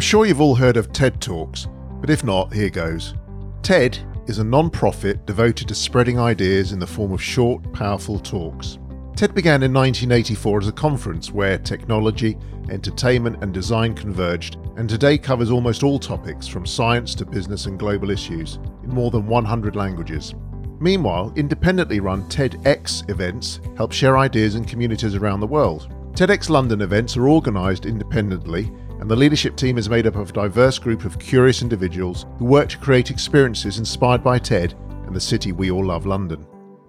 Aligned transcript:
I'm 0.00 0.02
sure 0.02 0.24
you've 0.24 0.40
all 0.40 0.54
heard 0.54 0.78
of 0.78 0.94
TED 0.94 1.20
Talks, 1.20 1.68
but 2.00 2.08
if 2.08 2.24
not, 2.24 2.54
here 2.54 2.70
goes. 2.70 3.12
TED 3.60 3.98
is 4.28 4.38
a 4.38 4.44
non 4.44 4.70
profit 4.70 5.26
devoted 5.26 5.68
to 5.68 5.74
spreading 5.74 6.18
ideas 6.18 6.72
in 6.72 6.78
the 6.78 6.86
form 6.86 7.12
of 7.12 7.22
short, 7.22 7.70
powerful 7.74 8.18
talks. 8.18 8.78
TED 9.14 9.34
began 9.34 9.62
in 9.62 9.74
1984 9.74 10.60
as 10.60 10.68
a 10.68 10.72
conference 10.72 11.32
where 11.32 11.58
technology, 11.58 12.38
entertainment, 12.70 13.42
and 13.42 13.52
design 13.52 13.94
converged, 13.94 14.56
and 14.78 14.88
today 14.88 15.18
covers 15.18 15.50
almost 15.50 15.82
all 15.82 15.98
topics 15.98 16.46
from 16.46 16.64
science 16.64 17.14
to 17.16 17.26
business 17.26 17.66
and 17.66 17.78
global 17.78 18.10
issues 18.10 18.58
in 18.82 18.88
more 18.88 19.10
than 19.10 19.26
100 19.26 19.76
languages. 19.76 20.34
Meanwhile, 20.80 21.30
independently 21.36 22.00
run 22.00 22.22
TEDx 22.30 23.10
events 23.10 23.60
help 23.76 23.92
share 23.92 24.16
ideas 24.16 24.54
in 24.54 24.64
communities 24.64 25.14
around 25.14 25.40
the 25.40 25.46
world. 25.46 25.92
TEDx 26.12 26.48
London 26.48 26.80
events 26.80 27.18
are 27.18 27.28
organised 27.28 27.84
independently, 27.84 28.72
and 29.00 29.10
the 29.10 29.16
leadership 29.16 29.56
team 29.56 29.78
is 29.78 29.88
made 29.88 30.06
up 30.06 30.16
of 30.16 30.30
a 30.30 30.32
diverse 30.32 30.78
group 30.78 31.06
of 31.06 31.18
curious 31.18 31.62
individuals 31.62 32.26
who 32.38 32.44
work 32.44 32.68
to 32.68 32.78
create 32.78 33.10
experiences 33.10 33.78
inspired 33.78 34.22
by 34.22 34.38
TED 34.38 34.74
and 35.06 35.16
the 35.16 35.20
city 35.20 35.52
we 35.52 35.70
all 35.70 35.84
love, 35.84 36.04
London. 36.04 36.46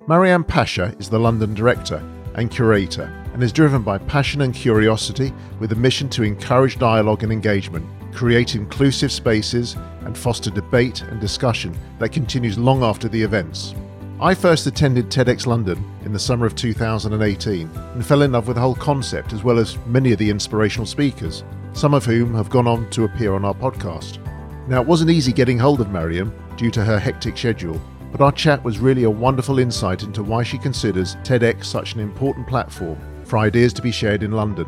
Mariam 0.07 0.43
Pasha 0.43 0.93
is 0.99 1.09
the 1.09 1.19
London 1.19 1.53
director 1.53 2.03
and 2.35 2.51
curator 2.51 3.03
and 3.33 3.41
is 3.41 3.53
driven 3.53 3.81
by 3.81 3.97
passion 3.97 4.41
and 4.41 4.53
curiosity 4.53 5.33
with 5.59 5.71
a 5.71 5.75
mission 5.75 6.09
to 6.09 6.23
encourage 6.23 6.77
dialogue 6.77 7.23
and 7.23 7.31
engagement, 7.31 7.85
create 8.13 8.55
inclusive 8.55 9.11
spaces, 9.11 9.77
and 10.01 10.17
foster 10.17 10.49
debate 10.49 11.01
and 11.03 11.21
discussion 11.21 11.73
that 11.99 12.09
continues 12.09 12.57
long 12.57 12.83
after 12.83 13.07
the 13.07 13.21
events. 13.21 13.73
I 14.19 14.35
first 14.35 14.67
attended 14.67 15.09
TEDx 15.09 15.47
London 15.47 15.83
in 16.03 16.11
the 16.11 16.19
summer 16.19 16.45
of 16.45 16.55
2018 16.55 17.69
and 17.69 18.05
fell 18.05 18.21
in 18.21 18.33
love 18.33 18.47
with 18.47 18.55
the 18.55 18.61
whole 18.61 18.75
concept 18.75 19.31
as 19.31 19.43
well 19.43 19.57
as 19.57 19.77
many 19.87 20.11
of 20.11 20.19
the 20.19 20.29
inspirational 20.29 20.85
speakers, 20.85 21.43
some 21.73 21.93
of 21.93 22.05
whom 22.05 22.33
have 22.33 22.49
gone 22.49 22.67
on 22.67 22.89
to 22.91 23.05
appear 23.05 23.33
on 23.33 23.45
our 23.45 23.53
podcast. 23.53 24.19
Now, 24.67 24.81
it 24.81 24.87
wasn't 24.87 25.11
easy 25.11 25.31
getting 25.31 25.57
hold 25.57 25.81
of 25.81 25.91
Mariam 25.91 26.33
due 26.57 26.71
to 26.71 26.83
her 26.83 26.99
hectic 26.99 27.37
schedule, 27.37 27.81
but 28.11 28.21
our 28.21 28.31
chat 28.31 28.63
was 28.63 28.79
really 28.79 29.03
a 29.03 29.09
wonderful 29.09 29.59
insight 29.59 30.03
into 30.03 30.23
why 30.23 30.43
she 30.43 30.57
considers 30.57 31.15
TEDx 31.17 31.65
such 31.65 31.93
an 31.93 31.99
important 31.99 32.47
platform 32.47 32.99
for 33.23 33.37
ideas 33.39 33.73
to 33.73 33.81
be 33.81 33.91
shared 33.91 34.23
in 34.23 34.31
London 34.31 34.67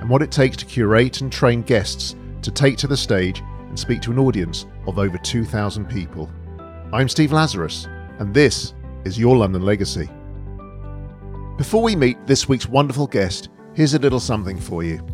and 0.00 0.08
what 0.08 0.22
it 0.22 0.30
takes 0.30 0.56
to 0.58 0.66
curate 0.66 1.20
and 1.20 1.32
train 1.32 1.62
guests 1.62 2.14
to 2.42 2.50
take 2.50 2.76
to 2.76 2.86
the 2.86 2.96
stage 2.96 3.42
and 3.68 3.78
speak 3.78 4.00
to 4.02 4.12
an 4.12 4.18
audience 4.18 4.66
of 4.86 4.98
over 4.98 5.18
2,000 5.18 5.86
people. 5.88 6.30
I'm 6.92 7.08
Steve 7.08 7.32
Lazarus, 7.32 7.88
and 8.18 8.32
this 8.32 8.74
is 9.04 9.18
Your 9.18 9.36
London 9.36 9.62
Legacy. 9.62 10.08
Before 11.56 11.82
we 11.82 11.96
meet 11.96 12.26
this 12.26 12.48
week's 12.48 12.68
wonderful 12.68 13.06
guest, 13.06 13.48
here's 13.74 13.94
a 13.94 13.98
little 13.98 14.20
something 14.20 14.60
for 14.60 14.84
you. 14.84 15.04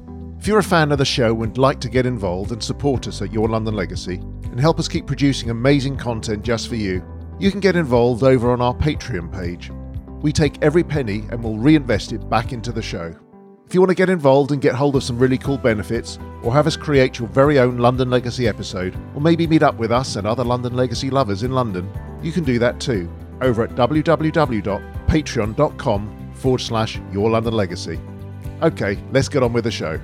If 0.40 0.46
you're 0.46 0.58
a 0.58 0.64
fan 0.64 0.90
of 0.90 0.96
the 0.96 1.04
show 1.04 1.42
and 1.42 1.58
like 1.58 1.80
to 1.80 1.90
get 1.90 2.06
involved 2.06 2.50
and 2.50 2.64
support 2.64 3.06
us 3.06 3.20
at 3.20 3.30
Your 3.30 3.46
London 3.46 3.74
Legacy 3.74 4.14
and 4.44 4.58
help 4.58 4.78
us 4.78 4.88
keep 4.88 5.06
producing 5.06 5.50
amazing 5.50 5.98
content 5.98 6.42
just 6.42 6.68
for 6.68 6.76
you, 6.76 7.04
you 7.38 7.50
can 7.50 7.60
get 7.60 7.76
involved 7.76 8.22
over 8.22 8.50
on 8.50 8.62
our 8.62 8.72
Patreon 8.72 9.30
page. 9.30 9.70
We 10.22 10.32
take 10.32 10.56
every 10.62 10.82
penny 10.82 11.24
and 11.30 11.44
we'll 11.44 11.58
reinvest 11.58 12.12
it 12.12 12.30
back 12.30 12.54
into 12.54 12.72
the 12.72 12.80
show. 12.80 13.14
If 13.66 13.74
you 13.74 13.82
want 13.82 13.90
to 13.90 13.94
get 13.94 14.08
involved 14.08 14.50
and 14.50 14.62
get 14.62 14.74
hold 14.74 14.96
of 14.96 15.02
some 15.02 15.18
really 15.18 15.36
cool 15.36 15.58
benefits, 15.58 16.18
or 16.42 16.54
have 16.54 16.66
us 16.66 16.74
create 16.74 17.18
your 17.18 17.28
very 17.28 17.58
own 17.58 17.76
London 17.76 18.08
Legacy 18.08 18.48
episode, 18.48 18.96
or 19.14 19.20
maybe 19.20 19.46
meet 19.46 19.62
up 19.62 19.76
with 19.76 19.92
us 19.92 20.16
and 20.16 20.26
other 20.26 20.42
London 20.42 20.74
Legacy 20.74 21.10
lovers 21.10 21.42
in 21.42 21.52
London, 21.52 21.86
you 22.22 22.32
can 22.32 22.44
do 22.44 22.58
that 22.58 22.80
too 22.80 23.10
over 23.42 23.62
at 23.62 23.72
www.patreon.com 23.72 26.32
forward 26.32 26.60
slash 26.62 26.98
your 27.12 27.28
London 27.28 27.52
Legacy. 27.52 28.00
Okay, 28.62 28.96
let's 29.12 29.28
get 29.28 29.42
on 29.42 29.52
with 29.52 29.64
the 29.64 29.70
show. 29.70 30.00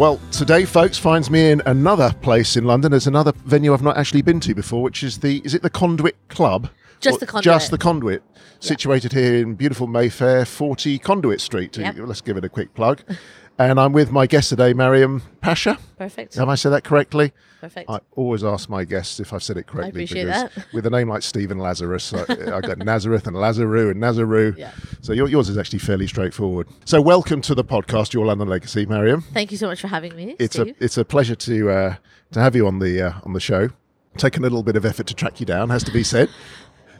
Well, 0.00 0.18
today, 0.32 0.64
folks, 0.64 0.96
finds 0.96 1.30
me 1.30 1.50
in 1.50 1.60
another 1.66 2.14
place 2.22 2.56
in 2.56 2.64
London. 2.64 2.90
There's 2.90 3.06
another 3.06 3.32
venue 3.44 3.74
I've 3.74 3.82
not 3.82 3.98
actually 3.98 4.22
been 4.22 4.40
to 4.40 4.54
before, 4.54 4.82
which 4.82 5.02
is 5.02 5.18
the 5.18 5.42
is 5.44 5.52
it 5.52 5.60
the 5.60 5.68
Conduit 5.68 6.16
Club? 6.28 6.70
Just 7.00 7.18
Or 7.18 7.20
the 7.20 7.26
Conduit. 7.26 7.44
Just 7.44 7.70
the 7.70 7.76
Conduit, 7.76 8.22
situated 8.60 9.12
here 9.12 9.34
in 9.34 9.56
beautiful 9.56 9.86
Mayfair, 9.86 10.46
40 10.46 10.98
Conduit 11.00 11.38
Street. 11.42 11.76
Yep. 11.76 11.96
Let's 11.98 12.22
give 12.22 12.38
it 12.38 12.46
a 12.46 12.48
quick 12.48 12.72
plug. 12.72 13.02
and 13.60 13.78
I'm 13.78 13.92
with 13.92 14.10
my 14.10 14.26
guest 14.26 14.48
today, 14.48 14.72
Mariam 14.72 15.22
Pasha. 15.42 15.78
Perfect. 15.98 16.34
Have 16.36 16.48
I 16.48 16.54
said 16.54 16.70
that 16.70 16.82
correctly? 16.82 17.32
Perfect. 17.60 17.90
I 17.90 18.00
always 18.16 18.42
ask 18.42 18.70
my 18.70 18.84
guests 18.84 19.20
if 19.20 19.34
I've 19.34 19.42
said 19.42 19.58
it 19.58 19.66
correctly. 19.66 20.00
I 20.00 20.04
appreciate 20.04 20.24
because 20.24 20.54
that. 20.54 20.72
With 20.72 20.86
a 20.86 20.90
name 20.90 21.10
like 21.10 21.22
Stephen 21.22 21.58
Lazarus, 21.58 22.14
I, 22.14 22.22
I 22.56 22.60
got 22.62 22.78
Nazareth 22.78 23.26
and 23.26 23.36
Lazaru 23.36 23.90
and 23.90 24.00
Nazaru. 24.00 24.54
Yeah. 24.56 24.72
So 25.02 25.12
your, 25.12 25.28
yours 25.28 25.50
is 25.50 25.58
actually 25.58 25.80
fairly 25.80 26.06
straightforward. 26.06 26.68
So 26.86 27.02
welcome 27.02 27.42
to 27.42 27.54
the 27.54 27.62
podcast, 27.62 28.14
Your 28.14 28.24
London 28.24 28.48
Legacy, 28.48 28.86
Mariam. 28.86 29.20
Thank 29.20 29.52
you 29.52 29.58
so 29.58 29.66
much 29.66 29.82
for 29.82 29.88
having 29.88 30.16
me. 30.16 30.36
It's 30.38 30.56
Steve. 30.56 30.74
a 30.80 30.84
it's 30.84 30.96
a 30.96 31.04
pleasure 31.04 31.34
to 31.34 31.70
uh, 31.70 31.94
to 32.32 32.40
have 32.40 32.56
you 32.56 32.66
on 32.66 32.78
the 32.78 33.08
uh, 33.08 33.12
on 33.24 33.34
the 33.34 33.40
show. 33.40 33.68
Taken 34.16 34.42
a 34.42 34.46
little 34.46 34.62
bit 34.62 34.74
of 34.74 34.86
effort 34.86 35.06
to 35.08 35.14
track 35.14 35.38
you 35.38 35.44
down, 35.44 35.68
has 35.68 35.84
to 35.84 35.92
be 35.92 36.02
said. 36.02 36.30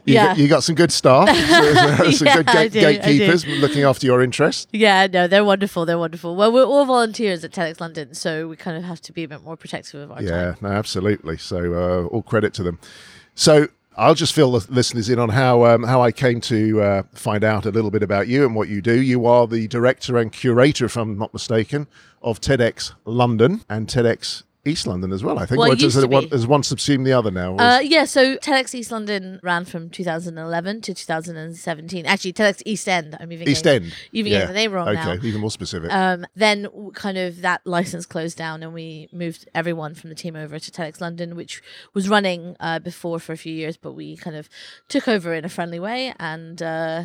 You, 0.05 0.13
Yeah. 0.15 0.25
got, 0.27 0.37
you 0.37 0.47
got 0.47 0.63
some 0.63 0.75
good 0.75 0.91
staff, 0.91 1.27
so- 1.97 2.11
some 2.11 2.27
Yeah, 2.27 2.35
good 2.37 2.49
I 2.49 2.53
gate- 2.67 2.73
do, 2.73 2.79
gatekeepers 2.81 3.45
looking 3.47 3.83
after 3.83 4.05
your 4.07 4.21
interests. 4.21 4.67
yeah, 4.71 5.07
no, 5.07 5.27
they're 5.27 5.45
wonderful. 5.45 5.85
They're 5.85 5.97
wonderful. 5.99 6.35
Well, 6.35 6.51
we're 6.51 6.65
all 6.65 6.85
volunteers 6.85 7.43
at 7.43 7.51
TEDx 7.51 7.79
London, 7.79 8.13
so 8.13 8.47
we 8.47 8.55
kind 8.55 8.77
of 8.77 8.83
have 8.83 9.01
to 9.01 9.13
be 9.13 9.23
a 9.23 9.27
bit 9.27 9.43
more 9.43 9.55
protective 9.57 10.01
of 10.01 10.11
our 10.11 10.21
Yeah, 10.23 10.29
time. 10.53 10.57
no, 10.61 10.69
absolutely. 10.69 11.37
So 11.37 11.73
uh, 11.73 12.07
all 12.07 12.21
credit 12.23 12.53
to 12.55 12.63
them. 12.63 12.79
So 13.35 13.67
I'll 13.97 14.15
just 14.15 14.33
fill 14.33 14.51
the 14.57 14.65
listeners 14.73 15.09
in 15.09 15.19
on 15.19 15.29
how 15.29 15.65
um, 15.65 15.83
how 15.83 16.01
I 16.01 16.11
came 16.11 16.39
to 16.41 16.81
uh, 16.81 17.03
find 17.13 17.43
out 17.43 17.65
a 17.65 17.71
little 17.71 17.91
bit 17.91 18.01
about 18.03 18.27
you 18.27 18.45
and 18.45 18.55
what 18.55 18.69
you 18.69 18.81
do. 18.81 18.99
You 19.01 19.25
are 19.25 19.45
the 19.47 19.67
director 19.67 20.17
and 20.17 20.31
curator, 20.31 20.85
if 20.85 20.95
I'm 20.97 21.17
not 21.17 21.33
mistaken, 21.33 21.87
of 22.21 22.39
TEDx 22.41 22.93
London 23.05 23.61
and 23.69 23.87
TEDx 23.87 24.43
East 24.65 24.85
London 24.85 25.11
as 25.11 25.23
well. 25.23 25.39
I 25.39 25.45
think. 25.45 25.59
Well, 25.59 25.69
it 25.69 25.73
Or 25.73 25.75
does 25.75 25.95
used 25.95 26.01
to 26.01 26.07
one, 26.07 26.23
be. 26.25 26.29
has 26.29 26.45
one 26.45 26.63
subsumed 26.63 27.05
the 27.05 27.13
other 27.13 27.31
now? 27.31 27.55
Uh, 27.57 27.79
yeah, 27.79 28.05
so 28.05 28.37
TEDx 28.37 28.75
East 28.75 28.91
London 28.91 29.39
ran 29.41 29.65
from 29.65 29.89
2011 29.89 30.81
to 30.81 30.93
2017. 30.93 32.05
Actually, 32.05 32.33
TEDx 32.33 32.61
East 32.65 32.87
End. 32.87 33.17
I'm 33.19 33.31
even 33.31 33.47
East 33.47 33.63
getting, 33.63 33.85
End. 33.85 33.95
even 34.11 34.31
yeah. 34.31 34.39
getting 34.39 34.53
the 34.53 34.59
name 34.59 34.71
wrong 34.71 34.87
okay, 34.89 35.15
now. 35.17 35.23
even 35.23 35.41
more 35.41 35.51
specific. 35.51 35.91
Um, 35.91 36.25
then 36.35 36.67
kind 36.93 37.17
of 37.17 37.41
that 37.41 37.61
license 37.65 38.05
closed 38.05 38.37
down 38.37 38.61
and 38.63 38.73
we 38.73 39.09
moved 39.11 39.49
everyone 39.55 39.95
from 39.95 40.09
the 40.09 40.15
team 40.15 40.35
over 40.35 40.59
to 40.59 40.71
TEDx 40.71 41.01
London, 41.01 41.35
which 41.35 41.61
was 41.93 42.07
running 42.07 42.55
uh, 42.59 42.79
before 42.79 43.19
for 43.19 43.33
a 43.33 43.37
few 43.37 43.53
years, 43.53 43.77
but 43.77 43.93
we 43.93 44.15
kind 44.15 44.35
of 44.35 44.47
took 44.87 45.07
over 45.07 45.33
in 45.33 45.43
a 45.45 45.49
friendly 45.49 45.79
way 45.79 46.13
and 46.19 46.61
uh, 46.61 47.03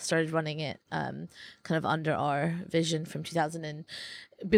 started 0.00 0.30
running 0.32 0.60
it 0.60 0.80
um, 0.90 1.28
kind 1.62 1.76
of 1.76 1.84
under 1.84 2.12
our 2.12 2.54
vision 2.68 3.04
from 3.04 3.22
2000 3.22 3.64
and 3.64 3.84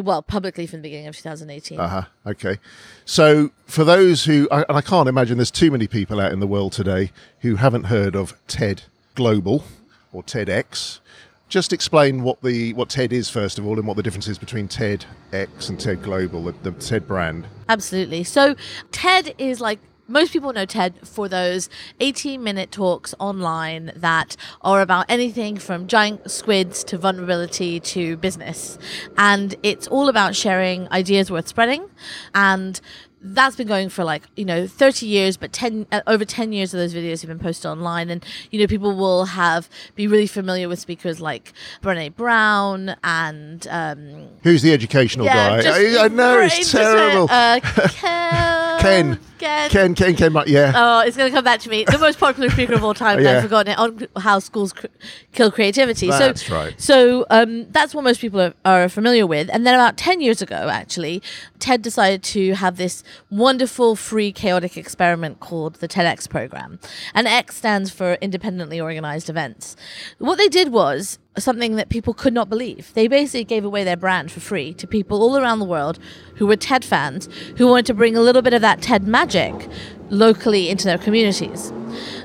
well 0.05 0.23
publicly 0.23 0.67
from 0.67 0.79
the 0.79 0.83
beginning 0.83 1.09
of 1.09 1.17
2018. 1.17 1.81
Uh 1.81 1.89
huh. 1.89 2.03
Okay. 2.27 2.59
So, 3.05 3.51
for 3.67 3.85
those 3.85 4.25
who, 4.25 4.49
I, 4.51 4.63
and 4.69 4.77
I 4.77 4.81
can't 4.81 5.09
imagine 5.09 5.39
there's 5.39 5.51
too 5.51 5.71
many 5.71 5.87
people 5.87 6.21
out 6.21 6.33
in 6.33 6.41
the 6.41 6.47
world 6.47 6.73
today 6.73 7.11
who 7.41 7.57
haven't 7.57 7.85
heard 7.85 8.15
of 8.15 8.35
TED 8.47 8.83
Global 9.15 9.65
or 10.13 10.23
TEDx. 10.23 11.01
Just 11.49 11.73
explain 11.73 12.23
what 12.23 12.41
the 12.43 12.73
what 12.73 12.89
TED 12.89 13.13
is 13.13 13.29
first 13.29 13.59
of 13.59 13.67
all, 13.67 13.79
and 13.79 13.87
what 13.87 13.97
the 13.97 14.03
difference 14.03 14.27
is 14.27 14.39
between 14.39 14.69
TEDx 14.69 15.69
and 15.69 15.79
TED 15.79 16.03
Global, 16.03 16.45
the, 16.45 16.53
the 16.63 16.71
TED 16.73 17.07
brand. 17.07 17.47
Absolutely. 17.69 18.25
So 18.25 18.55
TED 18.91 19.35
is 19.37 19.61
like 19.61 19.79
most 20.09 20.33
people 20.33 20.53
know 20.53 20.65
TED 20.65 21.07
for 21.07 21.29
those 21.29 21.69
18 22.01 22.43
minute 22.43 22.71
talks 22.71 23.15
online 23.19 23.93
that 23.97 24.37
are 24.61 24.81
about 24.81 25.07
anything 25.09 25.57
from 25.57 25.87
giant 25.87 26.31
squids 26.31 26.85
to 26.85 26.99
vulnerability 26.99 27.81
to 27.81 28.17
business. 28.19 28.79
And 29.17 29.55
it's 29.63 29.87
all 29.89 30.09
about 30.09 30.35
sharing 30.35 30.91
ideas 30.91 31.31
worth 31.31 31.49
spreading. 31.49 31.89
And 32.35 32.81
that's 33.25 33.55
been 33.55 33.69
going 33.69 33.89
for 33.89 34.03
like 34.03 34.25
you 34.35 34.45
know 34.45 34.67
30 34.67 35.07
years 35.07 35.37
but 35.37 35.53
10 35.53 35.87
uh, 35.93 36.01
over 36.09 36.25
10 36.25 36.53
years 36.53 36.75
of 36.75 36.79
those 36.79 36.93
videos 36.93 37.21
have 37.21 37.29
been 37.29 37.39
posted 37.39 37.67
online 37.67 38.11
and 38.11 38.25
you 38.51 38.59
know 38.59 38.67
people 38.67 38.97
will 38.97 39.27
have 39.27 39.71
be 39.95 40.09
really 40.09 40.27
familiar 40.27 40.69
with 40.69 40.81
speakers 40.81 41.21
like 41.21 41.53
Brené 41.83 42.13
Brown 42.15 42.97
and 43.05 43.65
um 43.69 44.29
Who's 44.43 44.63
the 44.63 44.73
educational 44.73 45.27
yeah, 45.27 45.63
guy? 45.63 46.01
I, 46.01 46.05
I 46.07 46.09
know 46.09 46.41
it's 46.41 46.73
terrible. 46.73 47.29
went, 47.29 47.65
Uh, 47.65 48.59
Ken. 48.83 49.19
Ken. 49.39 49.71
Ken. 49.71 49.71
Ken, 49.71 50.15
Ken 50.15 50.15
came. 50.15 50.43
Yeah. 50.47 50.73
Oh, 50.75 51.01
it's 51.01 51.17
going 51.17 51.31
to 51.31 51.35
come 51.35 51.45
back 51.45 51.61
to 51.61 51.69
me. 51.69 51.85
The 51.85 51.99
most 51.99 52.21
popular 52.21 52.49
speaker 52.49 52.75
of 52.75 52.85
all 52.85 52.95
time. 52.95 53.21
Yeah. 53.21 53.39
I've 53.39 53.43
forgotten 53.43 53.73
it 53.73 53.79
on 53.79 54.07
how 54.23 54.39
schools 54.39 54.73
cr- 54.73 54.87
kill 55.33 55.51
creativity. 55.51 56.09
That's 56.09 56.47
so, 56.47 56.55
right. 56.55 56.81
So 56.81 57.27
um, 57.31 57.71
that's 57.71 57.95
what 57.95 58.05
most 58.05 58.21
people 58.21 58.41
are, 58.41 58.55
are 58.65 58.89
familiar 58.89 59.27
with. 59.27 59.51
And 59.53 59.67
then 59.67 59.75
about 59.75 59.97
10 59.97 60.21
years 60.21 60.43
ago, 60.43 60.69
actually, 60.69 61.23
TED 61.59 61.83
decided 61.83 62.23
to 62.25 62.55
have 62.55 62.77
this 62.77 63.03
wonderful, 63.31 63.97
free, 63.97 64.31
chaotic 64.33 64.77
experiment 64.77 65.41
called 65.41 65.77
the 65.77 65.89
TEDx 65.89 66.29
program. 66.29 66.79
And 67.15 67.27
X 67.27 67.57
stands 67.57 67.91
for 67.91 68.15
Independently 68.15 68.81
Organized 68.81 69.29
Events. 69.29 69.77
What 70.19 70.39
they 70.39 70.49
did 70.49 70.73
was 70.73 71.19
something 71.39 71.77
that 71.77 71.89
people 71.89 72.13
could 72.13 72.35
not 72.35 72.49
believe. 72.49 72.93
They 72.95 73.09
basically 73.09 73.45
gave 73.45 73.65
away 73.65 73.85
their 73.85 73.97
brand 73.97 74.31
for 74.31 74.41
free 74.41 74.75
to 74.75 74.87
people 74.87 75.23
all 75.23 75.37
around 75.37 75.61
the 75.61 75.65
world 75.65 75.99
who 76.43 76.49
were 76.49 76.57
TED 76.57 76.85
fans 76.85 77.29
who 77.57 77.69
wanted 77.69 77.87
to 77.87 77.95
bring 77.95 78.17
a 78.17 78.21
little 78.21 78.43
bit 78.43 78.53
of 78.53 78.61
that 78.61 78.83
TED 78.83 79.07
magic 79.07 79.55
locally 80.11 80.69
into 80.69 80.85
their 80.87 80.99
communities. 80.99 81.71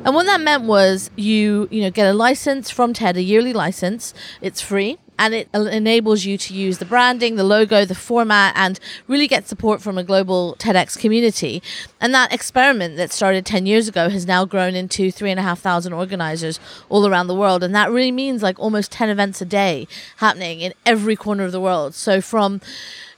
And 0.04 0.16
what 0.16 0.26
that 0.26 0.42
meant 0.42 0.64
was 0.64 1.12
you, 1.16 1.68
you 1.70 1.84
know, 1.84 1.92
get 1.92 2.08
a 2.08 2.14
license 2.14 2.72
from 2.72 2.94
TED, 2.94 3.16
a 3.18 3.22
yearly 3.22 3.54
license. 3.54 4.16
It's 4.42 4.60
free. 4.60 4.98
And 5.20 5.34
it 5.34 5.50
enables 5.54 6.26
you 6.26 6.38
to 6.38 6.54
use 6.54 6.78
the 6.78 6.86
branding, 6.86 7.36
the 7.36 7.44
logo, 7.44 7.86
the 7.86 7.96
format, 7.96 8.54
and 8.56 8.80
really 9.08 9.28
get 9.28 9.48
support 9.48 9.82
from 9.82 9.98
a 9.98 10.04
global 10.04 10.56
TEDx 10.60 10.98
community. 10.98 11.62
And 12.00 12.14
that 12.14 12.34
experiment 12.34 12.98
that 12.98 13.12
started 13.12 13.46
10 13.46 13.66
years 13.66 13.88
ago 13.88 14.10
has 14.10 14.26
now 14.26 14.46
grown 14.46 14.76
into 14.76 15.12
three 15.12 15.32
and 15.32 15.40
a 15.40 15.44
half 15.44 15.60
thousand 15.60 15.94
organizers 15.94 16.60
all 16.90 17.08
around 17.08 17.28
the 17.28 17.36
world. 17.36 17.64
And 17.64 17.74
that 17.76 17.92
really 17.92 18.12
means 18.12 18.44
like 18.44 18.60
almost 18.60 18.92
10 18.92 19.10
events 19.10 19.42
a 19.42 19.46
day 19.46 19.88
happening 20.18 20.62
in 20.62 20.74
every 20.86 21.16
corner 21.16 21.44
of 21.44 21.52
the 21.52 21.62
world. 21.62 21.96
So 21.96 22.22
from 22.22 22.62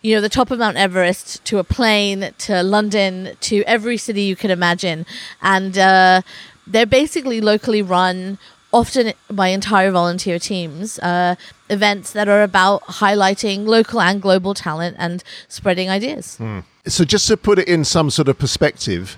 you 0.01 0.15
know, 0.15 0.21
the 0.21 0.29
top 0.29 0.49
of 0.49 0.59
Mount 0.59 0.77
Everest 0.77 1.43
to 1.45 1.57
a 1.57 1.63
plane 1.63 2.33
to 2.37 2.63
London 2.63 3.35
to 3.41 3.63
every 3.63 3.97
city 3.97 4.21
you 4.21 4.35
can 4.35 4.49
imagine. 4.49 5.05
And 5.41 5.77
uh, 5.77 6.21
they're 6.65 6.85
basically 6.85 7.41
locally 7.41 7.81
run, 7.81 8.37
often 8.71 9.13
by 9.29 9.47
entire 9.49 9.91
volunteer 9.91 10.39
teams, 10.39 10.99
uh, 10.99 11.35
events 11.69 12.11
that 12.13 12.27
are 12.27 12.43
about 12.43 12.83
highlighting 12.83 13.65
local 13.65 14.01
and 14.01 14.21
global 14.21 14.53
talent 14.53 14.95
and 14.99 15.23
spreading 15.47 15.89
ideas. 15.89 16.37
So 16.85 17.03
just 17.03 17.27
to 17.27 17.37
put 17.37 17.59
it 17.59 17.67
in 17.67 17.83
some 17.85 18.09
sort 18.09 18.27
of 18.27 18.37
perspective, 18.37 19.17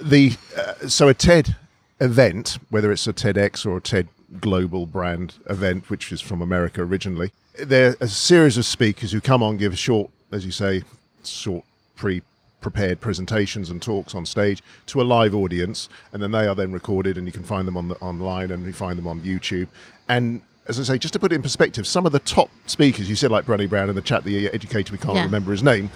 the 0.00 0.36
uh, 0.56 0.88
so 0.88 1.08
a 1.08 1.14
TED 1.14 1.56
event, 2.00 2.58
whether 2.70 2.92
it's 2.92 3.06
a 3.06 3.12
TEDx 3.12 3.66
or 3.66 3.78
a 3.78 3.80
TED 3.80 4.08
global 4.40 4.86
brand 4.86 5.34
event, 5.48 5.90
which 5.90 6.12
is 6.12 6.20
from 6.20 6.42
America 6.42 6.82
originally, 6.82 7.32
there 7.58 7.90
are 7.90 7.96
a 8.00 8.08
series 8.08 8.56
of 8.56 8.66
speakers 8.66 9.12
who 9.12 9.20
come 9.20 9.42
on, 9.42 9.56
give 9.56 9.72
a 9.72 9.76
short, 9.76 10.10
as 10.30 10.44
you 10.44 10.52
say, 10.52 10.82
short 11.24 11.64
pre 11.96 12.22
prepared 12.60 13.00
presentations 13.00 13.70
and 13.70 13.80
talks 13.80 14.14
on 14.14 14.26
stage 14.26 14.62
to 14.86 15.00
a 15.00 15.04
live 15.04 15.34
audience 15.34 15.88
and 16.12 16.22
then 16.22 16.32
they 16.32 16.46
are 16.46 16.54
then 16.54 16.72
recorded 16.72 17.16
and 17.16 17.26
you 17.26 17.32
can 17.32 17.42
find 17.44 17.68
them 17.68 17.76
on 17.76 17.88
the 17.88 17.94
online 17.96 18.50
and 18.50 18.66
you 18.66 18.72
find 18.72 18.98
them 18.98 19.06
on 19.06 19.20
YouTube 19.20 19.68
and 20.08 20.40
as 20.66 20.78
I 20.78 20.82
say, 20.82 20.98
just 20.98 21.14
to 21.14 21.18
put 21.18 21.32
it 21.32 21.34
in 21.36 21.40
perspective, 21.40 21.86
some 21.86 22.04
of 22.04 22.12
the 22.12 22.18
top 22.18 22.50
speakers, 22.66 23.08
you 23.08 23.16
said 23.16 23.30
like 23.30 23.46
Brené 23.46 23.66
Brown 23.70 23.88
in 23.88 23.94
the 23.94 24.02
chat, 24.02 24.24
the 24.24 24.48
uh, 24.48 24.52
educator, 24.52 24.92
we 24.92 24.98
can't 24.98 25.14
Yeah. 25.16 25.22
remember 25.24 25.50
his 25.50 25.62
name, 25.62 25.90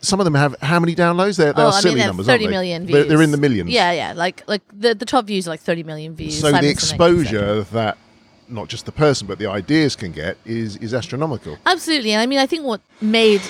some 0.00 0.18
of 0.20 0.24
them 0.24 0.34
have 0.34 0.56
how 0.62 0.80
many 0.80 0.94
downloads? 0.96 1.36
They're, 1.36 1.52
they're 1.52 1.66
oh, 1.66 1.70
I 1.72 1.82
mean, 1.84 1.96
they're 1.98 2.06
numbers, 2.08 2.26
30 2.26 2.32
aren't 2.32 2.42
they? 2.42 2.50
million 2.56 2.86
They're, 2.86 2.94
views. 3.02 3.08
they're 3.08 3.22
in 3.22 3.30
the 3.30 3.36
millions. 3.36 3.70
Yeah, 3.70 3.92
yeah. 3.92 4.12
Like 4.14 4.42
like 4.48 4.62
the, 4.72 4.94
the 4.94 5.04
top 5.04 5.26
views 5.26 5.46
are 5.46 5.50
like 5.50 5.60
30 5.60 5.82
million 5.84 6.14
views. 6.14 6.40
So 6.40 6.50
the 6.50 6.68
exposure 6.68 7.62
that 7.62 7.98
not 8.48 8.66
just 8.68 8.86
the 8.86 8.92
person 8.92 9.26
but 9.26 9.38
the 9.38 9.46
ideas 9.46 9.94
can 9.94 10.10
get 10.12 10.38
is 10.44 10.76
is 10.78 10.94
astronomical. 10.94 11.58
Absolutely. 11.66 12.12
And 12.12 12.20
I 12.22 12.26
mean, 12.26 12.38
I 12.38 12.46
think 12.46 12.64
what 12.64 12.80
made 13.00 13.42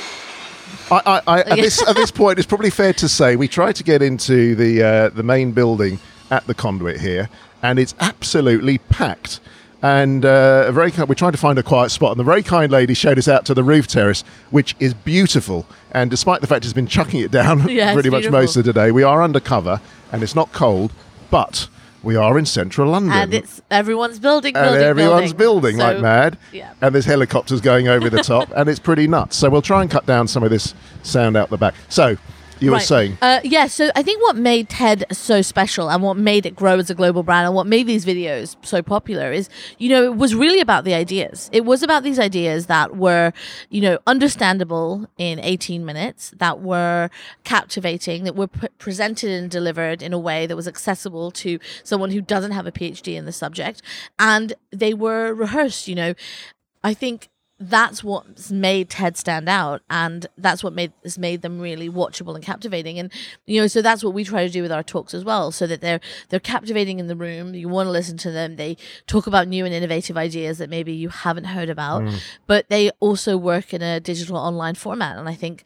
I, 0.90 1.02
I, 1.04 1.22
I, 1.26 1.40
at 1.40 1.56
this 1.56 1.86
at 1.86 1.96
this 1.96 2.10
point, 2.10 2.38
it's 2.38 2.46
probably 2.46 2.70
fair 2.70 2.92
to 2.94 3.08
say 3.08 3.36
we 3.36 3.48
tried 3.48 3.76
to 3.76 3.84
get 3.84 4.02
into 4.02 4.54
the 4.54 4.82
uh, 4.82 5.08
the 5.10 5.22
main 5.22 5.52
building 5.52 5.98
at 6.30 6.46
the 6.46 6.54
conduit 6.54 7.00
here, 7.00 7.28
and 7.62 7.78
it's 7.78 7.94
absolutely 8.00 8.78
packed. 8.78 9.40
And 9.80 10.24
uh, 10.24 10.64
a 10.66 10.72
very 10.72 10.90
kind, 10.90 11.08
we're 11.08 11.14
trying 11.14 11.32
to 11.32 11.38
find 11.38 11.56
a 11.56 11.62
quiet 11.62 11.90
spot, 11.90 12.10
and 12.10 12.18
the 12.18 12.24
very 12.24 12.42
kind 12.42 12.72
lady 12.72 12.94
showed 12.94 13.16
us 13.16 13.28
out 13.28 13.44
to 13.46 13.54
the 13.54 13.62
roof 13.62 13.86
terrace, 13.86 14.24
which 14.50 14.74
is 14.80 14.92
beautiful. 14.92 15.66
And 15.92 16.10
despite 16.10 16.40
the 16.40 16.48
fact 16.48 16.64
it's 16.64 16.74
been 16.74 16.88
chucking 16.88 17.20
it 17.20 17.30
down 17.30 17.68
Yeah, 17.68 17.94
pretty 17.94 18.10
much 18.10 18.28
most 18.28 18.56
of 18.56 18.64
the 18.64 18.72
day, 18.72 18.90
we 18.90 19.04
are 19.04 19.22
undercover, 19.22 19.80
and 20.10 20.22
it's 20.22 20.34
not 20.34 20.52
cold, 20.52 20.92
but 21.30 21.68
we 22.02 22.16
are 22.16 22.38
in 22.38 22.46
central 22.46 22.90
London 22.90 23.12
and 23.12 23.34
it's 23.34 23.60
everyone's 23.70 24.18
building, 24.18 24.56
and 24.56 24.64
building, 24.66 24.82
everyone's 24.82 25.32
building, 25.32 25.76
So, 25.78 25.82
like 25.84 26.00
mad. 26.00 26.38
yeah. 26.52 26.72
And 26.80 26.94
there's 26.94 27.04
helicopters 27.04 27.60
going 27.60 27.88
over 27.88 28.08
the 28.08 28.22
top, 28.22 28.50
and 28.56 28.68
it's 28.68 28.78
pretty 28.78 29.06
nuts. 29.08 29.36
So 29.36 29.50
we'll 29.50 29.62
try 29.62 29.82
and 29.82 29.90
cut 29.90 30.06
down 30.06 30.28
some 30.28 30.42
of 30.42 30.50
this 30.50 30.74
sound 31.02 31.36
out 31.36 31.50
the 31.50 31.56
back. 31.56 31.74
So 31.88 32.16
you 32.60 32.70
were 32.70 32.80
saying, 32.80 33.18
Uh, 33.22 33.40
yeah, 33.44 33.66
so 33.66 33.90
I 33.94 34.02
think 34.02 34.22
what 34.22 34.36
made 34.36 34.68
TED 34.68 35.04
so 35.12 35.42
special 35.42 35.90
and 35.90 36.02
what 36.02 36.16
made 36.16 36.46
it 36.46 36.54
grow 36.56 36.78
as 36.78 36.90
a 36.90 36.94
global 36.94 37.22
brand 37.22 37.46
and 37.46 37.54
what 37.54 37.66
made 37.66 37.86
these 37.86 38.04
videos 38.04 38.56
so 38.64 38.82
popular 38.82 39.32
is, 39.32 39.48
you 39.78 39.88
know, 39.88 40.04
it 40.04 40.16
was 40.16 40.34
really 40.34 40.60
about 40.60 40.84
the 40.84 40.94
ideas. 40.94 41.48
It 41.52 41.64
was 41.64 41.82
about 41.82 42.02
these 42.02 42.18
ideas 42.18 42.66
that 42.66 42.96
were, 42.96 43.32
you 43.70 43.80
know, 43.80 43.98
understandable 44.06 45.08
in 45.18 45.38
18 45.38 45.84
minutes, 45.84 46.32
that 46.36 46.60
were 46.60 47.10
captivating, 47.44 48.24
that 48.24 48.36
were 48.36 48.48
p- 48.48 48.68
presented 48.78 49.30
and 49.30 49.50
delivered 49.50 50.02
in 50.02 50.12
a 50.12 50.18
way 50.18 50.46
that 50.46 50.56
was 50.56 50.68
accessible 50.68 51.30
to 51.32 51.58
someone 51.84 52.10
who 52.10 52.20
doesn't 52.20 52.52
have 52.52 52.66
a 52.66 52.72
PhD 52.72 53.14
in 53.14 53.24
the 53.24 53.32
subject. 53.32 53.82
And 54.18 54.54
they 54.70 54.94
were 54.94 55.32
rehearsed, 55.34 55.88
you 55.88 55.94
know. 55.94 56.14
I 56.84 56.94
think 56.94 57.28
that's 57.60 58.04
what's 58.04 58.52
made 58.52 58.88
TED 58.88 59.16
stand 59.16 59.48
out, 59.48 59.82
and 59.90 60.26
that's 60.36 60.62
what 60.62 60.72
made 60.72 60.92
has 61.02 61.18
made 61.18 61.42
them 61.42 61.60
really 61.60 61.90
watchable 61.90 62.34
and 62.34 62.44
captivating. 62.44 62.98
And 62.98 63.10
you 63.46 63.60
know, 63.60 63.66
so 63.66 63.82
that's 63.82 64.04
what 64.04 64.14
we 64.14 64.22
try 64.24 64.46
to 64.46 64.52
do 64.52 64.62
with 64.62 64.70
our 64.70 64.84
talks 64.84 65.12
as 65.12 65.24
well, 65.24 65.50
so 65.50 65.66
that 65.66 65.80
they're 65.80 66.00
they're 66.28 66.40
captivating 66.40 67.00
in 67.00 67.08
the 67.08 67.16
room. 67.16 67.54
You 67.54 67.68
want 67.68 67.88
to 67.88 67.90
listen 67.90 68.16
to 68.18 68.30
them. 68.30 68.56
They 68.56 68.76
talk 69.06 69.26
about 69.26 69.48
new 69.48 69.64
and 69.64 69.74
innovative 69.74 70.16
ideas 70.16 70.58
that 70.58 70.70
maybe 70.70 70.92
you 70.92 71.08
haven't 71.08 71.44
heard 71.44 71.68
about, 71.68 72.02
mm. 72.02 72.20
but 72.46 72.68
they 72.68 72.90
also 73.00 73.36
work 73.36 73.74
in 73.74 73.82
a 73.82 73.98
digital 73.98 74.36
online 74.36 74.76
format. 74.76 75.18
And 75.18 75.28
I 75.28 75.34
think, 75.34 75.64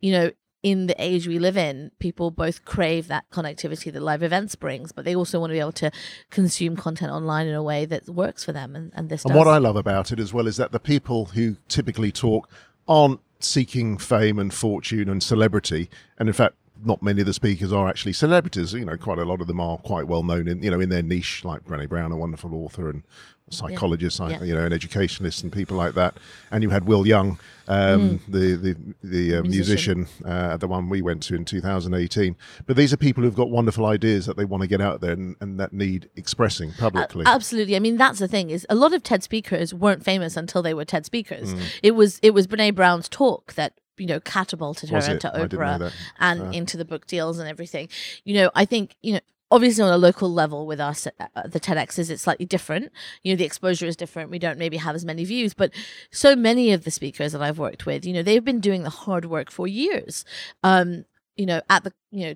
you 0.00 0.12
know. 0.12 0.30
In 0.62 0.88
the 0.88 0.94
age 0.98 1.26
we 1.26 1.38
live 1.38 1.56
in, 1.56 1.90
people 1.98 2.30
both 2.30 2.64
crave 2.66 3.08
that 3.08 3.24
connectivity 3.30 3.90
that 3.92 4.02
live 4.02 4.22
events 4.22 4.54
brings, 4.56 4.92
but 4.92 5.06
they 5.06 5.16
also 5.16 5.40
want 5.40 5.50
to 5.50 5.54
be 5.54 5.60
able 5.60 5.72
to 5.72 5.90
consume 6.28 6.76
content 6.76 7.10
online 7.10 7.46
in 7.46 7.54
a 7.54 7.62
way 7.62 7.86
that 7.86 8.08
works 8.08 8.44
for 8.44 8.52
them. 8.52 8.76
And, 8.76 8.92
and 8.94 9.08
this 9.08 9.24
and 9.24 9.32
does. 9.32 9.38
what 9.38 9.48
I 9.48 9.56
love 9.56 9.76
about 9.76 10.12
it 10.12 10.20
as 10.20 10.34
well 10.34 10.46
is 10.46 10.58
that 10.58 10.72
the 10.72 10.80
people 10.80 11.26
who 11.26 11.56
typically 11.68 12.12
talk 12.12 12.50
aren't 12.86 13.20
seeking 13.38 13.96
fame 13.96 14.38
and 14.38 14.52
fortune 14.52 15.08
and 15.08 15.22
celebrity, 15.22 15.88
and 16.18 16.28
in 16.28 16.32
fact. 16.34 16.56
Not 16.84 17.02
many 17.02 17.20
of 17.20 17.26
the 17.26 17.34
speakers 17.34 17.72
are 17.72 17.88
actually 17.88 18.12
celebrities. 18.12 18.72
You 18.72 18.84
know, 18.84 18.96
quite 18.96 19.18
a 19.18 19.24
lot 19.24 19.40
of 19.40 19.46
them 19.46 19.60
are 19.60 19.78
quite 19.78 20.06
well 20.06 20.22
known 20.22 20.48
in 20.48 20.62
you 20.62 20.70
know 20.70 20.80
in 20.80 20.88
their 20.88 21.02
niche, 21.02 21.44
like 21.44 21.64
Brené 21.64 21.88
Brown, 21.88 22.12
a 22.12 22.16
wonderful 22.16 22.54
author 22.54 22.88
and 22.88 23.02
psychologist, 23.52 24.20
Yeah. 24.20 24.42
you 24.44 24.54
know, 24.54 24.64
an 24.64 24.72
educationalist 24.72 25.42
and 25.42 25.52
people 25.52 25.76
like 25.76 25.94
that. 25.94 26.16
And 26.52 26.62
you 26.62 26.70
had 26.70 26.86
Will 26.86 27.06
Young, 27.06 27.38
um, 27.68 28.20
the 28.28 28.54
the 28.54 28.76
the 29.02 29.36
uh, 29.36 29.42
musician, 29.42 29.98
Musician. 30.00 30.24
uh, 30.24 30.56
the 30.56 30.68
one 30.68 30.88
we 30.88 31.02
went 31.02 31.22
to 31.24 31.34
in 31.34 31.44
2018. 31.44 32.36
But 32.66 32.76
these 32.76 32.92
are 32.92 32.96
people 32.96 33.22
who've 33.24 33.34
got 33.34 33.50
wonderful 33.50 33.86
ideas 33.86 34.26
that 34.26 34.36
they 34.36 34.44
want 34.44 34.62
to 34.62 34.68
get 34.68 34.80
out 34.80 35.00
there 35.00 35.12
and, 35.12 35.36
and 35.40 35.58
that 35.58 35.72
need 35.72 36.08
expressing 36.16 36.72
publicly. 36.74 37.24
Absolutely. 37.26 37.76
I 37.76 37.80
mean, 37.80 37.96
that's 37.96 38.18
the 38.20 38.28
thing 38.28 38.50
is 38.50 38.66
a 38.70 38.74
lot 38.74 38.92
of 38.92 39.02
TED 39.02 39.22
speakers 39.22 39.74
weren't 39.74 40.04
famous 40.04 40.36
until 40.36 40.62
they 40.62 40.74
were 40.74 40.84
TED 40.84 41.04
speakers. 41.04 41.52
Mm. 41.54 41.62
It 41.82 41.90
was 41.92 42.18
it 42.22 42.32
was 42.32 42.46
Brené 42.46 42.74
Brown's 42.74 43.08
talk 43.08 43.54
that 43.54 43.74
you 44.00 44.06
know 44.06 44.18
catapulted 44.20 44.88
her 44.90 44.96
Was 44.96 45.08
into 45.08 45.28
Oprah 45.28 45.92
and 46.18 46.40
Ah. 46.42 46.50
into 46.50 46.76
the 46.76 46.84
book 46.84 47.06
deals 47.06 47.38
and 47.38 47.48
everything. 47.48 47.88
You 48.24 48.34
know, 48.34 48.50
I 48.54 48.64
think 48.64 48.96
you 49.02 49.12
know. 49.14 49.20
Obviously, 49.52 49.82
on 49.82 49.92
a 49.92 49.98
local 49.98 50.32
level 50.32 50.64
with 50.64 50.78
us, 50.78 51.08
uh, 51.08 51.10
uh, 51.34 51.48
the 51.48 51.58
TEDx's, 51.58 52.08
it's 52.08 52.22
slightly 52.22 52.46
different. 52.46 52.92
You 53.24 53.32
know, 53.32 53.36
the 53.36 53.44
exposure 53.44 53.84
is 53.86 53.96
different. 53.96 54.30
We 54.30 54.38
don't 54.38 54.60
maybe 54.60 54.76
have 54.76 54.94
as 54.94 55.04
many 55.04 55.24
views, 55.24 55.54
but 55.54 55.72
so 56.12 56.36
many 56.36 56.70
of 56.72 56.84
the 56.84 56.92
speakers 56.92 57.32
that 57.32 57.42
I've 57.42 57.58
worked 57.58 57.84
with, 57.84 58.06
you 58.06 58.12
know, 58.12 58.22
they've 58.22 58.44
been 58.44 58.60
doing 58.60 58.84
the 58.84 58.90
hard 58.90 59.24
work 59.24 59.50
for 59.50 59.66
years. 59.66 60.24
Um, 60.62 61.04
you 61.34 61.46
know, 61.46 61.62
at 61.68 61.82
the, 61.82 61.92
you 62.12 62.26
know, 62.28 62.34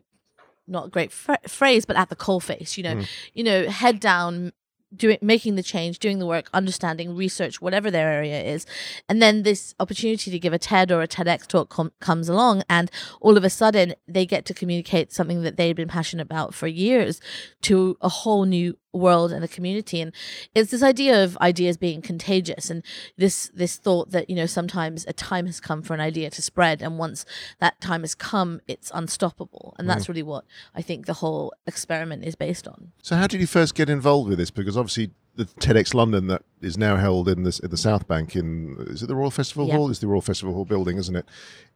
not 0.66 0.86
a 0.86 0.90
great 0.90 1.12
phr 1.12 1.36
phrase, 1.48 1.84
but 1.84 1.94
at 1.94 2.08
the 2.08 2.16
coalface, 2.16 2.76
you 2.76 2.82
know, 2.82 2.96
Mm. 2.96 3.08
you 3.32 3.44
know, 3.44 3.68
head 3.68 4.00
down, 4.00 4.52
doing, 4.96 5.18
making 5.20 5.56
the 5.56 5.62
change, 5.62 5.98
doing 5.98 6.18
the 6.18 6.26
work, 6.26 6.48
understanding, 6.52 7.16
research, 7.16 7.60
whatever 7.60 7.90
their 7.90 8.10
area 8.10 8.42
is, 8.42 8.66
and 9.08 9.20
then 9.20 9.42
this 9.42 9.74
opportunity 9.80 10.30
to 10.30 10.38
give 10.38 10.52
a 10.52 10.58
TED 10.58 10.90
or 10.90 11.02
a 11.02 11.08
TEDx 11.08 11.46
talk 11.46 11.68
com- 11.68 11.92
comes 12.00 12.28
along, 12.28 12.62
and 12.68 12.90
all 13.20 13.36
of 13.36 13.44
a 13.44 13.50
sudden 13.50 13.94
they 14.06 14.26
get 14.26 14.44
to 14.46 14.54
communicate 14.54 15.12
something 15.12 15.42
that 15.42 15.56
they've 15.56 15.76
been 15.76 15.88
passionate 15.88 16.22
about 16.22 16.54
for 16.54 16.66
years 16.66 17.20
to 17.62 17.96
a 18.00 18.08
whole 18.08 18.44
new 18.44 18.76
world 18.94 19.32
and 19.32 19.42
the 19.42 19.48
community 19.48 20.00
and 20.00 20.12
it's 20.54 20.70
this 20.70 20.82
idea 20.82 21.22
of 21.22 21.36
ideas 21.38 21.76
being 21.76 22.00
contagious 22.00 22.70
and 22.70 22.82
this 23.16 23.50
this 23.54 23.76
thought 23.76 24.10
that 24.10 24.30
you 24.30 24.36
know 24.36 24.46
sometimes 24.46 25.04
a 25.08 25.12
time 25.12 25.46
has 25.46 25.60
come 25.60 25.82
for 25.82 25.94
an 25.94 26.00
idea 26.00 26.30
to 26.30 26.40
spread 26.40 26.80
and 26.80 26.98
once 26.98 27.24
that 27.60 27.80
time 27.80 28.02
has 28.02 28.14
come 28.14 28.60
it's 28.66 28.90
unstoppable 28.94 29.74
and 29.78 29.88
that's 29.88 30.04
mm. 30.04 30.08
really 30.08 30.22
what 30.22 30.44
i 30.74 30.82
think 30.82 31.06
the 31.06 31.14
whole 31.14 31.52
experiment 31.66 32.24
is 32.24 32.34
based 32.34 32.68
on 32.68 32.92
So, 33.02 33.16
how 33.16 33.26
did 33.26 33.40
you 33.40 33.46
first 33.46 33.74
get 33.74 33.90
involved 33.90 34.28
with 34.28 34.38
this? 34.38 34.50
Because 34.50 34.76
obviously, 34.76 35.10
the 35.36 35.44
TEDx 35.46 35.94
London 35.94 36.26
that 36.28 36.42
is 36.60 36.78
now 36.78 36.96
held 36.96 37.28
in 37.28 37.42
the, 37.42 37.60
in 37.62 37.70
the 37.70 37.76
South 37.76 38.06
Bank 38.08 38.34
in 38.36 38.76
is 38.88 39.02
it 39.02 39.06
the 39.06 39.16
Royal 39.16 39.30
Festival 39.30 39.66
Yeah. 39.66 39.76
Hall? 39.76 39.90
It's 39.90 39.98
the 39.98 40.06
Royal 40.06 40.22
Festival 40.22 40.54
Hall 40.54 40.64
building, 40.64 40.96
isn't 40.96 41.14
it? 41.16 41.26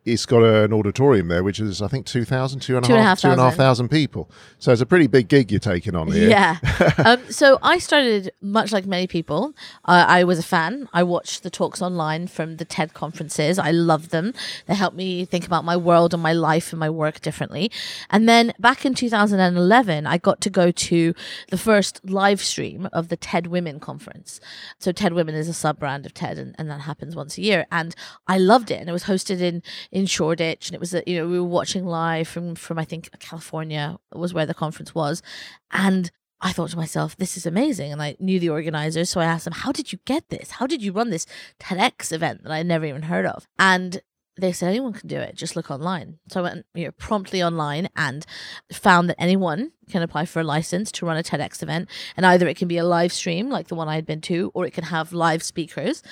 It's 0.04 0.24
got 0.24 0.42
an 0.42 0.72
auditorium 0.72 1.28
there, 1.28 1.42
which 1.44 1.60
is 1.60 1.82
I 1.82 1.88
think 1.88 2.06
2,000, 2.06 2.60
two 2.60 2.76
and 2.76 2.84
a 2.84 2.88
Two 2.88 2.94
and 2.94 3.00
a 3.00 3.02
half, 3.02 3.18
half 3.18 3.20
two 3.20 3.28
and 3.30 3.40
a 3.40 3.42
half 3.44 3.56
thousand. 3.56 3.88
thousand 3.88 3.88
people. 3.90 4.30
So 4.58 4.72
it's 4.72 4.80
a 4.80 4.86
pretty 4.86 5.06
big 5.08 5.28
gig 5.28 5.50
you're 5.50 5.58
taking 5.60 5.94
on 5.94 6.10
here. 6.10 6.30
Yeah. 6.30 6.56
um, 7.04 7.30
so 7.30 7.58
I 7.62 7.78
started 7.78 8.30
much 8.40 8.72
like 8.72 8.86
many 8.86 9.06
people. 9.06 9.54
Uh, 9.84 10.06
I 10.08 10.24
was 10.24 10.38
a 10.38 10.42
fan. 10.42 10.88
I 10.94 11.02
watched 11.02 11.42
the 11.42 11.50
talks 11.50 11.82
online 11.82 12.26
from 12.28 12.56
the 12.56 12.64
TED 12.64 12.94
conferences. 12.94 13.58
I 13.58 13.72
loved 13.72 14.10
them. 14.10 14.32
They 14.66 14.74
helped 14.74 14.96
me 14.96 15.26
think 15.26 15.44
about 15.44 15.64
my 15.64 15.76
world 15.76 16.14
and 16.14 16.22
my 16.22 16.32
life 16.32 16.72
and 16.72 16.80
my 16.80 16.88
work 16.88 17.20
differently. 17.20 17.70
And 18.08 18.26
then 18.26 18.54
back 18.58 18.86
in 18.86 18.94
2011, 18.94 20.06
I 20.06 20.16
got 20.16 20.40
to 20.42 20.48
go 20.48 20.70
to 20.70 21.14
the 21.50 21.58
first 21.58 22.00
live 22.08 22.40
stream 22.40 22.88
of 22.94 23.08
the 23.08 23.16
TED 23.16 23.47
Women 23.48 23.80
conference. 23.80 24.40
So 24.78 24.92
TED 24.92 25.12
Women 25.12 25.34
is 25.34 25.48
a 25.48 25.54
sub 25.54 25.78
brand 25.78 26.06
of 26.06 26.14
TED, 26.14 26.38
and, 26.38 26.54
and 26.58 26.70
that 26.70 26.80
happens 26.80 27.16
once 27.16 27.38
a 27.38 27.42
year. 27.42 27.66
And 27.70 27.94
I 28.26 28.38
loved 28.38 28.70
it. 28.70 28.80
And 28.80 28.88
it 28.88 28.92
was 28.92 29.04
hosted 29.04 29.40
in 29.40 29.62
in 29.90 30.06
Shoreditch, 30.06 30.68
and 30.68 30.74
it 30.74 30.80
was 30.80 30.94
a, 30.94 31.02
you 31.06 31.16
know 31.16 31.28
we 31.28 31.40
were 31.40 31.46
watching 31.46 31.86
live 31.86 32.28
from 32.28 32.54
from 32.54 32.78
I 32.78 32.84
think 32.84 33.10
California 33.18 33.98
was 34.12 34.32
where 34.34 34.46
the 34.46 34.54
conference 34.54 34.94
was, 34.94 35.22
and 35.70 36.10
I 36.40 36.52
thought 36.52 36.70
to 36.70 36.76
myself, 36.76 37.16
this 37.16 37.36
is 37.36 37.46
amazing. 37.46 37.92
And 37.92 38.00
I 38.00 38.16
knew 38.20 38.38
the 38.38 38.50
organizers. 38.50 39.10
So 39.10 39.20
I 39.20 39.24
asked 39.24 39.44
them, 39.44 39.54
how 39.54 39.72
did 39.72 39.92
you 39.92 39.98
get 40.04 40.28
this? 40.28 40.52
How 40.52 40.66
did 40.66 40.82
you 40.82 40.92
run 40.92 41.10
this 41.10 41.26
TEDx 41.58 42.12
event 42.12 42.44
that 42.44 42.52
I 42.52 42.62
never 42.62 42.84
even 42.84 43.02
heard 43.02 43.26
of? 43.26 43.46
And 43.58 44.00
they 44.38 44.52
said 44.52 44.68
anyone 44.68 44.92
can 44.92 45.08
do 45.08 45.18
it. 45.18 45.34
Just 45.34 45.56
look 45.56 45.70
online. 45.70 46.18
So 46.28 46.40
I 46.40 46.42
went 46.44 46.66
you 46.74 46.86
know, 46.86 46.92
promptly 46.92 47.42
online 47.42 47.88
and 47.96 48.24
found 48.72 49.08
that 49.10 49.20
anyone 49.20 49.72
can 49.90 50.02
apply 50.02 50.26
for 50.26 50.40
a 50.40 50.44
license 50.44 50.92
to 50.92 51.06
run 51.06 51.16
a 51.16 51.22
TEDx 51.22 51.62
event. 51.62 51.88
And 52.16 52.24
either 52.24 52.46
it 52.46 52.56
can 52.56 52.68
be 52.68 52.78
a 52.78 52.84
live 52.84 53.12
stream 53.12 53.50
like 53.50 53.68
the 53.68 53.74
one 53.74 53.88
I 53.88 53.96
had 53.96 54.06
been 54.06 54.20
to, 54.22 54.50
or 54.54 54.66
it 54.66 54.72
can 54.72 54.84
have 54.84 55.12
live 55.12 55.42
speakers. 55.42 56.02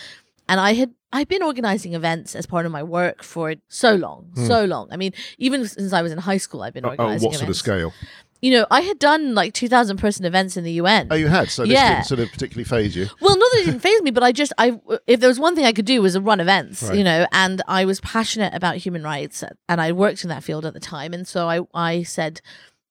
And 0.49 0.61
I 0.61 0.75
had 0.75 0.95
I've 1.13 1.29
been 1.29 1.43
organizing 1.43 1.95
events 1.95 2.35
as 2.35 2.47
part 2.47 2.67
of 2.67 2.73
my 2.73 2.83
work 2.83 3.23
for 3.23 3.55
so 3.69 3.95
long, 3.95 4.31
hmm. 4.35 4.47
so 4.47 4.65
long. 4.65 4.89
I 4.91 4.97
mean, 4.97 5.13
even 5.39 5.67
since 5.67 5.93
I 5.93 6.03
was 6.03 6.13
in 6.13 6.19
high 6.19 6.37
school, 6.37 6.63
I've 6.63 6.75
been 6.75 6.85
organizing. 6.85 7.27
Oh, 7.27 7.29
organizing. 7.29 7.29
what 7.29 7.39
sort 7.39 7.49
of 7.49 7.57
scale? 7.57 7.93
You 8.43 8.51
know, 8.53 8.67
I 8.71 8.83
had 8.83 8.99
done 8.99 9.35
like 9.35 9.55
two 9.55 9.69
thousand 9.69 9.97
person 9.99 10.25
events 10.25 10.57
in 10.57 10.65
the 10.65 10.73
UN. 10.73 11.09
Oh, 11.11 11.15
you 11.15 11.29
had. 11.29 11.49
So 11.51 11.63
this 11.63 11.73
Yeah. 11.73 11.95
didn't 11.95 12.07
sort 12.07 12.21
of 12.21 12.31
particularly 12.31 12.65
phase 12.65 12.95
you. 12.95 13.07
Well, 13.21 13.37
not 13.39 13.51
that 13.53 13.61
it 13.63 13.65
didn't 13.67 13.81
phase 13.81 14.03
me, 14.03 14.11
but 14.11 14.23
I 14.23 14.33
just 14.33 14.53
I 14.59 14.79
if 15.07 15.21
there 15.21 15.29
was 15.29 15.41
one 15.41 15.55
thing 15.57 15.65
I 15.65 15.73
could 15.73 15.87
do 15.87 16.03
was 16.03 16.19
run 16.19 16.41
events, 16.41 16.83
Right. 16.83 16.99
you 16.99 17.05
know, 17.05 17.27
and 17.33 17.63
I 17.67 17.85
was 17.87 18.01
passionate 18.01 18.53
about 18.55 18.77
human 18.77 19.03
rights, 19.03 19.43
and 19.69 19.81
I 19.81 19.93
worked 19.93 20.23
in 20.23 20.29
that 20.29 20.45
field 20.45 20.67
at 20.67 20.75
the 20.75 20.81
time, 20.81 21.15
and 21.15 21.27
so 21.27 21.49
I 21.49 21.61
I 21.75 22.03
said, 22.03 22.41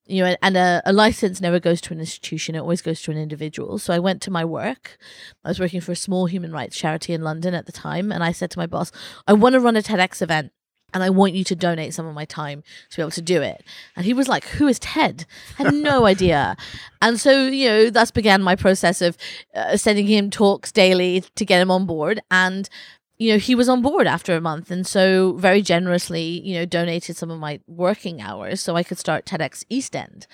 you 0.08 0.24
know, 0.24 0.36
and 0.42 0.58
a, 0.58 0.82
a 0.86 0.94
license 0.94 1.40
never 1.42 1.60
goes 1.60 1.80
to 1.82 1.94
an 1.94 2.00
institution; 2.00 2.56
it 2.56 2.60
always 2.60 2.82
goes 2.82 3.02
to 3.04 3.12
an 3.12 3.18
individual. 3.18 3.78
So 3.78 3.94
I 3.94 4.00
went 4.00 4.22
to 4.24 4.32
my 4.32 4.44
work. 4.46 4.98
I 5.44 5.50
was 5.50 5.60
working 5.60 5.80
for 5.82 5.92
a 5.92 5.96
small 5.96 6.26
human 6.26 6.52
rights 6.52 6.76
charity 6.76 7.14
in 7.14 7.22
London 7.22 7.54
at 7.54 7.66
the 7.68 7.72
time, 7.72 8.12
and 8.12 8.24
I 8.24 8.32
said 8.32 8.50
to 8.52 8.60
my 8.60 8.66
boss, 8.68 8.92
I 9.28 9.34
want 9.34 9.54
to 9.54 9.60
run 9.60 9.76
a 9.78 9.82
TEDx 9.84 10.22
event. 10.24 10.52
And 10.96 11.04
I 11.04 11.10
want 11.12 11.34
you 11.34 11.44
to 11.44 11.56
donate 11.56 11.94
some 11.94 12.08
of 12.08 12.16
my 12.16 12.24
time 12.24 12.64
to 12.90 12.96
be 12.96 13.02
able 13.02 13.12
to 13.12 13.22
do 13.22 13.42
it. 13.42 13.64
And 13.98 14.06
he 14.06 14.14
was 14.14 14.30
like, 14.30 14.46
Who 14.46 14.68
is 14.68 14.80
Ted? 14.80 15.26
I 15.60 15.64
had 15.64 15.74
no 15.74 16.06
idea. 16.14 16.56
And 17.02 17.20
so, 17.20 17.48
you 17.48 17.68
know, 17.68 17.90
thus 17.90 18.10
began 18.10 18.42
my 18.42 18.56
process 18.56 19.02
of 19.02 19.18
uh, 19.54 19.76
sending 19.76 20.08
him 20.08 20.30
talks 20.30 20.72
daily 20.72 21.24
to 21.36 21.46
get 21.46 21.62
him 21.62 21.70
on 21.70 21.86
board. 21.86 22.22
And, 22.32 22.70
you 23.18 23.34
know, 23.34 23.38
he 23.38 23.56
was 23.56 23.68
on 23.68 23.82
board 23.82 24.08
after 24.08 24.36
a 24.36 24.42
month. 24.42 24.72
And 24.72 24.88
so, 24.88 25.34
very 25.34 25.62
generously, 25.62 26.24
you 26.24 26.56
know, 26.56 26.66
donated 26.66 27.18
some 27.18 27.30
of 27.30 27.40
my 27.40 27.60
working 27.68 28.22
hours 28.22 28.62
so 28.62 28.78
I 28.78 28.84
could 28.84 28.98
start 28.98 29.26
TEDx 29.26 29.66
East 29.70 29.96
End. 29.98 30.28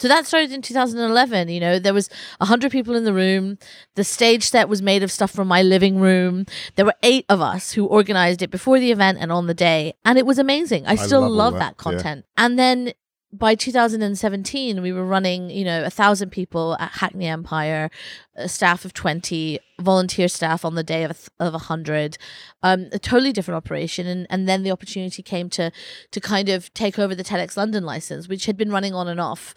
So 0.00 0.08
that 0.08 0.26
started 0.26 0.52
in 0.52 0.62
2011. 0.62 1.48
You 1.48 1.60
know, 1.60 1.78
there 1.78 1.94
was 1.94 2.08
100 2.38 2.72
people 2.72 2.96
in 2.96 3.04
the 3.04 3.12
room. 3.12 3.58
The 3.96 4.04
stage 4.04 4.48
set 4.48 4.68
was 4.68 4.80
made 4.80 5.02
of 5.02 5.12
stuff 5.12 5.30
from 5.30 5.46
my 5.46 5.62
living 5.62 6.00
room. 6.00 6.46
There 6.76 6.86
were 6.86 6.94
eight 7.02 7.26
of 7.28 7.40
us 7.40 7.72
who 7.72 7.84
organized 7.84 8.40
it 8.40 8.50
before 8.50 8.80
the 8.80 8.90
event 8.90 9.18
and 9.20 9.30
on 9.30 9.46
the 9.46 9.54
day. 9.54 9.94
And 10.04 10.18
it 10.18 10.24
was 10.24 10.38
amazing. 10.38 10.86
I 10.86 10.94
still 10.94 11.20
love 11.20 11.30
love, 11.30 11.52
that, 11.54 11.58
that, 11.58 11.74
yeah. 11.76 11.92
content. 11.92 12.24
And 12.38 12.58
then 12.58 12.94
by 13.32 13.54
2017, 13.54 14.82
we 14.82 14.92
were 14.92 15.04
running, 15.04 15.50
you 15.50 15.64
know, 15.64 15.84
a 15.84 15.90
thousand 15.90 16.30
people 16.30 16.76
at 16.80 16.90
Hackney 16.92 17.26
Empire, 17.26 17.88
a 18.34 18.48
staff 18.48 18.84
of 18.84 18.92
20, 18.92 19.60
volunteer 19.80 20.26
staff 20.26 20.64
on 20.64 20.74
the 20.74 20.82
day 20.82 21.04
of 21.04 21.30
a, 21.38 21.44
of 21.44 21.54
a 21.54 21.58
hundred, 21.58 22.18
um, 22.64 22.88
a 22.92 22.98
totally 22.98 23.32
different 23.32 23.56
operation. 23.56 24.06
And, 24.06 24.26
and 24.30 24.48
then 24.48 24.64
the 24.64 24.72
opportunity 24.72 25.22
came 25.22 25.48
to, 25.50 25.70
to 26.10 26.20
kind 26.20 26.48
of 26.48 26.74
take 26.74 26.98
over 26.98 27.14
the 27.14 27.22
TEDx 27.22 27.56
London 27.56 27.84
license, 27.84 28.28
which 28.28 28.46
had 28.46 28.56
been 28.56 28.72
running 28.72 28.94
on 28.94 29.06
and 29.06 29.20
off 29.20 29.54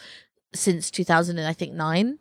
since 0.55 0.91
2000 0.91 1.37
and 1.37 1.47
I 1.47 1.53
think 1.53 1.73
nine, 1.73 2.17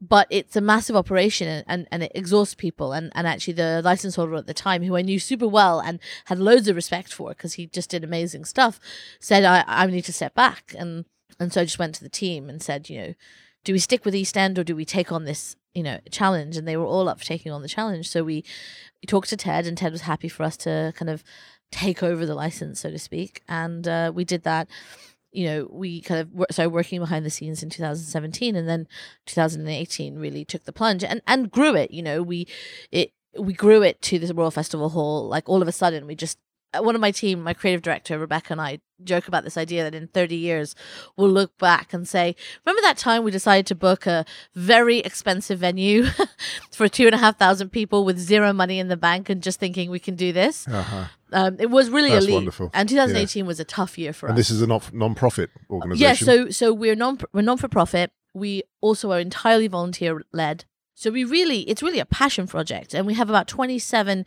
but 0.00 0.26
it's 0.30 0.56
a 0.56 0.60
massive 0.60 0.96
operation 0.96 1.48
and, 1.48 1.64
and, 1.66 1.88
and 1.90 2.02
it 2.02 2.12
exhausts 2.14 2.54
people. 2.54 2.92
And, 2.92 3.12
and 3.14 3.26
actually 3.26 3.54
the 3.54 3.82
license 3.84 4.16
holder 4.16 4.36
at 4.36 4.46
the 4.46 4.54
time, 4.54 4.82
who 4.82 4.96
I 4.96 5.02
knew 5.02 5.18
super 5.18 5.48
well 5.48 5.80
and 5.80 5.98
had 6.26 6.38
loads 6.38 6.68
of 6.68 6.76
respect 6.76 7.12
for 7.12 7.30
because 7.30 7.54
he 7.54 7.66
just 7.66 7.90
did 7.90 8.04
amazing 8.04 8.44
stuff, 8.44 8.80
said, 9.20 9.44
I, 9.44 9.64
I 9.66 9.86
need 9.86 10.04
to 10.04 10.12
step 10.12 10.34
back. 10.34 10.74
And, 10.78 11.04
and 11.38 11.52
so 11.52 11.62
I 11.62 11.64
just 11.64 11.78
went 11.78 11.94
to 11.96 12.02
the 12.02 12.08
team 12.08 12.48
and 12.48 12.62
said, 12.62 12.88
you 12.88 12.98
know, 12.98 13.14
do 13.64 13.72
we 13.72 13.78
stick 13.78 14.04
with 14.04 14.14
East 14.14 14.36
End 14.36 14.58
or 14.58 14.64
do 14.64 14.76
we 14.76 14.84
take 14.84 15.10
on 15.10 15.24
this, 15.24 15.56
you 15.74 15.82
know, 15.82 15.98
challenge? 16.10 16.56
And 16.56 16.68
they 16.68 16.76
were 16.76 16.84
all 16.84 17.08
up 17.08 17.20
for 17.20 17.24
taking 17.24 17.50
on 17.50 17.62
the 17.62 17.68
challenge. 17.68 18.08
So 18.08 18.22
we, 18.22 18.44
we 19.02 19.06
talked 19.06 19.30
to 19.30 19.36
Ted 19.36 19.66
and 19.66 19.76
Ted 19.76 19.92
was 19.92 20.02
happy 20.02 20.28
for 20.28 20.42
us 20.42 20.56
to 20.58 20.92
kind 20.96 21.10
of 21.10 21.24
take 21.70 22.02
over 22.02 22.24
the 22.26 22.34
license, 22.34 22.80
so 22.80 22.90
to 22.90 22.98
speak. 22.98 23.42
And 23.48 23.88
uh, 23.88 24.12
we 24.14 24.24
did 24.24 24.42
that 24.44 24.68
you 25.34 25.46
know, 25.46 25.68
we 25.70 26.00
kind 26.00 26.20
of 26.20 26.46
started 26.50 26.70
working 26.70 27.00
behind 27.00 27.26
the 27.26 27.30
scenes 27.30 27.62
in 27.62 27.68
2017, 27.68 28.54
and 28.54 28.68
then 28.68 28.86
2018 29.26 30.16
really 30.16 30.44
took 30.44 30.64
the 30.64 30.72
plunge 30.72 31.02
and 31.02 31.20
and 31.26 31.50
grew 31.50 31.74
it. 31.74 31.90
You 31.90 32.02
know, 32.02 32.22
we 32.22 32.46
it 32.92 33.12
we 33.38 33.52
grew 33.52 33.82
it 33.82 34.00
to 34.02 34.18
this 34.18 34.32
Royal 34.32 34.52
Festival 34.52 34.90
Hall. 34.90 35.28
Like 35.28 35.48
all 35.48 35.60
of 35.60 35.68
a 35.68 35.72
sudden, 35.72 36.06
we 36.06 36.14
just 36.14 36.38
one 36.80 36.94
of 36.94 37.00
my 37.00 37.10
team, 37.10 37.42
my 37.42 37.54
creative 37.54 37.82
director 37.82 38.18
Rebecca 38.18 38.52
and 38.52 38.60
I 38.60 38.80
joke 39.02 39.28
about 39.28 39.44
this 39.44 39.56
idea 39.56 39.82
that 39.82 39.94
in 39.94 40.06
30 40.08 40.36
years 40.36 40.74
we'll 41.16 41.28
look 41.28 41.56
back 41.58 41.92
and 41.92 42.06
say, 42.08 42.34
remember 42.64 42.80
that 42.82 42.96
time 42.96 43.24
we 43.24 43.30
decided 43.30 43.66
to 43.66 43.74
book 43.74 44.06
a 44.06 44.24
very 44.54 44.98
expensive 44.98 45.58
venue 45.58 46.06
for 46.72 46.88
two 46.88 47.06
and 47.06 47.14
a 47.14 47.18
half 47.18 47.38
thousand 47.38 47.70
people 47.70 48.04
with 48.04 48.18
zero 48.18 48.52
money 48.52 48.78
in 48.78 48.88
the 48.88 48.96
bank 48.96 49.28
and 49.28 49.42
just 49.42 49.58
thinking 49.60 49.90
we 49.90 49.98
can 49.98 50.14
do 50.14 50.32
this. 50.32 50.66
Uh-huh. 50.68 51.04
Um, 51.32 51.56
it 51.58 51.70
was 51.70 51.90
really 51.90 52.10
That's 52.10 52.24
elite, 52.24 52.34
wonderful. 52.34 52.70
and 52.72 52.88
2018 52.88 53.44
was 53.46 53.58
a 53.58 53.64
tough 53.64 53.98
year 53.98 54.12
for 54.12 54.26
And 54.26 54.32
us. 54.32 54.36
And 54.36 54.38
this 54.38 54.50
is 54.50 54.62
a 54.62 54.66
non- 54.66 54.80
non-profit 54.92 55.50
Yeah, 55.54 55.66
organisation. 55.68 56.26
so 56.26 56.50
so 56.50 56.72
we're 56.72 56.94
non 56.94 57.18
we're 57.32 57.42
non 57.42 57.58
for 57.58 57.68
profit. 57.68 58.12
We 58.32 58.62
also 58.80 59.10
are 59.12 59.18
entirely 59.20 59.66
volunteer 59.66 60.22
led. 60.32 60.64
So 60.94 61.10
we 61.10 61.24
really 61.24 61.62
it's 61.62 61.82
really 61.82 61.98
a 61.98 62.06
passion 62.06 62.46
project, 62.46 62.94
and 62.94 63.04
we 63.06 63.14
have 63.14 63.28
about 63.28 63.48
twenty 63.48 63.80
seven. 63.80 64.24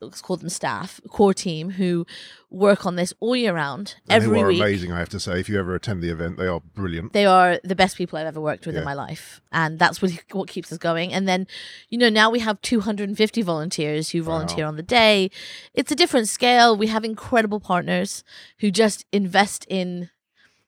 Let's 0.00 0.22
call 0.22 0.38
them 0.38 0.48
staff, 0.48 1.00
core 1.10 1.34
team 1.34 1.70
who 1.72 2.06
work 2.50 2.86
on 2.86 2.96
this 2.96 3.12
all 3.20 3.36
year 3.36 3.54
round, 3.54 3.96
And 4.08 4.22
every 4.24 4.38
who 4.38 4.44
are 4.44 4.48
week. 4.48 4.58
amazing, 4.60 4.90
I 4.92 4.98
have 4.98 5.10
to 5.10 5.20
say. 5.20 5.38
If 5.38 5.48
you 5.50 5.58
ever 5.58 5.74
attend 5.74 6.02
the 6.02 6.08
event, 6.08 6.38
they 6.38 6.46
are 6.46 6.60
brilliant. 6.60 7.12
They 7.12 7.26
are 7.26 7.60
the 7.62 7.74
best 7.76 7.96
people 7.98 8.18
I've 8.18 8.26
ever 8.26 8.40
worked 8.40 8.64
with 8.64 8.74
Yeah. 8.74 8.80
in 8.80 8.84
my 8.86 8.94
life, 8.94 9.40
and 9.52 9.78
that's 9.78 10.00
what 10.00 10.12
what 10.32 10.48
keeps 10.48 10.72
us 10.72 10.78
going. 10.78 11.12
And 11.12 11.28
then, 11.28 11.46
you 11.90 11.98
know, 11.98 12.08
now 12.08 12.30
we 12.30 12.38
have 12.38 12.60
250 12.62 13.42
volunteers 13.42 14.10
who 14.10 14.22
volunteer 14.22 14.64
on 14.64 14.76
the 14.76 14.82
day. 14.82 15.30
It's 15.74 15.92
a 15.92 15.96
different 15.96 16.28
scale. 16.28 16.74
We 16.76 16.86
have 16.86 17.04
incredible 17.04 17.60
partners 17.60 18.24
who 18.60 18.70
just 18.70 19.04
invest 19.12 19.66
in 19.68 20.08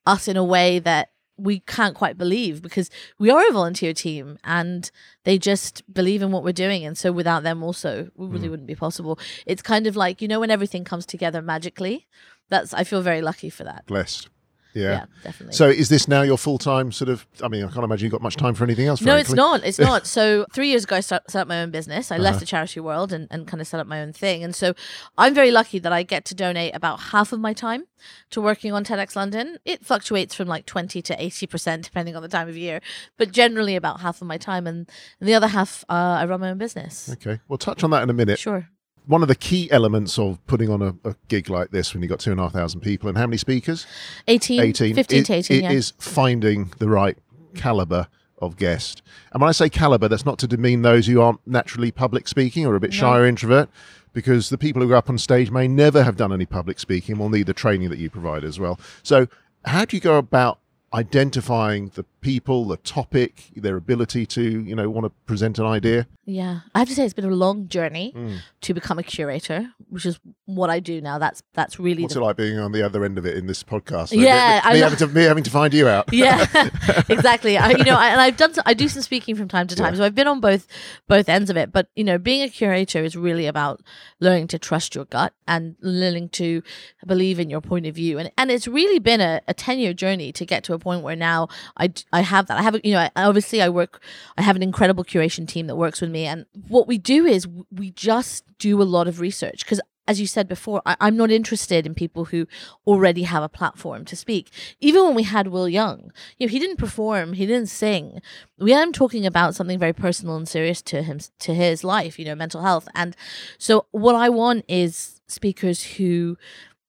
us 0.05 0.29
in 0.29 0.37
a 0.37 0.45
way 0.45 0.79
that 0.81 1.11
we 1.39 1.61
can't 1.61 1.95
quite 1.95 2.19
believe 2.19 2.61
because 2.63 2.91
we 3.19 3.31
are 3.31 3.49
a 3.49 3.53
volunteer 3.53 3.95
team 3.95 4.39
and 4.45 4.91
they 5.25 5.39
just 5.39 5.83
believe 5.93 6.21
in 6.21 6.33
what 6.33 6.45
we're 6.45 6.53
doing. 6.53 6.85
And 6.85 6.99
so 6.99 7.13
without 7.13 7.43
them 7.43 7.63
also 7.63 8.11
we 8.17 8.27
really 8.27 8.49
mm. 8.49 8.51
wouldn't 8.51 8.67
be 8.67 8.75
possible. 8.75 9.19
It's 9.47 9.63
kind 9.63 9.87
of 9.87 9.97
like 9.97 10.21
you 10.21 10.29
know 10.29 10.41
when 10.41 10.51
everything 10.51 10.85
comes 10.85 11.07
together 11.07 11.41
magically 11.41 12.07
that's 12.49 12.73
i 12.75 12.85
feel 12.85 13.03
very 13.03 13.23
lucky 13.23 13.51
for 13.51 13.65
that. 13.65 13.87
Blessed. 13.87 14.29
Yeah, 14.75 14.83
Yeah. 14.91 15.05
definitely 15.25 15.55
So 15.55 15.69
is 15.69 15.89
this 15.89 16.07
now 16.09 16.23
your 16.23 16.39
full-time 16.39 16.93
sort 16.93 17.09
of... 17.09 17.27
I 17.43 17.49
mean, 17.49 17.65
I 17.65 17.69
can't 17.69 17.85
imagine 17.85 18.05
you've 18.07 18.13
got 18.13 18.23
much 18.23 18.37
time 18.37 18.55
for 18.55 18.65
anything 18.65 18.87
else, 18.87 19.01
No, 19.01 19.17
it's 19.17 19.33
not. 19.33 19.65
It's 19.65 19.79
not. 19.91 20.07
So 20.07 20.47
three 20.53 20.69
years 20.69 20.85
ago, 20.85 20.97
I 20.97 21.01
start, 21.01 21.31
set 21.31 21.41
up 21.43 21.49
my 21.49 21.61
own 21.63 21.71
business. 21.71 22.11
I 22.13 22.17
Uh-huh. 22.17 22.25
left 22.25 22.41
the 22.41 22.47
charity 22.47 22.81
world 22.81 23.13
and, 23.13 23.27
and 23.31 23.47
kind 23.47 23.61
of 23.61 23.67
set 23.67 23.81
up 23.81 23.87
my 23.87 24.01
own 24.01 24.13
thing. 24.13 24.45
And 24.45 24.55
so 24.55 24.75
I'm 25.17 25.35
very 25.35 25.51
lucky 25.51 25.79
that 25.79 25.93
I 25.93 26.03
get 26.03 26.25
to 26.27 26.35
donate 26.35 26.75
about 26.77 27.01
half 27.01 27.33
of 27.33 27.41
my 27.41 27.53
time 27.53 27.85
to 28.31 28.41
working 28.41 28.73
on 28.73 28.85
TEDx 28.85 29.17
London. 29.17 29.59
It 29.65 29.85
fluctuates 29.85 30.35
from 30.35 30.49
like 30.49 30.67
20 30.67 31.03
to 31.03 31.17
80%, 31.17 31.83
depending 31.83 32.15
on 32.17 32.23
the 32.23 32.29
time 32.29 32.49
of 32.49 32.57
year, 32.57 32.81
but 33.17 33.33
generally 33.33 33.75
about 33.77 34.01
half 34.01 34.21
of 34.23 34.29
my 34.29 34.37
time. 34.39 34.67
And, 34.67 34.89
and 35.21 35.29
the 35.29 35.35
other 35.35 35.49
half, 35.49 35.85
uh, 35.89 35.93
I 36.21 36.25
run 36.27 36.41
my 36.41 36.51
own 36.51 36.59
business. 36.59 37.09
Okay, 37.15 37.41
we'll 37.49 37.59
touch 37.59 37.83
on 37.83 37.91
that 37.91 38.03
in 38.03 38.11
a 38.11 38.15
minute. 38.15 38.39
Sure. 38.39 38.69
One 39.09 39.23
of 39.23 39.29
the 39.29 39.35
key 39.35 39.71
elements 39.73 40.19
of 40.19 40.39
putting 40.47 40.69
on 40.71 40.83
a, 40.83 40.95
a 41.03 41.17
gig 41.29 41.49
like 41.49 41.71
this 41.71 41.93
when 41.93 42.03
you've 42.03 42.11
got 42.11 42.21
two 42.21 42.31
and 42.31 42.39
a 42.39 42.45
half 42.45 42.53
thousand 42.53 42.81
people 42.81 43.09
and 43.09 43.17
how 43.17 43.27
many 43.27 43.39
speakers? 43.39 43.87
18, 44.29 44.61
18. 44.61 44.95
15 44.95 45.19
it- 45.19 45.25
to 45.25 45.33
18, 45.33 45.57
it 45.57 45.63
yeah. 45.63 45.71
is 45.71 45.95
finding 45.99 46.71
the 46.79 46.89
right 46.89 47.17
caliber 47.55 48.09
of 48.41 48.57
guest. 48.57 49.03
And 49.33 49.41
when 49.41 49.49
I 49.49 49.53
say 49.53 49.69
caliber, 49.69 50.09
that's 50.09 50.27
not 50.27 50.39
to 50.41 50.47
demean 50.47 50.83
those 50.83 51.07
who 51.07 51.21
aren't 51.21 51.41
naturally 51.47 51.91
public 51.91 52.29
speaking 52.29 52.67
or 52.67 52.75
a 52.75 52.81
bit 52.81 52.95
shy 52.95 53.19
or 53.19 53.27
introvert, 53.27 53.69
because 54.13 54.51
the 54.51 54.59
people 54.59 54.83
who 54.83 54.89
go 54.89 54.97
up 54.97 55.09
on 55.09 55.19
stage 55.19 55.51
may 55.51 55.67
never 55.67 56.05
have 56.05 56.17
done 56.17 56.33
any 56.33 56.47
public 56.47 56.79
speaking 56.79 57.15
and 57.15 57.21
will 57.21 57.31
need 57.31 57.47
the 57.47 57.55
training 57.55 57.89
that 57.89 57.99
you 57.99 58.11
provide 58.11 58.45
as 58.45 58.61
well. 58.61 58.79
So, 59.03 59.27
how 59.65 59.85
do 59.85 59.97
you 59.97 60.01
go 60.01 60.19
about 60.19 60.61
identifying 60.95 61.91
the 61.95 62.05
people, 62.21 62.65
the 62.67 62.77
topic, 62.79 63.45
their 63.57 63.77
ability 63.77 64.27
to, 64.27 64.43
you 64.43 64.75
know, 64.75 64.89
want 64.91 65.05
to 65.07 65.11
present 65.27 65.59
an 65.59 65.67
idea? 65.67 66.07
Yeah, 66.25 66.61
I 66.75 66.81
have 66.81 66.89
to 66.89 66.95
say 66.95 67.05
it's 67.05 67.15
been 67.15 67.25
a 67.25 67.31
long 67.31 67.69
journey 67.69 68.13
Mm. 68.15 68.39
to 68.63 68.75
become 68.75 68.99
a 68.99 69.03
curator, 69.03 69.71
which 69.89 70.05
is 70.05 70.19
what 70.45 70.69
I 70.69 70.79
do 70.81 71.01
now. 71.01 71.19
That's 71.19 71.43
that's 71.55 71.79
really 71.81 72.03
What's 72.03 72.15
the 72.15 72.21
it 72.21 72.25
like 72.25 72.37
being 72.37 72.59
on 72.59 72.73
the 72.73 72.83
other 72.83 73.05
end 73.05 73.17
of 73.17 73.25
it 73.25 73.37
in 73.37 73.47
this 73.47 73.63
podcast? 73.63 74.13
Yeah, 74.13 74.61
me, 74.65 74.71
I 74.71 74.73
me, 74.75 74.79
having 74.81 74.99
to, 74.99 75.07
me 75.09 75.23
having 75.23 75.45
to 75.45 75.51
find 75.51 75.73
you 75.73 75.89
out. 75.89 76.13
yeah 76.13 76.45
exactly 77.09 77.57
I, 77.57 77.71
you 77.71 77.85
know 77.85 77.97
I, 77.97 78.09
and 78.09 78.21
i've 78.21 78.37
done 78.37 78.53
some, 78.55 78.63
i 78.67 78.75
do 78.75 78.89
some 78.89 79.03
speaking 79.03 79.37
from 79.37 79.49
time 79.49 79.67
to 79.69 79.77
time 79.77 79.93
Yeah. 79.95 79.99
so 79.99 80.05
i've 80.05 80.15
been 80.15 80.27
on 80.27 80.41
both 80.41 80.67
both 81.07 81.29
ends 81.29 81.49
of 81.51 81.57
it 81.57 81.73
but 81.73 81.89
you 81.97 82.05
know 82.05 82.19
being 82.19 82.43
a 82.43 82.49
curator 82.49 83.03
is 83.03 83.17
really 83.17 83.47
about 83.47 83.83
learning 84.21 84.49
to 84.49 84.59
trust 84.59 84.95
your 84.95 85.05
gut 85.07 85.33
and 85.47 85.77
learning 85.81 86.29
to 86.31 86.63
believe 87.07 87.39
in 87.39 87.49
your 87.51 87.61
point 87.61 87.87
of 87.87 87.95
view 87.95 88.19
and 88.19 88.31
and 88.37 88.51
it's 88.51 88.67
really 88.69 88.99
been 88.99 89.21
a, 89.21 89.41
a 89.49 89.55
10 89.55 89.79
year 89.79 89.93
journey 89.95 90.33
to 90.33 90.45
get 90.45 90.65
to 90.65 90.75
a 90.75 90.78
point 90.79 91.03
where 91.03 91.17
now 91.17 91.49
I, 91.77 91.93
I 92.13 92.21
have 92.21 92.47
that 92.47 92.59
i 92.59 92.63
have 92.63 92.75
a, 92.75 92.81
you 92.85 92.93
know 92.93 93.09
I, 93.15 93.25
obviously 93.25 93.63
i 93.63 93.69
work 93.69 94.03
i 94.37 94.43
have 94.43 94.57
an 94.57 94.63
incredible 94.63 95.05
curation 95.05 95.47
team 95.47 95.67
that 95.67 95.77
works 95.77 96.01
with 96.01 96.11
me 96.11 96.25
and 96.27 96.47
what 96.69 96.87
we 96.87 96.99
do 96.99 97.27
is 97.27 97.47
we 97.71 97.91
just 97.91 98.45
do 98.59 98.81
a 98.81 98.85
lot 98.85 99.09
of 99.09 99.21
research 99.21 99.65
because 99.65 99.81
as 100.09 100.19
you 100.19 100.27
said 100.27 100.49
before, 100.49 100.81
I, 100.87 100.97
I'm 101.01 101.17
not 101.19 101.31
interested 101.31 101.87
in 101.87 101.95
people 101.95 102.25
who 102.25 102.49
already 102.87 103.25
have 103.25 103.43
a 103.43 103.49
platform 103.49 104.07
to 104.07 104.17
speak. 104.17 104.51
Even 104.81 105.05
when 105.05 105.15
we 105.15 105.23
had 105.23 105.49
Will 105.49 105.69
Young, 105.69 106.11
you 106.39 106.47
know, 106.47 106.51
he 106.51 106.59
didn't 106.59 106.79
perform, 106.79 107.35
he 107.35 107.45
didn't 107.47 107.69
sing. 107.69 108.23
We 108.59 108.73
him 108.73 108.95
talking 108.95 109.27
about 109.27 109.55
something 109.55 109.79
very 109.79 109.93
personal 109.93 110.37
and 110.37 110.49
serious 110.49 110.81
to 110.83 111.03
him, 111.03 111.21
to 111.41 111.55
his 111.55 111.85
life, 111.85 112.19
you 112.19 112.25
know, 112.25 112.35
mental 112.35 112.63
health. 112.63 112.89
And 112.95 113.15
so, 113.59 113.85
what 113.91 114.15
I 114.15 114.31
want 114.31 114.65
is 114.67 115.21
speakers 115.27 115.83
who 115.83 116.39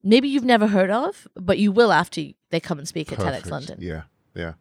maybe 0.03 0.27
you've 0.27 0.45
never 0.45 0.67
heard 0.67 0.89
of, 0.89 1.27
but 1.35 1.57
you 1.57 1.71
will 1.71 1.91
after 1.91 2.21
they 2.49 2.59
come 2.59 2.79
and 2.79 2.87
speak 2.87 3.11
at 3.11 3.19
TEDx 3.19 3.49
London. 3.49 3.79
Yeah, 3.81 4.03
yeah. 4.33 4.53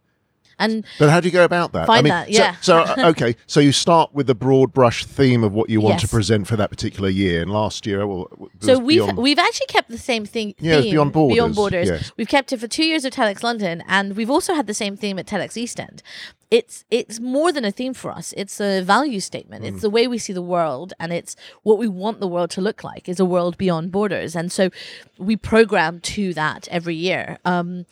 And 0.59 0.85
But 0.99 1.11
how 1.11 1.21
do 1.21 1.29
you 1.29 1.33
go 1.33 1.45
about 1.45 1.73
that? 1.73 1.87
Find 1.87 1.99
I 1.99 2.03
mean, 2.03 2.11
that, 2.11 2.31
yeah. 2.31 2.57
So, 2.61 2.79
uh, 2.99 3.11
okay, 3.11 3.37
so 3.47 3.61
you 3.61 3.73
start 3.73 4.12
with 4.12 4.27
the 4.27 4.35
broad 4.35 4.73
brush 4.73 5.05
theme 5.05 5.45
of 5.45 5.53
what 5.53 5.71
you 5.71 5.81
want 5.81 6.00
to 6.00 6.09
present 6.09 6.47
for 6.47 6.57
that 6.57 6.71
particular 6.71 7.09
year. 7.09 7.43
And 7.43 7.50
last 7.50 7.87
year, 7.87 8.07
well, 8.07 8.29
So 8.61 8.79
we've 8.79 8.99
beyond- 9.03 9.19
we've 9.19 9.38
actually 9.38 9.67
kept 9.67 9.88
the 9.88 9.99
same 9.99 10.25
thing. 10.27 10.55
Yeah, 10.59 10.81
theme, 10.81 10.93
Beyond 10.93 11.12
Borders, 11.12 11.35
Beyond 11.37 11.55
borders. 11.55 11.88
yes. 11.88 12.12
We've 12.17 12.29
kept 12.29 12.53
it 12.53 12.59
for 12.61 12.67
two 12.67 12.85
years 12.85 13.05
of 13.05 13.12
TEDx 13.12 13.43
London, 13.43 13.83
and 13.87 14.17
we've 14.17 14.31
also 14.31 14.55
had 14.55 14.67
the 14.67 14.75
same 14.75 14.97
theme 14.97 15.19
at 15.19 15.27
TEDx 15.27 15.57
East 15.57 15.79
End. 15.79 16.03
It's 16.50 16.85
it's 16.91 17.21
more 17.21 17.53
than 17.53 17.65
a 17.67 17.71
theme 17.71 17.93
for 17.93 18.11
us. 18.11 18.33
It's 18.37 18.59
a 18.59 18.81
value 18.81 19.21
statement. 19.21 19.65
Mm. 19.65 19.69
It's 19.69 19.83
the 19.83 19.91
way 19.91 20.09
we 20.09 20.17
see 20.17 20.33
the 20.33 20.41
world, 20.43 20.95
and 20.99 21.12
it's 21.12 21.37
what 21.62 21.79
we 21.79 21.87
want 21.88 22.21
the 22.21 22.27
world 22.27 22.50
to 22.53 22.62
look 22.62 22.83
like. 22.83 23.07
Is 23.09 23.21
a 23.21 23.25
world 23.27 23.59
beyond 23.59 23.93
borders, 23.93 24.35
and 24.35 24.50
so 24.50 24.71
we 25.19 25.37
program 25.37 26.00
to 26.00 26.33
that 26.35 26.67
every 26.71 26.95
year. 26.95 27.38
Um, 27.45 27.85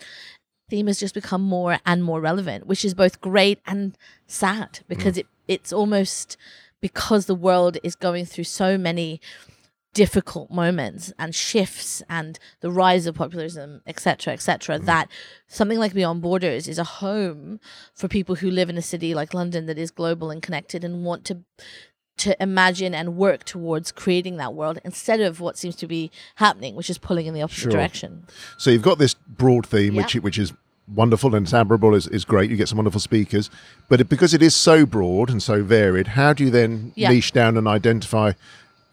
theme 0.68 0.86
has 0.88 0.98
just 0.98 1.14
become 1.14 1.42
more 1.42 1.78
and 1.86 2.02
more 2.02 2.20
relevant, 2.20 2.66
which 2.66 2.84
is 2.84 2.94
both 2.94 3.20
great 3.20 3.60
and 3.66 3.96
sad 4.26 4.80
because 4.88 5.14
Mm. 5.14 5.18
it 5.18 5.26
it's 5.48 5.72
almost 5.72 6.36
because 6.80 7.26
the 7.26 7.34
world 7.34 7.78
is 7.84 7.94
going 7.94 8.24
through 8.26 8.44
so 8.44 8.76
many 8.76 9.20
difficult 9.94 10.50
moments 10.50 11.12
and 11.18 11.34
shifts 11.34 12.02
and 12.10 12.38
the 12.60 12.70
rise 12.70 13.06
of 13.06 13.14
populism 13.14 13.80
etc 13.86 14.34
etc 14.34 14.78
that 14.78 15.08
something 15.46 15.78
like 15.78 15.94
beyond 15.94 16.20
borders 16.20 16.68
is 16.68 16.78
a 16.78 16.84
home 16.84 17.58
for 17.94 18.06
people 18.06 18.34
who 18.34 18.50
live 18.50 18.68
in 18.68 18.76
a 18.76 18.82
city 18.82 19.14
like 19.14 19.32
london 19.32 19.64
that 19.64 19.78
is 19.78 19.90
global 19.90 20.30
and 20.30 20.42
connected 20.42 20.84
and 20.84 21.02
want 21.02 21.24
to 21.24 21.38
to 22.18 22.40
imagine 22.42 22.94
and 22.94 23.16
work 23.16 23.44
towards 23.44 23.92
creating 23.92 24.36
that 24.38 24.54
world 24.54 24.78
instead 24.84 25.20
of 25.20 25.40
what 25.40 25.56
seems 25.58 25.76
to 25.76 25.86
be 25.86 26.10
happening 26.36 26.74
which 26.74 26.88
is 26.90 26.98
pulling 26.98 27.26
in 27.26 27.34
the 27.34 27.42
opposite 27.42 27.62
Sure. 27.62 27.70
direction 27.72 28.26
So 28.56 28.70
you've 28.70 28.82
got 28.82 28.98
this 28.98 29.14
broad 29.14 29.66
theme, 29.66 29.94
Yeah. 29.94 30.02
which 30.02 30.14
which 30.16 30.38
is 30.38 30.52
wonderful 30.94 31.34
and 31.34 31.44
it's 31.44 31.52
admirable, 31.52 31.94
is, 31.96 32.06
is 32.06 32.24
great. 32.24 32.48
You 32.48 32.56
get 32.56 32.68
some 32.68 32.78
wonderful 32.78 33.00
speakers, 33.00 33.50
but 33.88 34.00
it, 34.00 34.08
because 34.08 34.32
it 34.32 34.40
is 34.40 34.54
so 34.54 34.86
broad 34.86 35.28
and 35.28 35.42
so 35.42 35.64
varied, 35.64 36.06
how 36.08 36.32
do 36.32 36.44
you 36.44 36.50
then 36.50 36.92
Yeah. 36.94 37.10
niche 37.10 37.32
down 37.32 37.56
and 37.56 37.66
identify 37.66 38.32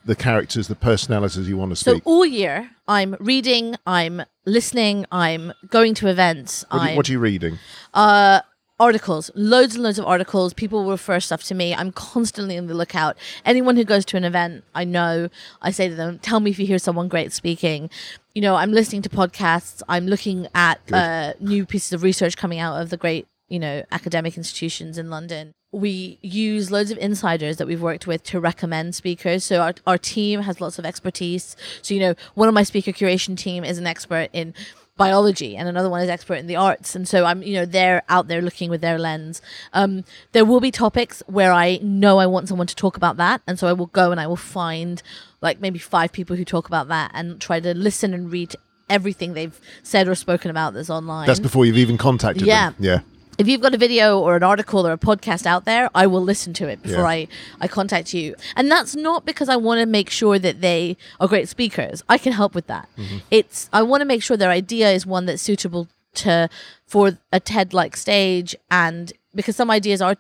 the 0.04 0.16
characters, 0.16 0.68
the 0.68 0.76
personalities 0.76 1.48
you 1.48 1.56
want 1.56 1.70
to 1.72 1.76
speak? 1.78 2.04
so 2.04 2.10
all 2.12 2.26
year 2.26 2.72
i'm 2.90 3.16
reading 3.22 3.76
i'm 3.88 4.22
listening 4.46 5.06
i'm 5.14 5.54
going 5.70 5.94
to 5.94 6.08
events 6.08 6.66
what, 6.70 6.78
are 6.80 6.84
i'm 6.84 6.90
you, 6.90 6.96
what 6.98 7.08
are 7.08 7.12
you 7.14 7.20
reading? 7.20 7.58
uh 7.94 8.42
articles 8.80 9.30
loads 9.36 9.76
and 9.76 9.84
loads 9.84 10.00
of 10.00 10.06
articles. 10.06 10.54
People 10.54 10.90
refer 10.90 11.20
stuff 11.20 11.44
to 11.44 11.56
me. 11.56 11.74
I'm 11.74 11.92
constantly 11.92 12.58
on 12.58 12.68
the 12.68 12.74
lookout. 12.74 13.18
Anyone 13.46 13.76
who 13.76 13.84
goes 13.84 14.06
to 14.06 14.18
an 14.18 14.24
event 14.24 14.64
i 14.74 14.84
know. 14.84 15.30
I 15.62 15.72
say 15.72 15.90
to 15.90 15.96
them 15.96 16.20
tell 16.20 16.40
me 16.40 16.52
if 16.52 16.60
you 16.60 16.66
hear 16.66 16.80
someone 16.80 17.08
great 17.08 17.32
speaking. 17.32 17.90
You 18.34 18.42
know 18.42 18.56
i'm 18.56 18.72
listening 18.72 19.02
to 19.04 19.10
podcasts. 19.10 19.82
I'm 19.88 20.08
looking 20.08 20.48
at 20.56 20.80
uh, 20.92 21.34
new 21.40 21.66
pieces 21.66 21.94
of 21.94 22.04
research 22.04 22.38
coming 22.38 22.60
out 22.60 22.82
of 22.82 22.90
the 22.90 22.98
great 22.98 23.28
you 23.48 23.60
know 23.60 23.84
academic 23.92 24.38
institutions 24.38 24.98
in 24.98 25.10
london. 25.10 25.54
We 25.72 26.20
use 26.22 26.70
loads 26.70 26.92
of 26.92 27.00
insiders 27.00 27.58
that 27.58 27.66
we've 27.66 27.82
worked 27.82 28.06
with 28.06 28.22
to 28.26 28.40
recommend 28.40 28.94
speakers. 28.94 29.44
So 29.44 29.60
our, 29.60 29.74
our 29.88 29.98
team 29.98 30.42
has 30.42 30.62
lots 30.62 30.78
of 30.78 30.86
expertise. 30.86 31.56
So 31.82 31.94
you 31.94 32.00
know 32.00 32.16
one 32.34 32.48
of 32.48 32.54
my 32.54 32.64
speaker 32.64 32.92
curation 32.92 33.38
team 33.38 33.64
is 33.64 33.78
an 33.78 33.88
expert 33.88 34.30
in 34.34 34.54
biology 34.96 35.56
and 35.58 35.68
another 35.68 35.90
one 35.90 36.02
is 36.02 36.10
expert 36.10 36.36
in 36.36 36.46
the 36.46 36.56
arts 36.56 36.96
and 36.96 37.08
so 37.08 37.26
i'm 37.26 37.42
you 37.42 37.56
know 37.56 37.66
they're 37.66 38.04
out 38.10 38.28
there 38.28 38.42
looking 38.44 38.70
with 38.70 38.80
their 38.82 39.00
lens 39.00 39.42
um, 39.74 40.04
there 40.34 40.46
will 40.46 40.60
be 40.60 40.70
topics 40.70 41.24
where 41.26 41.52
i 41.52 41.80
know 41.82 42.20
i 42.20 42.28
want 42.28 42.48
someone 42.48 42.68
to 42.68 42.76
talk 42.76 42.96
about 42.96 43.18
that 43.18 43.42
and 43.48 43.58
so 43.58 43.68
i 43.68 43.74
will 43.74 43.88
go 43.88 44.12
and 44.12 44.20
i 44.22 44.28
will 44.28 44.36
find 44.36 45.02
like 45.42 45.60
maybe 45.60 45.80
five 45.80 46.12
people 46.12 46.36
who 46.36 46.46
talk 46.46 46.68
about 46.68 46.88
that 46.90 47.10
and 47.16 47.42
try 47.42 47.60
to 47.60 47.74
listen 47.74 48.14
and 48.14 48.32
read 48.32 48.56
everything 48.88 49.34
they've 49.34 49.60
said 49.82 50.08
or 50.08 50.14
spoken 50.14 50.52
about 50.52 50.76
that's 50.76 50.92
online 50.92 51.26
That's 51.26 51.40
before 51.40 51.66
you've 51.66 51.78
even 51.78 51.98
contacted 51.98 52.46
Yeah. 52.46 52.72
them. 52.72 52.76
Yeah. 52.80 53.00
If 53.38 53.48
you've 53.48 53.62
got 53.62 53.74
a 53.74 53.78
video 53.78 54.20
or 54.20 54.36
an 54.36 54.44
article 54.44 54.86
or 54.86 54.92
a 54.94 54.98
podcast 54.98 55.46
out 55.46 55.66
there, 55.66 55.90
I 55.96 56.08
will 56.08 56.22
listen 56.22 56.54
to 56.54 56.68
it 56.68 56.82
before 56.82 57.00
Yeah. 57.00 57.08
I, 57.08 57.28
I 57.62 57.68
contact 57.68 58.14
you. 58.14 58.36
And 58.56 58.70
that's 58.72 58.96
not 58.96 59.26
because 59.26 59.50
I 59.50 59.56
want 59.56 59.80
to 59.80 59.86
make 59.86 60.10
sure 60.10 60.38
that 60.40 60.62
they 60.62 60.98
are 61.20 61.28
great 61.28 61.50
speakers. 61.50 62.04
I 62.10 62.18
can 62.18 62.34
help 62.34 62.54
with 62.56 62.68
that. 62.68 62.88
Mm-hmm. 62.98 63.18
It's 63.32 63.70
I 63.74 63.82
want 63.82 64.02
to 64.02 64.06
make 64.06 64.24
sure 64.24 64.38
their 64.38 64.52
idea 64.52 64.92
is 64.92 65.06
one 65.06 65.26
that's 65.26 65.42
suitable 65.42 65.88
to 66.16 66.50
for 66.86 67.18
a 67.32 67.40
TED 67.40 67.74
like 67.74 67.98
stage 67.98 68.56
and 68.70 69.12
because 69.34 69.56
some 69.56 69.72
ideas 69.72 70.02
are 70.02 70.16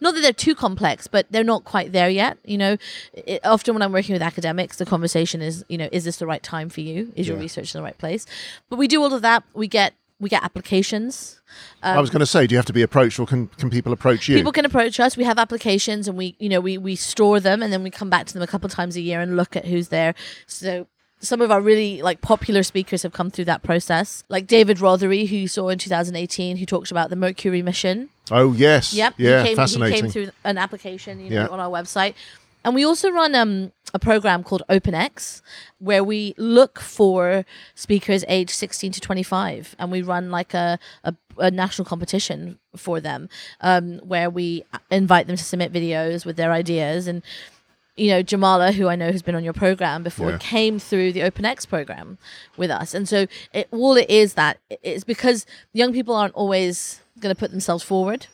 not 0.00 0.14
that 0.14 0.20
they're 0.20 0.32
too 0.32 0.54
complex, 0.54 1.06
but 1.06 1.26
they're 1.30 1.44
not 1.44 1.64
quite 1.64 1.92
there 1.92 2.10
yet. 2.10 2.38
You 2.44 2.58
know, 2.58 2.76
it, 3.14 3.40
often 3.44 3.72
when 3.74 3.82
I'm 3.82 3.92
working 3.92 4.14
with 4.14 4.20
academics, 4.22 4.76
the 4.76 4.84
conversation 4.84 5.40
is, 5.40 5.64
you 5.68 5.78
know, 5.78 5.88
is 5.92 6.04
this 6.04 6.16
the 6.16 6.26
right 6.26 6.42
time 6.42 6.68
for 6.68 6.80
you? 6.80 7.12
Is 7.14 7.28
your 7.28 7.36
research 7.36 7.72
in 7.74 7.78
the 7.78 7.84
right 7.84 7.96
place? 7.96 8.26
But 8.68 8.76
we 8.80 8.88
do 8.88 9.00
all 9.00 9.14
of 9.14 9.22
that. 9.22 9.44
We 9.54 9.68
get 9.68 9.94
we 10.20 10.28
get 10.28 10.42
applications. 10.44 11.40
I 11.82 11.98
was 12.00 12.10
going 12.10 12.20
to 12.20 12.26
say, 12.26 12.46
do 12.46 12.52
you 12.54 12.58
have 12.58 12.66
to 12.66 12.72
be 12.72 12.82
approached, 12.82 13.18
or 13.18 13.26
can 13.26 13.48
can 13.48 13.70
people 13.70 13.92
approach 13.92 14.28
you? 14.28 14.36
People 14.36 14.52
can 14.52 14.64
approach 14.64 15.00
us. 15.00 15.16
We 15.16 15.24
have 15.24 15.38
applications, 15.38 16.06
and 16.06 16.16
we, 16.16 16.36
you 16.38 16.48
know, 16.48 16.60
we 16.60 16.78
we 16.78 16.94
store 16.96 17.40
them, 17.40 17.62
and 17.62 17.72
then 17.72 17.82
we 17.82 17.90
come 17.90 18.10
back 18.10 18.26
to 18.26 18.34
them 18.34 18.42
a 18.42 18.46
couple 18.46 18.68
times 18.68 18.96
a 18.96 19.00
year 19.00 19.20
and 19.20 19.36
look 19.36 19.56
at 19.56 19.64
who's 19.64 19.88
there. 19.88 20.14
So 20.46 20.86
some 21.22 21.40
of 21.40 21.50
our 21.50 21.60
really 21.60 22.00
like 22.02 22.20
popular 22.20 22.62
speakers 22.62 23.02
have 23.02 23.12
come 23.12 23.30
through 23.30 23.46
that 23.46 23.62
process, 23.62 24.24
like 24.28 24.46
David 24.46 24.78
Rothery, 24.78 25.26
who 25.28 25.36
you 25.36 25.48
saw 25.48 25.68
in 25.68 25.78
2018, 25.78 26.56
who 26.58 26.66
talked 26.66 26.90
about 26.90 27.10
the 27.10 27.16
Mercury 27.16 27.62
mission. 27.62 28.08
oh 28.30 28.52
yes. 28.52 28.92
Yep. 28.94 29.14
Yeah. 29.16 29.40
He 29.42 29.48
came, 29.48 29.56
fascinating. 29.56 29.94
He 29.96 30.00
came 30.02 30.10
through 30.10 30.30
an 30.44 30.56
application, 30.58 31.20
you 31.20 31.30
know, 31.30 31.42
Yeah. 31.42 31.48
on 31.48 31.58
our 31.60 31.68
website. 31.70 32.14
And 32.64 32.74
we 32.74 32.84
also 32.84 33.10
run 33.10 33.34
um, 33.34 33.72
a 33.92 33.98
program 33.98 34.42
called 34.42 34.62
OpenX, 34.68 35.42
where 35.78 36.02
we 36.04 36.34
look 36.36 36.80
for 36.80 37.44
speakers 37.74 38.24
aged 38.28 38.50
16 38.50 38.92
to 38.92 39.00
25, 39.00 39.76
and 39.78 39.90
we 39.90 40.02
run 40.02 40.30
like 40.30 40.54
a, 40.54 40.78
a, 41.04 41.14
a 41.38 41.50
national 41.50 41.84
competition 41.86 42.58
for 42.76 43.00
them, 43.00 43.28
um, 43.60 43.98
where 43.98 44.30
we 44.30 44.64
invite 44.90 45.26
them 45.26 45.36
to 45.36 45.44
submit 45.44 45.72
videos 45.72 46.24
with 46.24 46.36
their 46.36 46.52
ideas. 46.52 47.06
And 47.06 47.22
you 47.96 48.08
know, 48.08 48.22
Jamala, 48.22 48.72
who 48.72 48.88
I 48.88 48.96
know 48.96 49.12
has 49.12 49.20
been 49.20 49.34
on 49.34 49.44
your 49.44 49.52
program 49.52 50.02
before, 50.02 50.30
Yeah. 50.30 50.38
came 50.38 50.78
through 50.78 51.12
the 51.12 51.20
OpenX 51.20 51.68
program 51.68 52.16
with 52.56 52.70
us. 52.70 52.94
And 52.94 53.06
so 53.06 53.26
it, 53.52 53.68
all 53.72 53.96
it 53.96 54.08
is 54.08 54.34
that 54.34 54.58
it's 54.82 55.04
because 55.04 55.44
young 55.74 55.92
people 55.92 56.14
aren't 56.14 56.32
always 56.34 57.00
going 57.18 57.34
to 57.34 57.38
put 57.38 57.50
themselves 57.50 57.84
forward. 57.84 58.26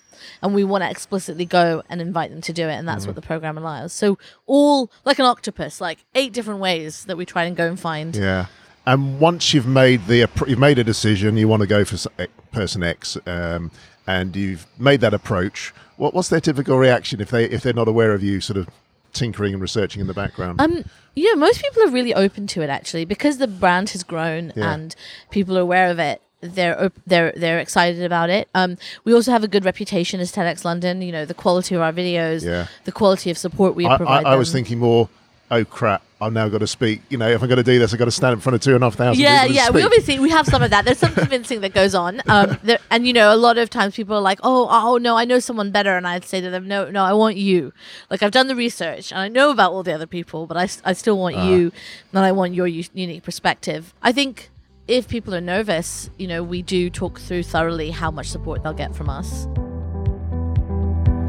And 0.42 0.54
we 0.54 0.64
want 0.64 0.84
to 0.84 0.90
explicitly 0.90 1.44
go 1.44 1.82
and 1.88 2.00
invite 2.00 2.30
them 2.30 2.40
to 2.42 2.52
do 2.52 2.68
it. 2.68 2.74
And 2.74 2.86
that's 2.88 3.06
what 3.06 3.12
Mm-hmm. 3.12 3.20
the 3.20 3.26
program 3.26 3.58
allows. 3.58 3.92
So, 3.92 4.18
all 4.46 4.90
like 5.04 5.18
an 5.18 5.24
octopus, 5.26 5.80
like 5.80 6.04
eight 6.14 6.32
different 6.32 6.60
ways 6.60 7.04
that 7.06 7.16
we 7.16 7.24
try 7.24 7.44
and 7.44 7.56
go 7.56 7.66
and 7.66 7.78
find. 7.78 8.14
Yeah. 8.16 8.46
And 8.86 9.18
once 9.18 9.52
you've 9.52 9.66
made 9.66 10.06
the 10.06 10.28
you've 10.46 10.58
made 10.58 10.78
a 10.78 10.84
decision, 10.84 11.36
you 11.36 11.48
want 11.48 11.62
to 11.62 11.66
go 11.66 11.84
for 11.84 11.96
eh, 12.20 12.26
person 12.52 12.82
X, 12.84 13.18
um, 13.26 13.70
and 14.06 14.36
you've 14.36 14.66
made 14.78 15.00
that 15.00 15.12
approach. 15.12 15.72
What, 15.96 16.14
what's 16.14 16.28
their 16.28 16.40
typical 16.40 16.78
reaction 16.78 17.20
if 17.20 17.30
they 17.30 17.46
if 17.46 17.62
they're 17.62 17.72
not 17.72 17.88
aware 17.88 18.12
of 18.12 18.22
you, 18.22 18.40
sort 18.40 18.58
of 18.58 18.68
tinkering 19.12 19.54
and 19.54 19.60
researching 19.62 20.00
in 20.00 20.06
the 20.06 20.14
background? 20.14 20.60
Um, 20.60 20.84
yeah, 21.14 21.32
most 21.34 21.60
people 21.62 21.82
are 21.82 21.90
really 21.90 22.14
open 22.14 22.46
to 22.48 22.62
it 22.62 22.70
actually 22.70 23.04
because 23.06 23.38
the 23.38 23.48
brand 23.48 23.90
has 23.90 24.04
grown 24.04 24.52
Yeah. 24.54 24.72
and 24.74 24.94
people 25.30 25.56
are 25.58 25.62
aware 25.62 25.90
of 25.90 25.98
it. 25.98 26.22
They're 26.42 26.90
they're 27.06 27.32
they're 27.36 27.58
excited 27.58 28.02
about 28.04 28.30
it. 28.30 28.48
Um, 28.54 28.76
we 29.04 29.14
also 29.14 29.32
have 29.32 29.42
a 29.42 29.48
good 29.48 29.64
reputation 29.64 30.20
as 30.20 30.32
TEDx 30.32 30.64
London. 30.64 31.00
You 31.02 31.10
know, 31.12 31.24
the 31.24 31.34
quality 31.34 31.74
of 31.74 31.80
our 31.80 31.92
videos, 31.92 32.44
Yeah. 32.44 32.66
the 32.84 32.92
quality 32.92 33.30
of 33.30 33.38
support 33.38 33.74
we 33.74 33.86
I, 33.86 33.94
I, 33.94 33.96
provide. 33.96 34.24
I 34.26 34.36
was 34.36 34.52
them. 34.52 34.58
thinking 34.58 34.78
more. 34.78 35.08
Oh 35.48 35.64
crap! 35.64 36.02
I've 36.20 36.32
now 36.32 36.48
got 36.48 36.58
to 36.58 36.66
speak. 36.66 37.02
You 37.08 37.18
know, 37.18 37.28
if 37.28 37.40
I'm 37.40 37.48
going 37.48 37.56
to 37.58 37.62
do 37.62 37.78
this, 37.78 37.92
I've 37.92 37.98
got 38.00 38.06
to 38.06 38.10
stand 38.10 38.32
in 38.34 38.40
front 38.40 38.56
of 38.56 38.60
two 38.62 38.74
and 38.74 38.82
a 38.82 38.86
half 38.86 38.96
thousand. 38.96 39.22
Yeah, 39.22 39.44
yeah. 39.44 39.70
We 39.70 39.82
obviously 39.82 40.18
we 40.18 40.28
have 40.30 40.44
some 40.46 40.60
of 40.60 40.70
that. 40.70 40.84
There's 40.84 40.98
some 40.98 41.14
convincing 41.14 41.60
that 41.60 41.72
goes 41.72 41.94
on. 41.94 42.20
Um, 42.28 42.58
there, 42.64 42.80
and 42.90 43.06
you 43.06 43.12
know, 43.12 43.32
a 43.32 43.36
lot 43.38 43.56
of 43.56 43.70
times 43.70 43.94
people 43.94 44.16
are 44.16 44.20
like, 44.20 44.40
"Oh, 44.42 44.66
oh 44.70 44.98
no, 44.98 45.16
I 45.16 45.24
know 45.24 45.38
someone 45.38 45.70
better," 45.70 45.96
and 45.96 46.04
I'd 46.06 46.24
say 46.24 46.40
to 46.40 46.50
them, 46.50 46.66
"No, 46.68 46.90
no, 46.90 47.02
I 47.04 47.12
want 47.12 47.36
you. 47.36 47.72
Like 48.10 48.22
I've 48.24 48.32
done 48.32 48.48
the 48.48 48.56
research 48.56 49.12
and 49.12 49.20
I 49.20 49.28
know 49.28 49.50
about 49.50 49.72
all 49.72 49.84
the 49.84 49.92
other 49.94 50.06
people, 50.08 50.46
but 50.46 50.56
I, 50.56 50.68
I 50.84 50.92
still 50.94 51.16
want 51.16 51.36
Ah. 51.36 51.48
you, 51.48 51.70
and 52.12 52.24
I 52.24 52.32
want 52.32 52.52
your 52.54 52.66
u- 52.66 52.84
unique 52.92 53.22
perspective." 53.22 53.94
I 54.02 54.10
think 54.12 54.50
if 54.88 55.08
people 55.08 55.34
are 55.34 55.40
nervous, 55.40 56.10
you 56.18 56.28
know, 56.28 56.42
we 56.42 56.60
do 56.62 56.90
talk 56.90 57.18
through 57.18 57.42
thoroughly 57.42 57.90
how 57.90 58.10
much 58.10 58.28
support 58.28 58.62
they'll 58.62 58.72
get 58.72 58.94
from 58.94 59.08
us. 59.08 59.48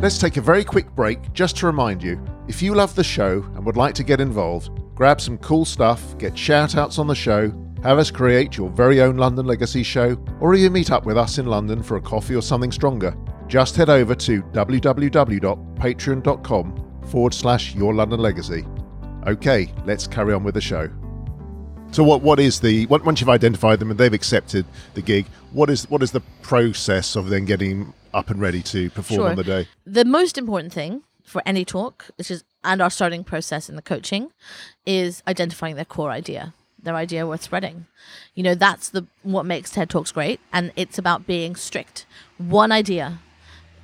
Let's 0.02 0.20
take 0.20 0.38
a 0.38 0.41
very 0.41 0.63
quick 0.63 0.93
break 0.96 1.34
just 1.34 1.58
to 1.58 1.65
remind 1.65 2.04
you 2.04 2.24
if 2.48 2.62
you 2.62 2.76
love 2.76 2.93
the 2.96 3.04
show 3.04 3.43
and 3.56 3.65
would 3.65 3.78
like 3.78 3.96
to 3.96 4.04
get 4.04 4.22
involved, 4.22 4.70
grab 4.96 5.20
some 5.20 5.38
cool 5.39 5.65
stuff, 5.65 6.17
get 6.17 6.38
shout 6.38 6.78
outs 6.78 7.00
on 7.00 7.08
the 7.08 7.15
show, 7.15 7.52
have 7.84 7.98
us 7.98 8.12
create 8.12 8.58
your 8.58 8.70
very 8.70 9.02
own 9.02 9.17
London 9.17 9.46
Legacy 9.46 9.84
show, 9.84 10.17
or 10.39 10.56
even 10.56 10.74
meet 10.74 10.91
up 10.91 11.06
with 11.06 11.17
us 11.17 11.39
in 11.39 11.48
London 11.48 11.82
for 11.82 11.98
a 11.98 12.02
coffee 12.02 12.36
or 12.36 12.41
something 12.41 12.72
stronger, 12.72 13.15
just 13.48 13.76
head 13.76 13.89
over 13.89 14.15
to 14.15 14.41
www.patreon.com 14.43 17.02
forward 17.08 17.34
slash 17.34 17.76
your 17.76 17.93
London 17.93 18.20
Legacy. 18.20 18.65
Okay, 19.26 19.74
let's 19.86 20.08
carry 20.08 20.34
on 20.34 20.43
with 20.43 20.54
the 20.54 20.62
show. 20.62 20.89
So 21.91 22.04
what 22.04 22.21
what 22.21 22.39
is 22.39 22.60
the 22.60 22.86
once 22.88 23.19
you've 23.21 23.30
identified 23.30 23.80
them 23.80 23.89
and 23.89 24.00
they've 24.00 24.13
accepted 24.13 24.65
the 24.93 25.02
gig? 25.02 25.26
What 25.52 25.69
is 25.69 25.89
what 25.89 26.04
is 26.04 26.12
the 26.12 26.21
process 26.41 27.15
of 27.15 27.30
then 27.30 27.45
getting 27.45 27.93
up 28.13 28.30
and 28.30 28.39
ready 28.39 28.62
to 28.63 28.89
perform 28.91 29.19
Sure. 29.19 29.30
on 29.30 29.36
the 29.36 29.43
day? 29.43 29.67
the 29.86 30.06
most 30.06 30.38
important 30.38 30.73
thing 30.73 31.04
for 31.23 31.41
any 31.45 31.65
talk, 31.65 32.06
which 32.17 32.30
is 32.32 32.43
and 32.63 32.82
our 32.82 32.89
starting 32.89 33.23
process 33.23 33.69
in 33.69 33.76
the 33.76 33.82
coaching, 33.82 34.32
is 34.86 35.23
identifying 35.28 35.76
their 35.76 35.86
core 35.86 36.12
idea, 36.12 36.54
their 36.82 36.95
idea 36.95 37.26
worth 37.26 37.41
spreading. 37.43 37.86
You 38.36 38.43
know, 38.43 38.56
that's 38.56 38.89
the 38.89 39.06
what 39.23 39.45
makes 39.45 39.71
TED 39.71 39.89
Talks 39.89 40.12
great, 40.12 40.39
and 40.54 40.71
it's 40.76 40.97
about 40.97 41.26
being 41.26 41.56
strict. 41.56 42.06
One 42.38 42.71
idea 42.71 43.19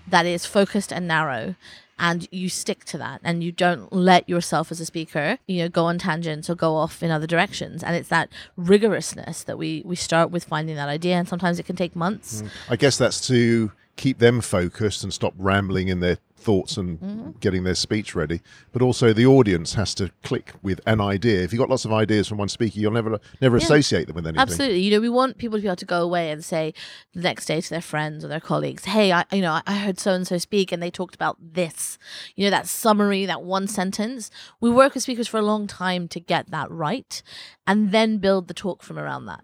that 0.08 0.26
is 0.26 0.46
focused 0.46 0.92
and 0.94 1.08
narrow. 1.08 1.56
And 2.00 2.28
you 2.32 2.50
stick 2.50 2.86
to 2.86 2.98
that, 2.98 3.22
and 3.24 3.44
you 3.44 3.52
don't 3.52 3.94
let 3.94 4.28
yourself 4.28 4.72
as 4.72 4.80
a 4.80 4.86
speaker, 4.86 5.38
you 5.48 5.60
know, 5.60 5.70
go 5.70 5.86
on 5.86 6.00
tangents 6.00 6.50
or 6.50 6.56
go 6.56 6.76
off 6.76 7.04
in 7.04 7.12
other 7.12 7.28
directions. 7.28 7.84
And 7.84 7.96
it's 7.96 8.10
that 8.10 8.30
rigorousness 8.60 9.46
that 9.46 9.58
we 9.58 9.84
we 9.86 9.96
start 9.96 10.32
with 10.32 10.44
finding 10.44 10.76
that 10.76 10.90
idea, 10.90 11.16
and 11.16 11.28
sometimes 11.28 11.60
it 11.60 11.66
can 11.66 11.76
take 11.76 11.96
months. 11.96 12.42
Mm. 12.42 12.50
I 12.70 12.76
guess 12.78 12.98
that's 12.98 13.26
to 13.28 13.72
keep 13.96 14.18
them 14.18 14.42
focused 14.42 15.04
and 15.04 15.14
stop 15.14 15.34
rambling 15.38 15.88
in 15.88 16.00
their 16.00 16.18
thoughts 16.44 16.78
and 16.78 17.00
Mm-hmm. 17.00 17.32
getting 17.40 17.64
their 17.64 17.76
speech 17.76 18.14
ready. 18.16 18.42
But 18.72 18.82
also 18.82 19.14
the 19.14 19.26
audience 19.26 19.74
has 19.76 19.96
to 19.96 20.12
click 20.24 20.54
with 20.62 20.80
an 20.86 21.00
idea. 21.02 21.42
If 21.44 21.52
you've 21.54 21.60
got 21.60 21.70
lots 21.70 21.86
of 21.86 21.94
ideas 21.94 22.28
from 22.28 22.38
one 22.38 22.50
speaker, 22.50 22.80
you'll 22.80 22.92
never 22.92 23.20
never 23.42 23.58
Yeah. 23.58 23.64
associate 23.64 24.06
them 24.08 24.16
with 24.16 24.28
anything. 24.28 24.42
Absolutely. 24.42 24.82
You 24.82 24.92
know, 24.92 25.00
we 25.02 25.10
want 25.10 25.38
people 25.38 25.58
to 25.58 25.62
be 25.62 25.68
able 25.68 25.76
to 25.78 25.86
go 25.86 26.02
away 26.02 26.32
and 26.32 26.44
say 26.44 26.74
the 27.14 27.22
next 27.22 27.46
day 27.46 27.60
to 27.62 27.70
their 27.70 27.82
friends 27.82 28.24
or 28.24 28.28
their 28.28 28.40
colleagues, 28.52 28.86
"Hey, 28.86 29.12
I 29.12 29.26
you 29.32 29.42
know, 29.42 29.60
I 29.66 29.76
heard 29.76 30.00
so 30.00 30.14
and 30.14 30.28
so 30.28 30.38
speak 30.38 30.72
and 30.72 30.82
they 30.84 30.92
talked 30.92 31.16
about 31.16 31.38
this." 31.40 31.98
You 32.36 32.46
know, 32.46 32.52
that 32.52 32.68
summary, 32.68 33.26
that 33.26 33.42
one 33.44 33.68
sentence. 33.68 34.30
We 34.62 34.70
work 34.70 34.94
with 34.94 35.04
speakers 35.04 35.28
for 35.28 35.38
a 35.40 35.42
long 35.54 35.68
time 35.68 36.08
to 36.10 36.20
get 36.20 36.52
that 36.52 36.70
right 36.70 37.22
and 37.66 37.92
then 37.92 38.18
build 38.18 38.48
the 38.48 38.54
talk 38.54 38.84
from 38.84 39.00
around 39.00 39.26
that. 39.28 39.44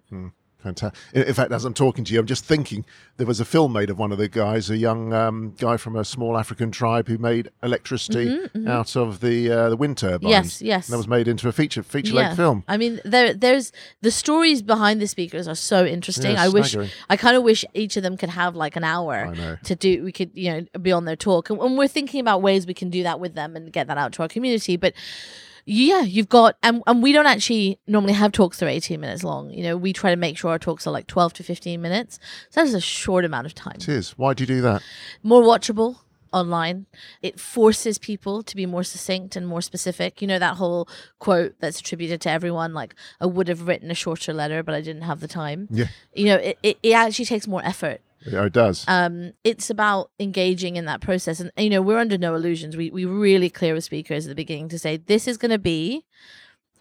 Fantastic. 0.64 1.00
In 1.14 1.34
fact, 1.34 1.54
as 1.54 1.64
I'm 1.64 1.74
talking 1.74 2.04
to 2.04 2.14
you, 2.14 2.20
I'm 2.20 2.26
just 2.26 2.44
thinking 2.44 2.84
there 3.16 3.26
was 3.26 3.40
a 3.40 3.46
film 3.46 3.72
made 3.72 3.90
of 3.90 3.98
one 3.98 4.12
of 4.12 4.18
the 4.18 4.28
guys, 4.28 4.70
a 4.70 4.76
young 4.76 5.14
um, 5.14 5.56
guy 5.58 5.78
from 5.78 5.96
a 5.96 6.04
small 6.04 6.38
African 6.38 6.70
tribe 6.70 7.08
who 7.08 7.18
made 7.18 7.50
electricity 7.64 8.38
out 8.68 8.98
of 8.98 9.22
the 9.22 9.50
uh, 9.50 9.70
the 9.70 9.78
wind 9.78 9.98
turbines. 9.98 10.24
Mm-hmm, 10.24 10.30
Yes, 10.32 10.62
yes. 10.62 10.88
And 10.88 10.94
that 10.94 10.98
was 10.98 11.08
made 11.08 11.30
into 11.30 11.48
a 11.48 11.54
feature 11.54 11.82
feature 11.82 12.14
length 12.14 12.36
film. 12.36 12.66
I 12.68 12.76
mean, 12.76 13.00
there, 13.06 13.34
there's 13.34 13.72
the 14.02 14.12
stories 14.12 14.62
behind 14.62 15.02
the 15.02 15.08
speakers 15.08 15.48
are 15.48 15.56
so 15.56 15.86
interesting. 15.86 16.32
Yeah, 16.34 16.44
I 16.44 16.50
wish. 16.50 16.76
I 17.10 17.16
kind 17.16 17.38
of 17.38 17.44
wish 17.44 17.64
each 17.74 17.96
of 17.96 18.04
them 18.04 18.18
could 18.18 18.30
have 18.32 18.56
like 18.58 18.76
an 18.76 18.84
hour 18.84 19.34
to 19.64 19.76
do. 19.76 20.04
We 20.04 20.12
could, 20.12 20.32
you 20.34 20.52
know, 20.52 20.80
be 20.82 20.92
on 20.92 21.06
their 21.06 21.16
talk, 21.16 21.50
and, 21.50 21.60
and 21.62 21.78
we're 21.78 21.88
thinking 21.88 22.20
about 22.20 22.42
ways 22.42 22.68
we 22.68 22.74
can 22.74 22.90
do 22.90 23.04
that 23.04 23.22
with 23.22 23.34
them 23.34 23.56
and 23.56 23.72
get 23.72 23.88
that 23.88 23.98
out 23.98 24.12
to 24.14 24.24
our 24.24 24.28
community. 24.28 24.76
But 24.76 24.94
yeah, 25.66 26.02
you've 26.02 26.30
got, 26.30 26.56
and, 26.64 26.82
and 26.88 27.02
we 27.04 27.12
don't 27.12 27.26
actually 27.26 27.80
normally 27.88 28.14
have 28.14 28.32
talks 28.32 28.60
that 28.60 28.66
are 28.66 28.70
18 28.70 29.00
minutes 29.00 29.24
long. 29.24 29.52
You 29.52 29.64
know, 29.64 29.78
we 29.78 29.94
try 29.94 30.10
to 30.12 30.16
make 30.18 30.38
sure 30.38 30.52
our 30.52 30.60
talks 30.60 30.86
are 30.88 30.92
like 30.92 31.08
12 31.08 31.34
to 31.34 31.44
15 31.44 31.82
minutes. 31.82 32.20
So 32.50 32.62
that 32.62 32.68
is 32.68 32.74
a 32.74 32.82
short 32.82 33.26
amount 33.26 33.46
of 33.48 33.54
time 33.56 33.76
It 33.78 33.90
is. 33.90 34.18
Why 34.18 34.34
do 34.34 34.44
you 34.44 34.48
do 34.48 34.62
that? 34.62 34.82
more 35.24 35.42
watchable 35.44 35.98
online. 36.32 36.86
It 37.22 37.40
forces 37.40 37.98
people 37.98 38.44
to 38.44 38.56
be 38.56 38.66
more 38.68 38.84
succinct 38.84 39.36
and 39.36 39.48
more 39.48 39.62
specific. 39.62 40.22
You 40.22 40.28
know, 40.28 40.38
that 40.40 40.58
whole 40.58 40.88
quote 41.18 41.56
that's 41.60 41.80
attributed 41.80 42.22
to 42.22 42.30
everyone 42.30 42.74
like, 42.74 42.94
I 43.20 43.26
would 43.26 43.48
have 43.48 43.68
written 43.68 43.90
a 43.90 43.96
shorter 43.96 44.32
letter, 44.34 44.62
but 44.62 44.76
I 44.76 44.82
didn't 44.82 45.02
have 45.04 45.22
the 45.22 45.28
time. 45.28 45.68
Yeah, 45.72 45.88
You 46.14 46.26
know, 46.26 46.36
it, 46.36 46.60
it, 46.62 46.78
it 46.84 46.92
actually 46.94 47.26
takes 47.26 47.48
more 47.48 47.66
effort. 47.66 48.02
Yeah 48.26 48.46
it 48.46 48.54
does. 48.54 48.86
Um, 48.88 49.34
it's 49.44 49.70
about 49.70 50.12
engaging 50.20 50.76
in 50.76 50.86
that 50.86 51.02
process. 51.02 51.40
And, 51.40 51.52
you 51.58 51.70
know, 51.70 51.82
we're 51.82 51.98
under 52.00 52.18
no 52.18 52.36
illusions. 52.36 52.76
We, 52.78 52.90
we 52.92 53.06
really 53.06 53.50
clear 53.50 53.74
with 53.74 53.84
speakers 53.84 54.26
at 54.26 54.30
the 54.30 54.36
beginning 54.36 54.70
to 54.70 54.80
say, 54.80 54.98
this 54.98 55.28
is 55.28 55.38
going 55.38 55.52
to 55.52 55.60
be 55.60 56.06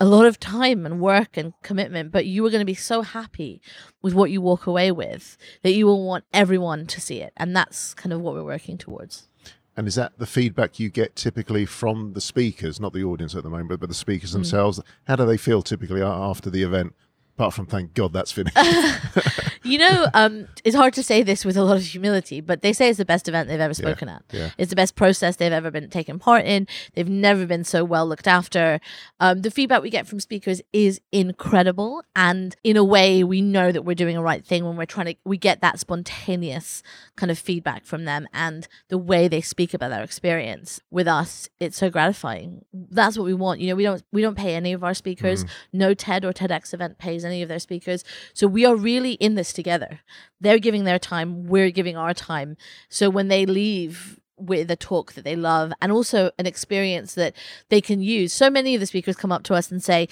a 0.01 0.05
lot 0.05 0.27
of 0.27 0.39
time 0.39 0.87
and 0.87 1.01
work 1.01 1.37
and 1.37 1.53
commitment, 1.63 2.13
but 2.13 2.25
you 2.25 2.47
are 2.47 2.51
going 2.51 2.61
to 2.61 2.65
be 2.65 2.75
so 2.75 3.03
happy 3.03 3.61
with 4.01 4.15
what 4.15 4.31
you 4.31 4.41
walk 4.41 4.67
away 4.67 4.93
with 4.93 5.37
that 5.63 5.73
you 5.73 5.87
will 5.87 6.07
want 6.07 6.25
everyone 6.33 6.87
to 6.87 7.01
see 7.01 7.21
it. 7.21 7.33
And 7.37 7.55
that's 7.57 7.95
kind 7.95 8.13
of 8.13 8.21
what 8.21 8.35
we're 8.35 8.45
working 8.45 8.79
towards. 8.79 9.29
And 9.77 9.87
is 9.87 9.95
that 9.95 10.19
the 10.19 10.27
feedback 10.27 10.81
you 10.81 10.89
get 10.91 11.15
typically 11.15 11.65
from 11.65 12.13
the 12.15 12.21
speakers, 12.21 12.81
not 12.81 12.93
the 12.93 13.05
audience 13.05 13.35
at 13.37 13.45
the 13.45 13.51
moment, 13.51 13.69
but, 13.69 13.81
but 13.81 13.89
the 13.89 13.95
speakers 13.95 14.31
Hmm. 14.31 14.39
themselves? 14.39 14.81
How 15.05 15.17
do 15.17 15.25
they 15.25 15.37
feel 15.37 15.63
typically 15.63 16.03
after 16.03 16.51
the 16.51 16.63
event? 16.63 16.95
Apart 17.39 17.55
from 17.55 17.67
thank 17.67 17.95
God 17.95 18.13
that's 18.13 18.33
finished. 18.33 18.57
You 19.69 19.77
know, 19.77 20.07
um, 20.15 20.49
it's 20.65 20.75
hard 20.75 20.95
to 20.95 21.03
say 21.03 21.23
this 21.23 21.45
with 21.45 21.57
a 21.59 21.63
lot 21.63 21.77
of 21.77 21.83
humility, 21.83 22.41
but 22.41 22.63
they 22.63 22.73
say 22.73 22.89
it's 22.89 22.97
the 22.97 23.05
best 23.05 23.29
event 23.29 23.49
they've 23.49 23.61
ever 23.61 23.75
spoken 23.75 24.09
at. 24.09 24.23
yeah. 24.33 24.51
It's 24.57 24.71
the 24.71 24.77
best 24.77 24.95
process 24.95 25.37
they've 25.37 25.53
ever 25.53 25.71
been 25.71 25.91
taken 25.91 26.19
part 26.19 26.47
in. 26.47 26.67
They've 26.95 27.09
never 27.09 27.45
been 27.45 27.65
so 27.65 27.85
well 27.85 28.07
looked 28.07 28.27
after. 28.27 28.81
Um, 29.21 29.43
the 29.43 29.51
feedback 29.51 29.83
we 29.83 29.91
get 29.91 30.07
from 30.07 30.21
speakers 30.21 30.63
is 30.73 31.03
incredible, 31.13 32.03
and 32.17 32.57
in 32.65 32.79
a 32.79 32.85
way, 32.85 33.23
we 33.23 33.43
know 33.43 33.71
that 33.71 33.83
we're 33.83 33.95
doing 33.95 34.17
a 34.17 34.23
right 34.23 34.45
thing 34.45 34.65
when 34.65 34.77
we're 34.77 34.87
trying 34.87 35.07
to. 35.07 35.17
We 35.25 35.37
get 35.37 35.61
that 35.61 35.79
spontaneous 35.79 36.83
kind 37.17 37.31
of 37.31 37.39
feedback 37.39 37.85
from 37.85 38.07
them, 38.07 38.27
and 38.33 38.67
the 38.89 38.99
way 38.99 39.29
they 39.29 39.43
speak 39.43 39.75
about 39.75 39.91
their 39.91 40.03
experience 40.03 40.81
with 40.91 41.09
us, 41.09 41.49
it's 41.61 41.77
so 41.77 41.91
gratifying. 41.91 42.65
That's 42.73 43.19
what 43.19 43.25
we 43.25 43.35
want. 43.35 43.61
You 43.61 43.69
know, 43.69 43.77
we 43.77 43.83
don't 43.83 44.03
we 44.13 44.23
don't 44.23 44.37
pay 44.37 44.55
any 44.55 44.73
of 44.73 44.83
our 44.83 44.95
speakers. 44.95 45.45
No 45.75 45.93
TED 45.93 46.25
or 46.25 46.33
TEDx 46.33 46.73
event 46.73 46.97
pays 46.99 47.25
any 47.29 47.43
of 47.43 47.49
their 47.49 47.59
speakers. 47.59 48.05
So 48.35 48.47
we 48.47 48.65
are 48.65 48.75
really 48.75 49.13
in 49.13 49.35
this 49.35 49.53
together. 49.53 50.01
They're 50.41 50.59
giving 50.59 50.85
their 50.85 50.99
time, 50.99 51.47
we're 51.47 51.71
giving 51.71 51.97
our 51.97 52.15
time. 52.15 52.57
So 52.89 53.11
when 53.11 53.29
they 53.29 53.47
leave 53.47 54.19
with 54.39 54.71
a 54.71 54.77
talk 54.77 55.13
that 55.15 55.25
they 55.25 55.37
love 55.37 55.73
and 55.83 55.91
also 55.91 56.31
an 56.39 56.47
experience 56.47 57.15
that 57.15 57.35
they 57.69 57.81
can 57.81 58.01
use. 58.01 58.33
So 58.33 58.51
many 58.51 58.75
of 58.75 58.81
the 58.81 58.87
speakers 58.87 59.17
come 59.17 59.33
up 59.33 59.43
to 59.45 59.55
us 59.55 59.71
and 59.71 59.83
say, 59.83 60.09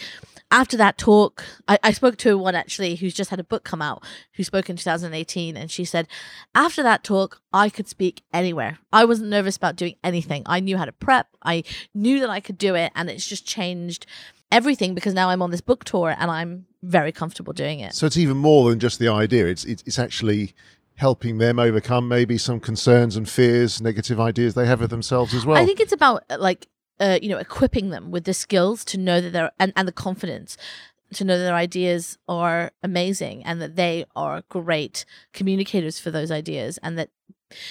after 0.51 0.77
that 0.77 0.99
talk, 0.99 1.45
I, 1.67 1.79
I 1.83 1.93
spoke 1.93 2.17
to 2.19 2.39
one 2.39 2.55
actually 2.55 2.97
who's 2.97 3.15
just 3.15 3.31
had 3.31 3.41
a 3.41 3.45
book 3.45 3.65
come 3.65 3.83
out, 3.83 4.05
who 4.35 4.45
spoke 4.45 4.71
in 4.71 4.77
2018, 4.77 5.57
and 5.57 5.71
she 5.71 5.85
said, 5.85 6.07
after 6.55 6.83
that 6.83 7.03
talk, 7.03 7.41
I 7.53 7.69
could 7.69 7.89
speak 7.89 8.23
anywhere. 8.33 8.79
I 8.93 9.05
wasn't 9.05 9.31
nervous 9.31 9.57
about 9.57 9.77
doing 9.77 9.97
anything. 10.05 10.43
I 10.47 10.61
knew 10.61 10.77
how 10.77 10.85
to 10.85 10.93
prep, 10.93 11.29
I 11.43 11.65
knew 11.95 12.21
that 12.21 12.31
I 12.31 12.41
could 12.41 12.59
do 12.59 12.75
it, 12.75 12.93
and 12.95 13.11
it's 13.11 13.27
just 13.27 13.47
changed 13.47 14.07
everything 14.53 14.95
because 14.95 15.15
now 15.15 15.29
I'm 15.29 15.43
on 15.43 15.51
this 15.51 15.61
book 15.61 15.85
tour 15.85 16.15
and 16.19 16.31
I'm 16.31 16.67
very 16.83 17.13
comfortable 17.13 17.53
doing 17.53 17.81
it. 17.81 17.95
So 17.95 18.07
it's 18.07 18.17
even 18.17 18.37
more 18.37 18.71
than 18.71 18.79
just 18.79 18.99
the 18.99 19.09
idea. 19.09 19.47
It's 19.47 19.65
it's, 19.65 19.83
it's 19.87 19.99
actually 19.99 20.55
helping 20.97 21.39
them 21.39 21.59
overcome 21.59 22.09
maybe 22.09 22.39
some 22.39 22.59
concerns 22.59 23.17
and 23.17 23.29
fears, 23.29 23.83
negative 23.83 24.19
ideas 24.19 24.55
they 24.55 24.67
have 24.67 24.81
of 24.81 24.89
themselves 24.89 25.35
as 25.35 25.45
well. 25.45 25.57
I 25.57 25.67
think 25.67 25.81
it's 25.81 25.93
about 25.93 26.25
uh, 26.31 26.39
like 26.39 26.69
uh, 27.01 27.19
you 27.21 27.29
know 27.29 27.39
equipping 27.39 27.91
them 27.91 28.11
with 28.11 28.25
the 28.25 28.35
skills 28.35 28.85
to 28.87 28.99
know 28.99 29.21
that 29.21 29.31
they're 29.31 29.53
and, 29.59 29.73
and 29.77 29.87
the 29.87 29.93
confidence 29.93 30.57
to 31.15 31.25
know 31.25 31.39
that 31.39 31.45
their 31.45 31.55
ideas 31.55 32.19
are 32.29 32.73
amazing 32.83 33.45
and 33.45 33.63
that 33.63 33.77
they 33.77 34.05
are 34.17 34.43
great 34.49 35.05
communicators 35.33 36.01
for 36.01 36.11
those 36.11 36.31
ideas 36.31 36.79
and 36.83 36.99
that 36.99 37.11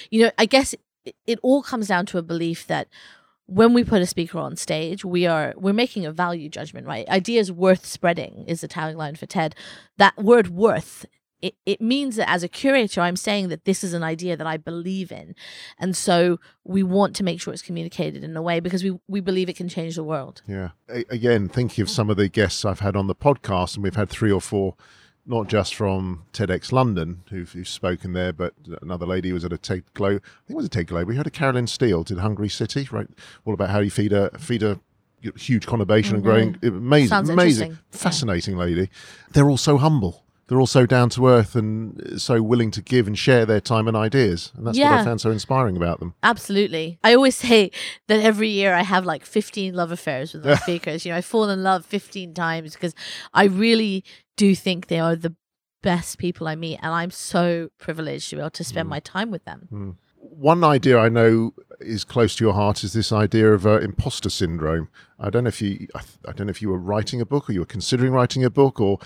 you 0.09 0.23
know 0.23 0.31
I 0.37 0.45
guess 0.45 0.73
it, 1.05 1.15
it 1.25 1.39
all 1.41 1.61
comes 1.61 1.87
down 1.87 2.05
to 2.07 2.17
a 2.17 2.21
belief 2.21 2.67
that 2.67 2.87
when 3.47 3.73
we 3.73 3.83
put 3.83 4.01
a 4.01 4.05
speaker 4.05 4.39
on 4.39 4.55
stage 4.55 5.05
we 5.05 5.25
are 5.25 5.53
we're 5.55 5.73
making 5.73 6.05
a 6.05 6.11
value 6.11 6.49
judgment 6.49 6.87
right? 6.87 7.07
Ideas 7.09 7.51
worth 7.51 7.85
spreading 7.85 8.45
is 8.47 8.61
the 8.61 8.67
tagline 8.67 9.17
for 9.17 9.25
ted. 9.25 9.55
That 9.97 10.17
word 10.17 10.49
worth 10.49 11.05
it, 11.41 11.55
it 11.65 11.81
means 11.81 12.15
that 12.15 12.29
as 12.29 12.43
a 12.43 12.47
curator 12.47 13.01
i'm 13.01 13.15
saying 13.15 13.49
that 13.49 13.65
this 13.65 13.83
is 13.83 13.93
an 13.93 14.03
idea 14.03 14.35
that 14.35 14.47
i 14.47 14.57
believe 14.57 15.11
in. 15.11 15.35
And 15.77 15.95
so 15.95 16.39
we 16.63 16.81
want 16.81 17.15
to 17.17 17.23
make 17.23 17.39
sure 17.39 17.53
it's 17.53 17.61
communicated 17.61 18.23
in 18.23 18.35
a 18.35 18.41
way 18.41 18.59
because 18.59 18.83
we, 18.83 18.97
we 19.07 19.19
believe 19.19 19.49
it 19.49 19.55
can 19.55 19.69
change 19.69 19.95
the 19.95 20.03
world. 20.03 20.41
Yeah. 20.47 20.69
Again, 20.87 21.47
thinking 21.47 21.81
of 21.81 21.89
some 21.89 22.09
of 22.09 22.17
the 22.17 22.29
guests 22.29 22.65
I've 22.65 22.79
had 22.79 22.95
on 22.95 23.07
the 23.07 23.15
podcast, 23.15 23.75
and 23.75 23.83
we've 23.83 23.95
had 23.95 24.09
three 24.09 24.31
or 24.31 24.41
four, 24.41 24.75
not 25.25 25.47
just 25.47 25.73
from 25.73 26.23
TEDx 26.33 26.71
London, 26.71 27.23
who've, 27.29 27.51
who've 27.51 27.67
spoken 27.67 28.13
there, 28.13 28.31
but 28.31 28.53
another 28.81 29.05
lady 29.05 29.31
was 29.33 29.43
at 29.43 29.51
a 29.53 29.57
TED 29.57 29.83
Globe. 29.93 30.21
I 30.23 30.47
think 30.47 30.51
it 30.51 30.57
was 30.57 30.65
a 30.65 30.69
TED 30.69 30.87
Globe. 30.87 31.07
We 31.07 31.15
had 31.17 31.27
a 31.27 31.31
Carolyn 31.31 31.67
Steel, 31.67 32.03
did 32.03 32.19
Hungry 32.19 32.49
City, 32.49 32.87
right? 32.91 33.07
All 33.45 33.53
about 33.53 33.69
how 33.69 33.79
you 33.79 33.89
feed 33.89 34.13
a 34.13 34.37
feed 34.37 34.61
a 34.63 34.79
huge 35.35 35.65
conurbation 35.65 36.13
and 36.13 36.23
growing. 36.23 36.57
Amazing, 36.61 36.81
Mm-hmm. 36.81 37.07
Sounds 37.07 37.29
amazing, 37.29 37.77
fascinating 37.89 38.57
lady. 38.57 38.89
They're 39.31 39.49
all 39.49 39.57
so 39.57 39.77
humble. 39.77 40.23
They're 40.47 40.59
all 40.59 40.67
so 40.67 40.85
down 40.85 41.09
to 41.11 41.27
earth 41.27 41.55
and 41.55 42.21
so 42.21 42.43
willing 42.43 42.69
to 42.71 42.81
give 42.83 43.07
and 43.07 43.17
share 43.17 43.47
their 43.47 43.59
time 43.59 43.87
and 43.87 43.97
ideas. 43.97 44.51
And 44.55 44.67
that's 44.67 44.77
what 44.77 44.87
I 44.91 45.03
found 45.03 45.19
so 45.19 45.31
inspiring 45.31 45.75
about 45.75 45.99
them. 45.99 46.13
Absolutely. 46.21 46.99
I 47.03 47.15
always 47.15 47.35
say 47.47 47.71
that 48.07 48.19
every 48.19 48.49
year 48.49 48.75
I 48.75 48.83
have 48.83 49.05
like 49.05 49.25
15 49.25 49.73
love 49.73 49.91
affairs 49.91 50.33
with 50.33 50.45
my 50.45 50.53
speakers. 50.67 51.03
You 51.03 51.11
know, 51.13 51.17
I 51.17 51.21
fall 51.21 51.49
in 51.49 51.63
love 51.63 51.83
15 51.83 52.35
times 52.35 52.73
because 52.75 52.93
I 53.33 53.45
really 53.45 54.03
do 54.35 54.55
think 54.55 54.87
they 54.87 54.99
are 54.99 55.15
the 55.15 55.35
best 55.81 56.17
people 56.17 56.47
I 56.47 56.55
meet. 56.55 56.79
And 56.81 56.93
I'm 56.93 57.11
so 57.11 57.69
privileged 57.77 58.29
to 58.31 58.37
be 58.37 58.41
able 58.41 58.49
to 58.51 58.63
spend 58.63 58.89
my 58.89 58.99
time 58.99 59.31
with 59.31 59.45
them. 59.45 59.67
one 60.17 60.63
idea 60.63 60.97
I 60.97 61.09
know 61.09 61.53
is 61.79 62.03
close 62.03 62.35
to 62.37 62.43
your 62.43 62.53
heart 62.53 62.83
is 62.83 62.93
this 62.93 63.11
idea 63.11 63.53
of 63.53 63.65
uh, 63.67 63.79
imposter 63.79 64.29
syndrome. 64.29 64.89
I 65.19 65.29
don't 65.29 65.43
know 65.43 65.49
if 65.49 65.61
you, 65.61 65.87
I, 65.93 66.01
I 66.27 66.31
don't 66.31 66.47
know 66.47 66.51
if 66.51 66.61
you 66.61 66.69
were 66.69 66.79
writing 66.79 67.21
a 67.21 67.25
book 67.25 67.49
or 67.49 67.53
you 67.53 67.59
were 67.59 67.65
considering 67.65 68.11
writing 68.11 68.43
a 68.43 68.49
book, 68.49 68.81
or 68.81 68.97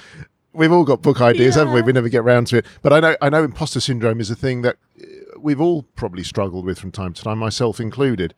we've 0.54 0.72
all 0.72 0.86
got 0.86 1.02
book 1.02 1.20
ideas, 1.32 1.56
haven't 1.56 1.74
we? 1.74 1.82
We 1.82 1.92
never 1.92 2.10
get 2.10 2.24
round 2.24 2.48
to 2.48 2.58
it. 2.58 2.66
But 2.82 2.94
I 2.94 3.00
know, 3.02 3.16
I 3.22 3.30
know, 3.30 3.44
imposter 3.44 3.82
syndrome 3.82 4.22
is 4.22 4.32
a 4.32 4.36
thing 4.36 4.62
that 4.62 4.78
uh, 5.02 5.06
we've 5.40 5.62
all 5.62 5.84
probably 5.96 6.24
struggled 6.24 6.66
with 6.66 6.80
from 6.80 6.92
time 6.92 7.14
to 7.14 7.22
time, 7.22 7.38
myself 7.38 7.80
included. 7.82 8.34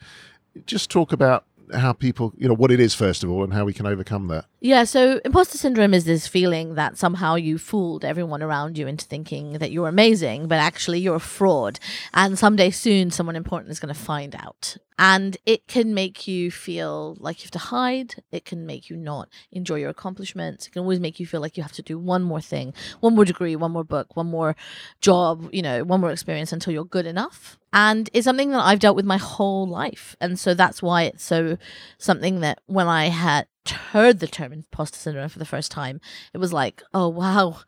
Just 0.66 0.90
talk 0.90 1.14
about 1.14 1.46
how 1.74 1.94
people, 1.94 2.34
you 2.38 2.48
know, 2.48 2.54
what 2.54 2.72
it 2.72 2.80
is 2.80 2.94
first 2.94 3.24
of 3.24 3.30
all, 3.30 3.44
and 3.44 3.54
how 3.54 3.66
we 3.66 3.74
can 3.74 3.86
overcome 3.86 4.28
that. 4.28 4.46
Yeah, 4.60 4.84
so 4.84 5.20
imposter 5.26 5.58
syndrome 5.58 5.94
is 5.94 6.06
this 6.06 6.28
feeling 6.28 6.76
that 6.76 6.98
somehow 6.98 7.36
you 7.36 7.58
fooled 7.58 8.06
everyone 8.06 8.44
around 8.44 8.78
you 8.78 8.88
into 8.88 9.06
thinking 9.06 9.54
that 9.54 9.72
you're 9.72 9.88
amazing, 9.88 10.48
but 10.48 10.60
actually 10.60 11.00
you're 11.00 11.16
a 11.16 11.20
fraud. 11.20 11.80
And 12.14 12.38
someday 12.38 12.70
soon, 12.70 13.12
someone 13.12 13.36
important 13.36 13.72
is 13.72 13.80
going 13.80 13.94
to 13.94 14.00
find 14.00 14.36
out. 14.36 14.78
And 15.04 15.36
it 15.48 15.66
can 15.66 15.96
make 15.96 16.28
you 16.28 16.52
feel 16.52 17.18
like 17.20 17.40
you 17.40 17.46
have 17.46 17.52
to 17.52 17.58
hide. 17.76 18.24
It 18.32 18.46
can 18.46 18.68
make 18.68 18.88
you 18.88 18.96
not 18.96 19.30
enjoy 19.52 19.78
your 19.78 19.90
accomplishments. 19.90 20.68
It 20.68 20.74
can 20.74 20.84
always 20.84 21.00
make 21.00 21.20
you 21.20 21.26
feel 21.26 21.42
like 21.42 21.58
you 21.58 21.64
have 21.64 21.72
to 21.72 21.82
do 21.82 21.98
one 21.98 22.22
more 22.22 22.40
thing, 22.40 22.72
one 23.00 23.16
more 23.16 23.26
degree, 23.26 23.56
one 23.56 23.72
more 23.72 23.84
book, 23.84 24.16
one 24.16 24.28
more 24.28 24.56
job, 25.02 25.50
you 25.52 25.64
know, 25.64 25.84
one 25.84 26.02
more 26.02 26.12
experience 26.12 26.54
until 26.54 26.72
you're 26.72 26.86
good 26.86 27.08
enough. 27.08 27.58
And 27.74 28.12
it's 28.14 28.26
something 28.26 28.52
that 28.52 28.60
I've 28.64 28.78
dealt 28.78 28.96
with 28.96 29.06
my 29.06 29.18
whole 29.18 29.68
life. 29.68 30.16
And 30.22 30.38
so 30.38 30.54
that's 30.54 30.84
why 30.84 31.04
it's 31.06 31.24
so 31.24 31.58
something 31.98 32.42
that 32.42 32.60
when 32.68 32.88
I 32.88 33.06
had 33.08 33.48
heard 33.94 34.20
the 34.20 34.28
term 34.28 34.54
imposter 34.54 35.00
syndrome 35.00 35.30
for 35.30 35.40
the 35.40 35.46
first 35.46 35.72
time, 35.72 36.00
it 36.32 36.38
was 36.38 36.54
like, 36.54 36.84
oh, 36.94 37.08
wow. 37.08 37.62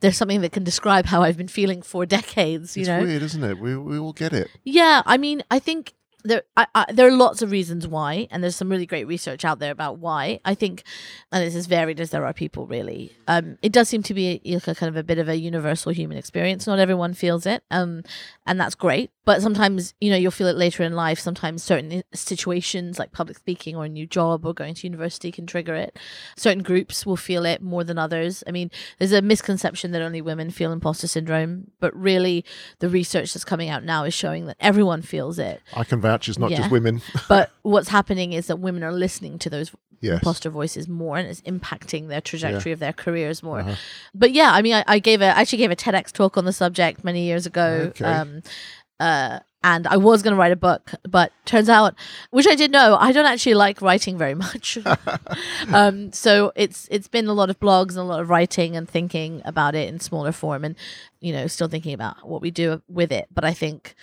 There's 0.00 0.16
something 0.16 0.40
that 0.40 0.50
can 0.50 0.64
describe 0.64 1.06
how 1.06 1.22
I've 1.22 1.36
been 1.36 1.46
feeling 1.46 1.82
for 1.82 2.04
decades, 2.18 2.76
you 2.76 2.80
it's 2.80 2.88
know? 2.88 3.02
weird, 3.02 3.22
isn't 3.22 3.44
it? 3.44 3.60
We, 3.60 3.76
we 3.76 3.96
all 3.96 4.12
get 4.12 4.32
it. 4.32 4.48
Yeah, 4.64 5.02
I 5.06 5.18
mean, 5.18 5.44
I 5.52 5.60
think 5.60 5.92
there 6.22 6.42
I, 6.56 6.66
I, 6.74 6.86
there 6.92 7.06
are 7.06 7.12
lots 7.12 7.42
of 7.42 7.50
reasons 7.50 7.86
why, 7.86 8.28
and 8.30 8.42
there's 8.42 8.56
some 8.56 8.68
really 8.68 8.86
great 8.86 9.06
research 9.06 9.44
out 9.44 9.58
there 9.58 9.72
about 9.72 9.98
why. 9.98 10.40
I 10.44 10.54
think, 10.54 10.84
and 11.32 11.44
it's 11.44 11.56
as 11.56 11.66
varied 11.66 12.00
as 12.00 12.10
there 12.10 12.24
are 12.26 12.32
people. 12.32 12.66
Really, 12.66 13.12
um, 13.28 13.58
it 13.62 13.72
does 13.72 13.88
seem 13.88 14.02
to 14.04 14.14
be 14.14 14.40
a, 14.44 14.60
kind 14.60 14.88
of 14.88 14.96
a 14.96 15.02
bit 15.02 15.18
of 15.18 15.28
a 15.28 15.36
universal 15.36 15.92
human 15.92 16.16
experience. 16.18 16.66
Not 16.66 16.78
everyone 16.78 17.14
feels 17.14 17.46
it, 17.46 17.62
um, 17.70 18.02
and 18.46 18.60
that's 18.60 18.74
great. 18.74 19.10
But 19.26 19.42
sometimes, 19.42 19.94
you 20.00 20.10
know, 20.10 20.16
you'll 20.16 20.30
feel 20.30 20.46
it 20.46 20.56
later 20.56 20.82
in 20.82 20.94
life. 20.94 21.20
Sometimes 21.20 21.62
certain 21.62 22.02
situations, 22.14 22.98
like 22.98 23.12
public 23.12 23.38
speaking 23.38 23.76
or 23.76 23.84
a 23.84 23.88
new 23.88 24.06
job 24.06 24.46
or 24.46 24.54
going 24.54 24.74
to 24.74 24.86
university, 24.86 25.30
can 25.30 25.46
trigger 25.46 25.74
it. 25.74 25.98
Certain 26.36 26.62
groups 26.62 27.04
will 27.04 27.16
feel 27.16 27.44
it 27.44 27.60
more 27.62 27.84
than 27.84 27.98
others. 27.98 28.42
I 28.46 28.50
mean, 28.50 28.70
there's 28.98 29.12
a 29.12 29.20
misconception 29.22 29.90
that 29.92 30.02
only 30.02 30.22
women 30.22 30.50
feel 30.50 30.72
imposter 30.72 31.06
syndrome, 31.06 31.70
but 31.80 31.94
really, 31.94 32.44
the 32.78 32.88
research 32.88 33.34
that's 33.34 33.44
coming 33.44 33.68
out 33.68 33.84
now 33.84 34.04
is 34.04 34.14
showing 34.14 34.46
that 34.46 34.56
everyone 34.58 35.02
feels 35.02 35.38
it. 35.38 35.60
I 35.76 35.84
can 35.84 36.00
vouch 36.00 36.28
it's 36.28 36.38
not 36.38 36.50
Yeah. 36.50 36.58
just 36.58 36.70
women. 36.70 37.02
But 37.28 37.50
what's 37.62 37.88
happening 37.90 38.32
is 38.32 38.46
that 38.46 38.56
women 38.58 38.82
are 38.82 38.92
listening 38.92 39.38
to 39.40 39.50
those 39.50 39.70
Yes. 40.02 40.14
imposter 40.22 40.48
voices 40.48 40.88
more 40.88 41.18
and 41.18 41.28
it's 41.28 41.42
impacting 41.42 42.08
their 42.08 42.22
trajectory 42.22 42.72
of 42.72 42.78
their 42.78 42.94
careers 42.94 43.42
more. 43.42 43.60
Uh-huh. 43.60 43.74
But 44.14 44.32
yeah, 44.32 44.50
I 44.50 44.62
mean, 44.62 44.72
I, 44.72 44.82
I 44.86 44.98
gave 44.98 45.20
a 45.20 45.26
I 45.26 45.42
actually 45.42 45.58
gave 45.58 45.70
a 45.70 45.76
TEDx 45.76 46.10
talk 46.10 46.38
on 46.38 46.46
the 46.46 46.54
subject 46.54 47.04
many 47.04 47.24
years 47.24 47.44
ago. 47.44 47.88
Okay. 47.90 48.06
Um, 48.06 48.40
uh, 49.00 49.40
and 49.62 49.86
I 49.86 49.96
was 49.98 50.22
going 50.22 50.32
to 50.32 50.38
write 50.38 50.52
a 50.52 50.56
book, 50.56 50.92
but 51.02 51.32
turns 51.44 51.68
out, 51.68 51.94
which 52.30 52.46
I 52.46 52.54
did 52.54 52.70
know, 52.70 52.96
I 52.98 53.12
don't 53.12 53.26
actually 53.26 53.54
like 53.54 53.82
writing 53.82 54.16
very 54.16 54.34
much. 54.34 54.78
um, 55.72 56.12
so 56.12 56.52
it's 56.54 56.88
it's 56.90 57.08
been 57.08 57.26
a 57.26 57.34
lot 57.34 57.50
of 57.50 57.60
blogs 57.60 57.90
and 57.90 57.98
a 57.98 58.04
lot 58.04 58.20
of 58.20 58.30
writing 58.30 58.76
and 58.76 58.88
thinking 58.88 59.42
about 59.44 59.74
it 59.74 59.88
in 59.88 60.00
smaller 60.00 60.32
form, 60.32 60.64
and 60.64 60.76
you 61.20 61.32
know, 61.32 61.46
still 61.46 61.68
thinking 61.68 61.92
about 61.92 62.26
what 62.26 62.40
we 62.40 62.50
do 62.50 62.80
with 62.88 63.12
it. 63.12 63.26
But 63.32 63.44
I 63.44 63.52
think 63.52 63.94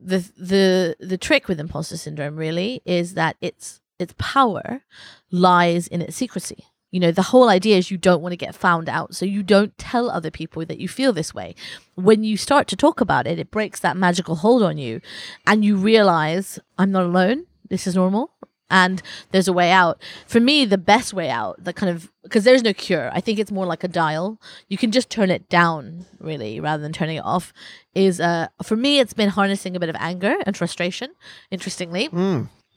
the 0.00 0.18
the 0.36 0.96
the 0.98 1.18
trick 1.18 1.46
with 1.46 1.60
imposter 1.60 1.96
syndrome 1.96 2.36
really 2.36 2.82
is 2.84 3.14
that 3.14 3.36
its 3.40 3.80
its 3.98 4.14
power 4.18 4.82
lies 5.30 5.86
in 5.86 6.02
its 6.02 6.16
secrecy. 6.16 6.66
You 6.90 7.00
know, 7.00 7.10
the 7.10 7.22
whole 7.22 7.48
idea 7.48 7.76
is 7.76 7.90
you 7.90 7.98
don't 7.98 8.22
want 8.22 8.32
to 8.32 8.36
get 8.36 8.54
found 8.54 8.88
out, 8.88 9.14
so 9.14 9.26
you 9.26 9.42
don't 9.42 9.76
tell 9.76 10.08
other 10.08 10.30
people 10.30 10.64
that 10.64 10.78
you 10.78 10.88
feel 10.88 11.12
this 11.12 11.34
way. 11.34 11.54
When 11.94 12.24
you 12.24 12.36
start 12.36 12.68
to 12.68 12.76
talk 12.76 13.00
about 13.00 13.26
it, 13.26 13.38
it 13.38 13.50
breaks 13.50 13.80
that 13.80 13.96
magical 13.96 14.36
hold 14.36 14.62
on 14.62 14.78
you, 14.78 15.00
and 15.46 15.64
you 15.64 15.76
realize 15.76 16.58
I'm 16.78 16.92
not 16.92 17.04
alone. 17.04 17.46
This 17.68 17.86
is 17.86 17.94
normal. 17.94 18.30
And 18.68 19.00
there's 19.30 19.46
a 19.46 19.52
way 19.52 19.70
out. 19.70 20.02
For 20.26 20.40
me, 20.40 20.64
the 20.64 20.78
best 20.78 21.14
way 21.14 21.30
out, 21.30 21.62
the 21.62 21.72
kind 21.72 21.88
of 21.94 22.10
because 22.24 22.42
there's 22.42 22.64
no 22.64 22.72
cure. 22.72 23.10
I 23.12 23.20
think 23.20 23.38
it's 23.38 23.52
more 23.52 23.64
like 23.66 23.84
a 23.84 23.88
dial. 23.88 24.40
You 24.68 24.76
can 24.76 24.90
just 24.90 25.08
turn 25.08 25.30
it 25.30 25.48
down, 25.48 26.04
really, 26.18 26.58
rather 26.58 26.82
than 26.82 26.92
turning 26.92 27.18
it 27.18 27.24
off. 27.24 27.52
Is 27.94 28.20
uh 28.20 28.48
for 28.64 28.76
me, 28.76 28.98
it's 28.98 29.12
been 29.12 29.28
harnessing 29.28 29.76
a 29.76 29.80
bit 29.80 29.88
of 29.88 29.96
anger 30.00 30.34
and 30.44 30.56
frustration. 30.56 31.10
Interestingly, 31.52 32.08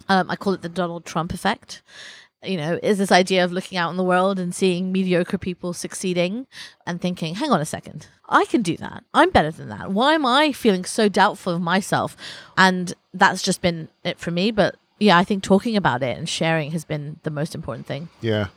um, 0.10 0.30
I 0.30 0.36
call 0.36 0.54
it 0.54 0.62
the 0.62 0.70
Donald 0.70 1.06
Trump 1.06 1.34
effect. 1.34 1.82
You 2.44 2.56
know, 2.56 2.80
is 2.82 2.98
this 2.98 3.12
idea 3.12 3.44
of 3.44 3.52
looking 3.52 3.78
out 3.78 3.90
in 3.92 3.98
the 3.98 4.04
world 4.04 4.40
and 4.40 4.56
seeing 4.56 4.94
mediocre 4.94 5.38
people 5.38 5.74
succeeding 5.74 6.48
and 6.88 7.02
thinking, 7.02 7.36
hang 7.36 7.52
on 7.52 7.60
a 7.60 7.66
second, 7.66 8.08
I 8.30 8.46
can 8.46 8.62
do 8.62 8.78
that. 8.78 9.04
I'm 9.14 9.30
better 9.30 9.52
than 9.52 9.68
that. 9.70 9.92
Why 9.92 10.14
am 10.14 10.26
I 10.26 10.54
feeling 10.54 10.86
so 10.86 11.10
doubtful 11.10 11.54
of 11.54 11.62
myself? 11.62 12.16
And 12.58 12.94
that's 13.14 13.42
just 13.42 13.62
been 13.62 13.90
it 14.06 14.20
for 14.20 14.32
me. 14.32 14.52
But 14.52 14.76
yeah, 15.00 15.18
I 15.18 15.26
think 15.26 15.44
talking 15.44 15.76
about 15.76 16.02
it 16.02 16.18
and 16.18 16.30
sharing 16.30 16.72
has 16.72 16.86
been 16.86 17.20
the 17.24 17.30
most 17.32 17.56
important 17.56 17.88
thing. 17.88 18.08
Yeah. 18.22 18.48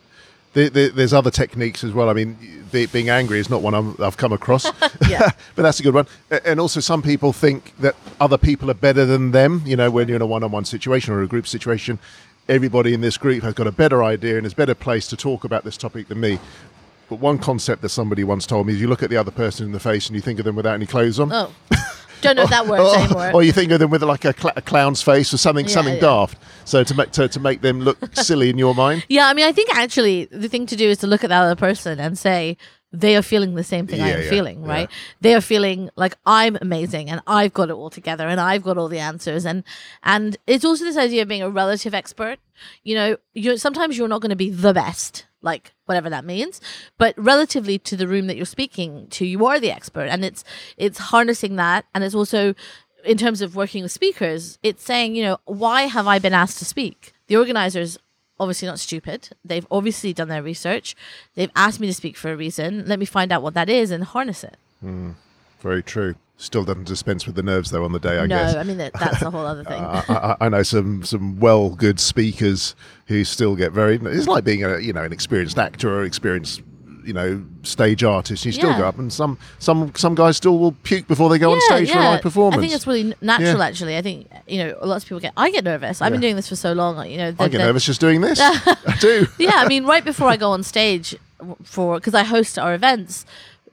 There, 0.53 0.69
there, 0.71 0.91
there's 0.91 1.15
other 1.15 1.31
techniques 1.31 1.83
as 1.83 1.93
well. 1.93 2.09
I 2.09 2.13
mean, 2.13 2.37
be, 2.71 2.87
being 2.87 3.09
angry 3.09 3.41
is 3.41 3.49
not 3.51 3.63
one 3.63 3.75
I'm, 3.75 3.97
I've 3.99 4.19
come 4.19 4.33
across, 4.33 4.65
Yeah. 5.09 5.31
but 5.57 5.63
that's 5.63 5.81
a 5.81 5.83
good 5.83 5.95
one. 5.95 6.07
And 6.45 6.61
also, 6.61 6.79
some 6.79 7.01
people 7.03 7.33
think 7.33 7.73
that 7.79 7.97
other 8.21 8.37
people 8.39 8.71
are 8.71 8.75
better 8.75 9.07
than 9.07 9.33
them. 9.33 9.63
You 9.65 9.77
know, 9.77 9.91
when 9.91 10.09
you're 10.09 10.17
in 10.17 10.23
a 10.23 10.27
one-on-one 10.27 10.67
situation 10.67 11.15
or 11.15 11.23
a 11.23 11.27
group 11.27 11.47
situation, 11.49 11.99
everybody 12.49 12.93
in 12.95 13.01
this 13.01 13.17
group 13.17 13.43
has 13.43 13.55
got 13.55 13.67
a 13.67 13.73
better 13.73 14.03
idea 14.03 14.37
and 14.37 14.47
is 14.47 14.55
better 14.55 14.75
placed 14.75 15.11
to 15.11 15.17
talk 15.17 15.45
about 15.45 15.65
this 15.65 15.77
topic 15.77 16.09
than 16.09 16.21
me. 16.21 16.39
But 17.09 17.17
one 17.21 17.39
concept 17.39 17.83
that 17.83 17.91
somebody 17.91 18.25
once 18.25 18.47
told 18.47 18.67
me 18.67 18.73
is 18.73 18.81
you 18.81 18.89
look 18.89 19.03
at 19.03 19.11
the 19.11 19.17
other 19.17 19.31
person 19.31 19.67
in 19.67 19.73
the 19.73 19.81
face 19.81 20.07
and 20.07 20.17
you 20.17 20.23
think 20.23 20.39
of 20.39 20.45
them 20.45 20.57
without 20.57 20.75
any 20.75 20.87
clothes 20.87 21.21
on. 21.21 21.31
Oh, 21.33 21.53
don't 22.23 22.37
know 22.37 22.43
if 22.45 22.51
that 22.51 22.67
works 22.67 22.95
anymore. 22.97 23.33
or 23.35 23.43
you 23.43 23.53
think 23.53 23.71
of 23.73 23.81
them 23.81 23.91
with 23.91 24.03
like 24.03 24.25
a, 24.25 24.33
cl- 24.33 24.55
a 24.57 24.63
clown's 24.63 25.03
face 25.03 25.35
or 25.35 25.37
something, 25.39 25.67
Yeah, 25.67 25.73
something 25.73 25.95
yeah. 25.97 26.01
daft. 26.01 26.39
So 26.65 26.85
to 26.85 26.95
make 26.95 27.11
to, 27.13 27.29
to 27.29 27.41
make 27.41 27.61
them 27.61 27.81
look 27.81 27.99
silly 28.17 28.49
in 28.49 28.59
your 28.59 28.75
mind. 28.75 29.05
Yeah, 29.09 29.27
I 29.27 29.35
mean, 29.35 29.45
I 29.45 29.53
think 29.53 29.75
actually 29.77 30.27
the 30.27 30.49
thing 30.49 30.67
to 30.67 30.77
do 30.77 30.89
is 30.89 30.99
to 30.99 31.07
look 31.07 31.25
at 31.25 31.29
that 31.31 31.43
other 31.43 31.57
person 31.57 31.99
and 32.01 32.17
say 32.19 32.57
they 32.93 33.17
are 33.17 33.23
feeling 33.23 33.55
the 33.55 33.65
same 33.65 33.87
thing 33.87 34.01
I 34.01 34.11
am 34.11 34.23
yeah, 34.23 34.29
feeling, 34.31 34.63
yeah. 34.63 34.69
right? 34.69 34.91
They 35.21 35.35
are 35.35 35.41
feeling 35.41 35.91
like 35.97 36.17
I'm 36.27 36.59
amazing 36.61 37.09
and 37.09 37.23
I've 37.27 37.55
got 37.55 37.71
it 37.71 37.73
all 37.73 37.91
together 37.91 38.29
and 38.29 38.41
I've 38.41 38.63
got 38.63 38.77
all 38.77 38.89
the 38.89 38.99
answers 38.99 39.47
and 39.47 39.65
and 40.03 40.37
it's 40.47 40.65
also 40.65 40.85
this 40.85 40.97
idea 40.97 41.23
of 41.23 41.29
being 41.29 41.43
a 41.43 41.51
relative 41.51 41.95
expert. 41.95 42.39
You 42.83 42.95
know, 42.95 43.17
you 43.33 43.57
sometimes 43.57 43.97
you're 43.97 44.09
not 44.09 44.21
going 44.21 44.31
to 44.31 44.37
be 44.37 44.51
the 44.51 44.75
best, 44.75 45.27
like 45.41 45.73
whatever 45.87 46.11
that 46.11 46.25
means, 46.25 46.61
but 46.99 47.15
relatively 47.17 47.79
to 47.79 47.97
the 47.97 48.07
room 48.07 48.27
that 48.27 48.37
you're 48.37 48.45
speaking 48.45 49.07
to, 49.11 49.27
you 49.27 49.47
are 49.47 49.59
the 49.59 49.71
expert, 49.71 50.07
and 50.07 50.25
it's 50.25 50.45
it's 50.77 50.99
harnessing 50.99 51.57
that, 51.57 51.87
and 51.95 52.05
it's 52.05 52.15
also 52.15 52.55
in 53.05 53.19
terms 53.19 53.41
of 53.43 53.57
working 53.57 53.83
with 53.83 53.91
speakers, 53.91 54.59
it's 54.63 54.85
saying, 54.85 55.17
you 55.17 55.25
know, 55.25 55.39
why 55.45 55.83
have 55.83 56.07
I 56.07 56.21
been 56.21 56.35
asked 56.35 56.59
to 56.59 56.65
speak? 56.65 57.15
The 57.27 57.37
organizers 57.37 57.99
obviously 58.43 58.69
not 58.69 58.79
stupid. 58.79 59.31
They've 59.45 59.67
obviously 59.71 60.13
done 60.13 60.29
their 60.29 60.43
research. 60.43 60.97
They've 61.35 61.51
asked 61.55 61.81
me 61.81 61.87
to 61.87 61.95
speak 61.95 62.17
for 62.17 62.33
a 62.33 62.37
reason. 62.37 62.85
Let 62.87 62.99
me 62.99 63.07
find 63.07 63.33
out 63.33 63.43
what 63.43 63.55
that 63.55 63.69
is 63.69 63.91
and 63.91 64.05
harness 64.05 64.45
it. 64.45 64.57
Hmm. 64.81 65.13
Very 65.61 65.83
true. 65.83 66.17
Still 66.39 66.65
doesn't 66.65 66.89
dispense 66.89 67.25
with 67.25 67.37
the 67.37 67.43
nerves 67.43 67.71
though 67.71 67.85
on 67.85 67.93
the 67.93 68.01
day. 68.01 68.19
I 68.19 68.27
no, 68.27 68.37
guess. 68.37 68.55
No, 68.55 68.61
I 68.61 68.63
mean 68.65 68.79
that, 68.79 68.93
that's 68.95 69.23
a 69.23 69.31
whole 69.31 69.47
other 69.47 69.63
thing. 69.73 69.81
I, 69.81 70.03
I, 70.09 70.37
I 70.41 70.49
know 70.49 70.65
some 70.65 71.05
some 71.05 71.39
well 71.39 71.71
good 71.71 72.01
speakers 72.01 72.75
who 73.07 73.23
still 73.23 73.55
get 73.55 73.71
very. 73.71 74.01
It's 74.03 74.27
like 74.27 74.43
being 74.43 74.65
a 74.65 74.81
you 74.81 74.93
know 74.93 75.05
an 75.05 75.13
experienced 75.13 75.57
actor 75.57 75.89
or 75.89 76.03
experienced 76.03 76.63
you 77.05 77.13
know 77.13 77.43
stage 77.63 78.03
artist. 78.05 78.45
You 78.45 78.53
still 78.53 78.71
Yeah. 78.71 78.79
go 78.79 78.87
up, 78.87 78.99
and 78.99 79.13
some 79.13 79.39
some 79.59 79.93
some 79.95 80.15
guys 80.15 80.37
still 80.37 80.59
will 80.59 80.73
puke 80.73 81.07
before 81.09 81.29
they 81.31 81.39
go 81.39 81.53
on 81.53 81.61
stage 81.63 81.91
for 81.91 81.99
a 81.99 82.03
live 82.03 82.23
performance. 82.23 82.59
I 82.59 82.61
think 82.63 82.75
it's 82.75 82.87
really 82.87 83.15
natural. 83.21 83.59
Yeah. 83.59 83.67
Actually, 83.67 83.97
I 83.97 84.03
think 84.03 84.29
you 84.47 84.59
know 84.59 84.79
lots 84.83 85.05
of 85.05 85.09
people 85.09 85.21
get. 85.21 85.33
I 85.37 85.51
get 85.51 85.65
nervous. 85.65 86.01
I've 86.03 86.13
been 86.13 86.21
doing 86.21 86.37
this 86.37 86.49
for 86.49 86.57
so 86.57 86.73
long. 86.73 87.09
You 87.09 87.19
know, 87.19 87.31
the- 87.33 87.43
I 87.43 87.49
get 87.49 87.59
the- 87.59 87.65
nervous 87.65 87.85
just 87.85 88.01
doing 88.01 88.21
this. 88.21 88.39
I 88.41 88.97
do. 89.01 89.27
yeah, 89.39 89.53
I 89.57 89.69
mean, 89.69 89.85
right 89.85 90.05
before 90.05 90.29
I 90.29 90.37
go 90.37 90.51
on 90.51 90.63
stage 90.63 91.17
for 91.65 91.97
because 91.97 92.15
I 92.15 92.23
host 92.25 92.59
our 92.59 92.75
events, 92.75 93.25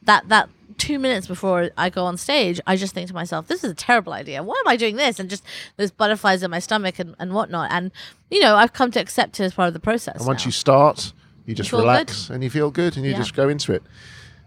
that 0.03 0.27
that 0.29 0.49
two 0.77 0.97
minutes 0.97 1.27
before 1.27 1.69
I 1.77 1.89
go 1.89 2.05
on 2.05 2.15
stage, 2.15 2.61
I 2.65 2.77
just 2.77 2.93
think 2.93 3.07
to 3.09 3.13
myself, 3.13 3.47
"This 3.47 3.63
is 3.63 3.71
a 3.71 3.75
terrible 3.75 4.13
idea. 4.13 4.41
Why 4.41 4.55
am 4.65 4.67
I 4.67 4.77
doing 4.77 4.95
this?" 4.95 5.19
And 5.19 5.29
just 5.29 5.43
there's 5.77 5.91
butterflies 5.91 6.41
in 6.41 6.49
my 6.51 6.59
stomach 6.59 6.99
and, 6.99 7.15
and 7.19 7.33
whatnot. 7.33 7.69
And 7.71 7.91
you 8.31 8.39
know, 8.39 8.55
I've 8.55 8.73
come 8.73 8.89
to 8.91 8.99
accept 8.99 9.39
it 9.39 9.43
as 9.43 9.53
part 9.53 9.67
of 9.67 9.73
the 9.73 9.79
process. 9.79 10.17
And 10.19 10.27
once 10.27 10.43
now. 10.43 10.47
you 10.47 10.51
start, 10.51 11.13
you 11.49 11.55
just 11.55 11.69
feel 11.71 11.79
relax 11.79 12.29
and 12.29 12.43
you 12.43 12.49
feel 12.49 12.71
good 12.71 12.95
and 12.95 13.05
you 13.05 13.11
Yeah. 13.11 13.17
just 13.17 13.33
go 13.33 13.49
into 13.49 13.73
it. 13.73 13.83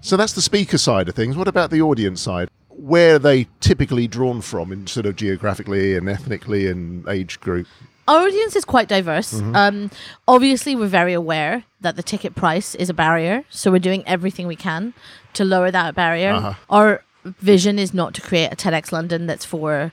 So 0.00 0.16
that's 0.16 0.32
the 0.32 0.42
speaker 0.42 0.78
side 0.78 1.08
of 1.08 1.14
things. 1.14 1.36
What 1.36 1.48
about 1.48 1.70
the 1.70 1.82
audience 1.82 2.20
side? 2.20 2.48
Where 2.68 3.16
are 3.16 3.18
they 3.18 3.48
typically 3.60 4.08
drawn 4.08 4.40
from 4.40 4.72
in 4.72 4.86
sort 4.86 5.06
of 5.06 5.16
geographically 5.16 5.96
and 5.96 6.08
ethnically 6.08 6.66
and 6.68 7.06
age 7.08 7.38
group? 7.40 7.66
Our 8.08 8.26
audience 8.26 8.56
is 8.56 8.64
quite 8.64 8.88
diverse. 8.88 9.34
Mm-hmm. 9.34 9.54
Um, 9.54 9.90
obviously, 10.26 10.74
we're 10.74 10.88
very 10.88 11.12
aware 11.12 11.64
that 11.80 11.94
the 11.96 12.02
ticket 12.02 12.34
price 12.34 12.74
is 12.74 12.90
a 12.90 12.94
barrier, 12.94 13.44
so 13.48 13.70
we're 13.70 13.78
doing 13.78 14.02
everything 14.06 14.46
we 14.48 14.56
can 14.56 14.92
to 15.34 15.44
lower 15.44 15.70
that 15.70 15.94
barrier. 15.94 16.32
Uh-huh. 16.32 16.54
Our 16.68 17.04
vision 17.24 17.78
is 17.78 17.94
not 17.94 18.14
to 18.14 18.20
create 18.20 18.52
a 18.52 18.56
TEDx 18.56 18.90
London 18.90 19.26
that's 19.26 19.44
for 19.44 19.92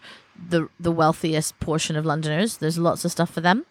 the 0.49 0.69
the 0.79 0.91
wealthiest 0.91 1.59
portion 1.59 1.95
of 1.95 2.05
Londoners. 2.05 2.57
There's 2.57 2.77
lots 2.79 3.05
of 3.05 3.11
stuff 3.11 3.29
for 3.29 3.41
them. 3.41 3.65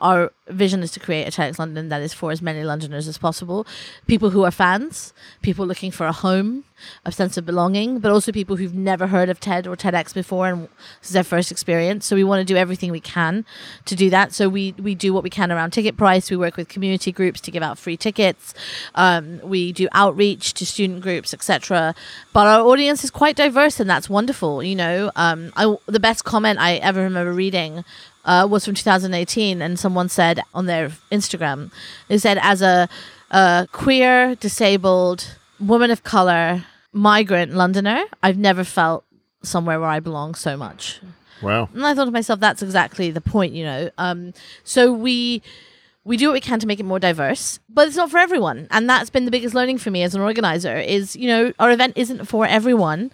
Our 0.00 0.32
vision 0.48 0.82
is 0.82 0.92
to 0.92 1.00
create 1.00 1.26
a 1.26 1.30
TEDx 1.30 1.58
London 1.58 1.88
that 1.88 2.02
is 2.02 2.12
for 2.12 2.30
as 2.30 2.40
many 2.40 2.62
Londoners 2.62 3.08
as 3.08 3.18
possible. 3.18 3.66
People 4.06 4.30
who 4.30 4.44
are 4.44 4.50
fans, 4.50 5.12
people 5.42 5.66
looking 5.66 5.90
for 5.90 6.06
a 6.06 6.12
home, 6.12 6.64
a 7.04 7.12
sense 7.12 7.36
of 7.36 7.46
belonging, 7.46 7.98
but 7.98 8.12
also 8.12 8.32
people 8.32 8.56
who've 8.56 8.74
never 8.74 9.06
heard 9.06 9.28
of 9.28 9.40
TED 9.40 9.66
or 9.66 9.76
TEDx 9.76 10.12
before 10.12 10.48
and 10.48 10.68
this 11.00 11.08
is 11.08 11.12
their 11.12 11.24
first 11.24 11.50
experience. 11.50 12.06
So 12.06 12.16
we 12.16 12.24
want 12.24 12.46
to 12.46 12.52
do 12.52 12.56
everything 12.56 12.90
we 12.90 13.00
can 13.00 13.44
to 13.86 13.94
do 13.94 14.10
that. 14.10 14.32
So 14.32 14.48
we 14.48 14.74
we 14.78 14.94
do 14.94 15.12
what 15.12 15.22
we 15.22 15.30
can 15.30 15.50
around 15.50 15.70
ticket 15.70 15.96
price. 15.96 16.30
We 16.30 16.36
work 16.36 16.56
with 16.56 16.68
community 16.68 17.12
groups 17.12 17.40
to 17.42 17.50
give 17.50 17.62
out 17.62 17.78
free 17.78 17.96
tickets. 17.96 18.54
Um, 18.94 19.40
we 19.42 19.72
do 19.72 19.88
outreach 19.92 20.54
to 20.54 20.66
student 20.66 21.00
groups, 21.00 21.32
etc. 21.32 21.94
But 22.32 22.46
our 22.46 22.60
audience 22.60 23.04
is 23.04 23.10
quite 23.10 23.36
diverse, 23.36 23.80
and 23.80 23.88
that's 23.88 24.10
wonderful. 24.10 24.62
You 24.62 24.76
know, 24.76 25.10
um, 25.16 25.52
I, 25.56 25.74
the 25.86 26.00
best 26.00 26.24
comment 26.24 26.58
I 26.58 26.76
ever 26.76 27.02
remember 27.02 27.32
reading 27.32 27.84
uh, 28.26 28.46
was 28.48 28.64
from 28.64 28.74
2018, 28.74 29.62
and 29.62 29.78
someone 29.78 30.08
said 30.08 30.42
on 30.52 30.66
their 30.66 30.90
Instagram, 31.10 31.70
they 32.08 32.18
said, 32.18 32.38
as 32.42 32.60
a, 32.60 32.88
a 33.30 33.66
queer, 33.72 34.34
disabled 34.34 35.36
woman 35.58 35.90
of 35.90 36.02
color, 36.02 36.64
migrant 36.92 37.54
Londoner, 37.54 38.04
I've 38.22 38.36
never 38.36 38.64
felt 38.64 39.04
somewhere 39.42 39.80
where 39.80 39.88
I 39.88 40.00
belong 40.00 40.34
so 40.34 40.56
much. 40.56 41.00
Wow. 41.42 41.68
And 41.72 41.86
I 41.86 41.94
thought 41.94 42.06
to 42.06 42.10
myself, 42.10 42.40
that's 42.40 42.62
exactly 42.62 43.10
the 43.10 43.20
point, 43.20 43.52
you 43.52 43.64
know. 43.64 43.90
Um, 43.98 44.32
so 44.64 44.92
we 44.92 45.42
we 46.04 46.16
do 46.16 46.28
what 46.28 46.34
we 46.34 46.40
can 46.40 46.60
to 46.60 46.66
make 46.68 46.78
it 46.78 46.84
more 46.84 47.00
diverse, 47.00 47.58
but 47.68 47.88
it's 47.88 47.96
not 47.96 48.10
for 48.10 48.18
everyone, 48.18 48.68
and 48.70 48.88
that's 48.88 49.10
been 49.10 49.24
the 49.24 49.30
biggest 49.30 49.54
learning 49.54 49.78
for 49.78 49.90
me 49.90 50.02
as 50.02 50.14
an 50.14 50.20
organizer. 50.20 50.76
Is 50.78 51.16
you 51.16 51.28
know 51.28 51.52
our 51.58 51.70
event 51.70 51.94
isn't 51.96 52.26
for 52.26 52.46
everyone. 52.46 53.10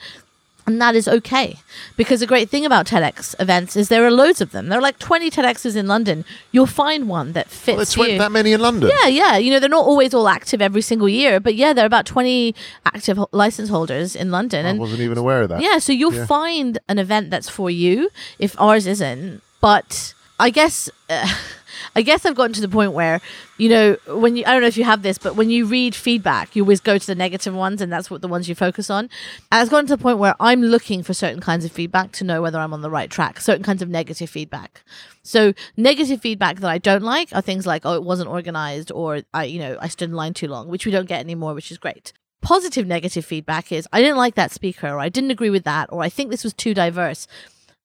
And 0.64 0.80
that 0.80 0.94
is 0.94 1.08
okay. 1.08 1.56
Because 1.96 2.20
the 2.20 2.26
great 2.26 2.48
thing 2.48 2.64
about 2.64 2.86
TEDx 2.86 3.34
events 3.40 3.74
is 3.74 3.88
there 3.88 4.04
are 4.06 4.12
loads 4.12 4.40
of 4.40 4.52
them. 4.52 4.68
There 4.68 4.78
are 4.78 4.82
like 4.82 4.98
20 5.00 5.28
TEDx's 5.28 5.74
in 5.74 5.88
London. 5.88 6.24
You'll 6.52 6.66
find 6.66 7.08
one 7.08 7.32
that 7.32 7.48
fits 7.48 7.96
Well, 7.96 8.04
there's 8.06 8.12
you. 8.14 8.18
that 8.18 8.30
many 8.30 8.52
in 8.52 8.60
London. 8.60 8.88
Yeah, 9.00 9.08
yeah. 9.08 9.36
You 9.38 9.50
know, 9.50 9.58
they're 9.58 9.68
not 9.68 9.84
always 9.84 10.14
all 10.14 10.28
active 10.28 10.62
every 10.62 10.82
single 10.82 11.08
year, 11.08 11.40
but 11.40 11.56
yeah, 11.56 11.72
there 11.72 11.84
are 11.84 11.86
about 11.86 12.06
20 12.06 12.54
active 12.86 13.16
ho- 13.16 13.28
license 13.32 13.70
holders 13.70 14.14
in 14.14 14.30
London. 14.30 14.64
I 14.64 14.68
and 14.70 14.78
wasn't 14.78 15.00
even 15.00 15.18
aware 15.18 15.42
of 15.42 15.48
that. 15.48 15.60
yeah, 15.62 15.78
so 15.78 15.92
you'll 15.92 16.14
Yeah. 16.14 16.26
find 16.26 16.78
an 16.88 16.98
event 17.00 17.30
that's 17.30 17.48
for 17.48 17.68
you 17.68 18.10
if 18.38 18.54
ours 18.60 18.86
isn't. 18.86 19.42
But 19.60 20.14
I 20.38 20.50
guess 20.50 20.88
uh, 21.10 21.26
I 21.94 22.02
guess 22.02 22.24
I've 22.24 22.34
gotten 22.34 22.52
to 22.54 22.60
the 22.60 22.68
point 22.68 22.92
where 22.92 23.20
you 23.58 23.68
know 23.68 23.96
when 24.08 24.36
you 24.36 24.44
I 24.46 24.52
don't 24.52 24.62
know 24.62 24.68
if 24.68 24.76
you 24.76 24.84
have 24.84 25.02
this, 25.02 25.18
but 25.18 25.36
when 25.36 25.50
you 25.50 25.66
read 25.66 25.94
feedback, 25.94 26.54
you 26.56 26.62
always 26.62 26.80
go 26.80 26.98
to 26.98 27.06
the 27.06 27.14
negative 27.14 27.54
ones, 27.54 27.80
and 27.80 27.92
that's 27.92 28.10
what 28.10 28.22
the 28.22 28.28
ones 28.28 28.48
you 28.48 28.54
focus 28.54 28.90
on. 28.90 29.08
And 29.50 29.62
it's 29.62 29.70
gotten 29.70 29.86
to 29.86 29.96
the 29.96 30.02
point 30.02 30.18
where 30.18 30.34
I'm 30.40 30.62
looking 30.62 31.02
for 31.02 31.14
certain 31.14 31.40
kinds 31.40 31.64
of 31.64 31.72
feedback 31.72 32.12
to 32.12 32.24
know 32.24 32.42
whether 32.42 32.58
I'm 32.58 32.72
on 32.72 32.82
the 32.82 32.90
right 32.90 33.10
track. 33.10 33.40
Certain 33.40 33.62
kinds 33.62 33.82
of 33.82 33.88
negative 33.88 34.30
feedback. 34.30 34.82
So 35.22 35.52
negative 35.76 36.20
feedback 36.20 36.60
that 36.60 36.70
I 36.70 36.78
don't 36.78 37.02
like 37.02 37.28
are 37.32 37.42
things 37.42 37.66
like, 37.66 37.82
oh, 37.84 37.94
it 37.94 38.02
wasn't 38.02 38.30
organized, 38.30 38.90
or 38.90 39.22
I, 39.32 39.44
you 39.44 39.60
know, 39.60 39.76
I 39.80 39.88
stood 39.88 40.10
in 40.10 40.16
line 40.16 40.34
too 40.34 40.48
long, 40.48 40.68
which 40.68 40.86
we 40.86 40.92
don't 40.92 41.08
get 41.08 41.20
anymore, 41.20 41.54
which 41.54 41.70
is 41.70 41.78
great 41.78 42.12
positive 42.42 42.86
negative 42.86 43.24
feedback 43.24 43.72
is 43.72 43.88
I 43.92 44.02
didn't 44.02 44.18
like 44.18 44.34
that 44.34 44.50
speaker 44.50 44.88
or 44.88 44.98
I 44.98 45.08
didn't 45.08 45.30
agree 45.30 45.48
with 45.48 45.64
that 45.64 45.88
or 45.90 46.02
I 46.02 46.10
think 46.10 46.30
this 46.30 46.44
was 46.44 46.52
too 46.52 46.74
diverse. 46.74 47.26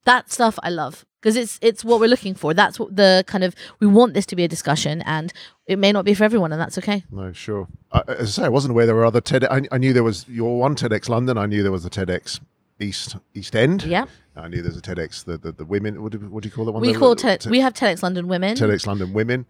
That 0.03 0.31
stuff 0.31 0.59
I 0.63 0.69
love 0.69 1.05
because 1.21 1.35
it's 1.35 1.59
it's 1.61 1.83
what 1.83 1.99
we're 1.99 2.07
looking 2.09 2.33
for. 2.35 2.53
That's 2.53 2.79
what 2.79 2.95
the 2.95 3.23
kind 3.27 3.43
of 3.43 3.55
we 3.79 3.87
want 3.87 4.13
this 4.13 4.25
to 4.27 4.35
be 4.35 4.43
a 4.43 4.47
discussion 4.47 5.01
and 5.03 5.33
it 5.65 5.77
may 5.79 5.91
not 5.91 6.05
be 6.05 6.13
for 6.13 6.23
everyone 6.23 6.51
and 6.51 6.61
that's 6.61 6.77
okay. 6.77 7.03
No, 7.11 7.31
sure. 7.33 7.67
I, 7.91 8.01
as 8.07 8.37
I 8.39 8.41
say, 8.41 8.45
I 8.45 8.49
wasn't 8.49 8.71
aware 8.71 8.85
there 8.85 8.95
were 8.95 9.05
other 9.05 9.21
TED. 9.21 9.43
I, 9.45 9.61
I 9.71 9.77
knew 9.77 9.93
there 9.93 10.03
was 10.03 10.27
your 10.29 10.57
one 10.59 10.75
TEDx 10.75 11.09
London. 11.09 11.37
I 11.37 11.45
knew 11.45 11.63
there 11.63 11.71
was 11.71 11.85
a 11.85 11.89
TEDx 11.89 12.39
East 12.79 13.17
East 13.33 13.55
End. 13.55 13.83
Yeah. 13.83 14.05
I 14.35 14.47
knew 14.47 14.61
there's 14.61 14.77
a 14.77 14.81
TEDx 14.81 15.25
the 15.25 15.37
the, 15.37 15.51
the 15.51 15.65
women. 15.65 16.01
What 16.03 16.11
do, 16.11 16.19
what 16.19 16.43
do 16.43 16.47
you 16.49 16.53
call 16.53 16.65
that 16.65 16.71
one? 16.73 16.81
We 16.81 16.93
The- 16.93 16.99
call 16.99 17.15
TED, 17.15 17.41
Te- 17.41 17.49
we 17.49 17.59
have 17.59 17.73
TEDx 17.73 18.03
London 18.03 18.27
Women. 18.27 18.55
TEDx 18.55 18.85
London 18.85 19.13
Women. 19.13 19.45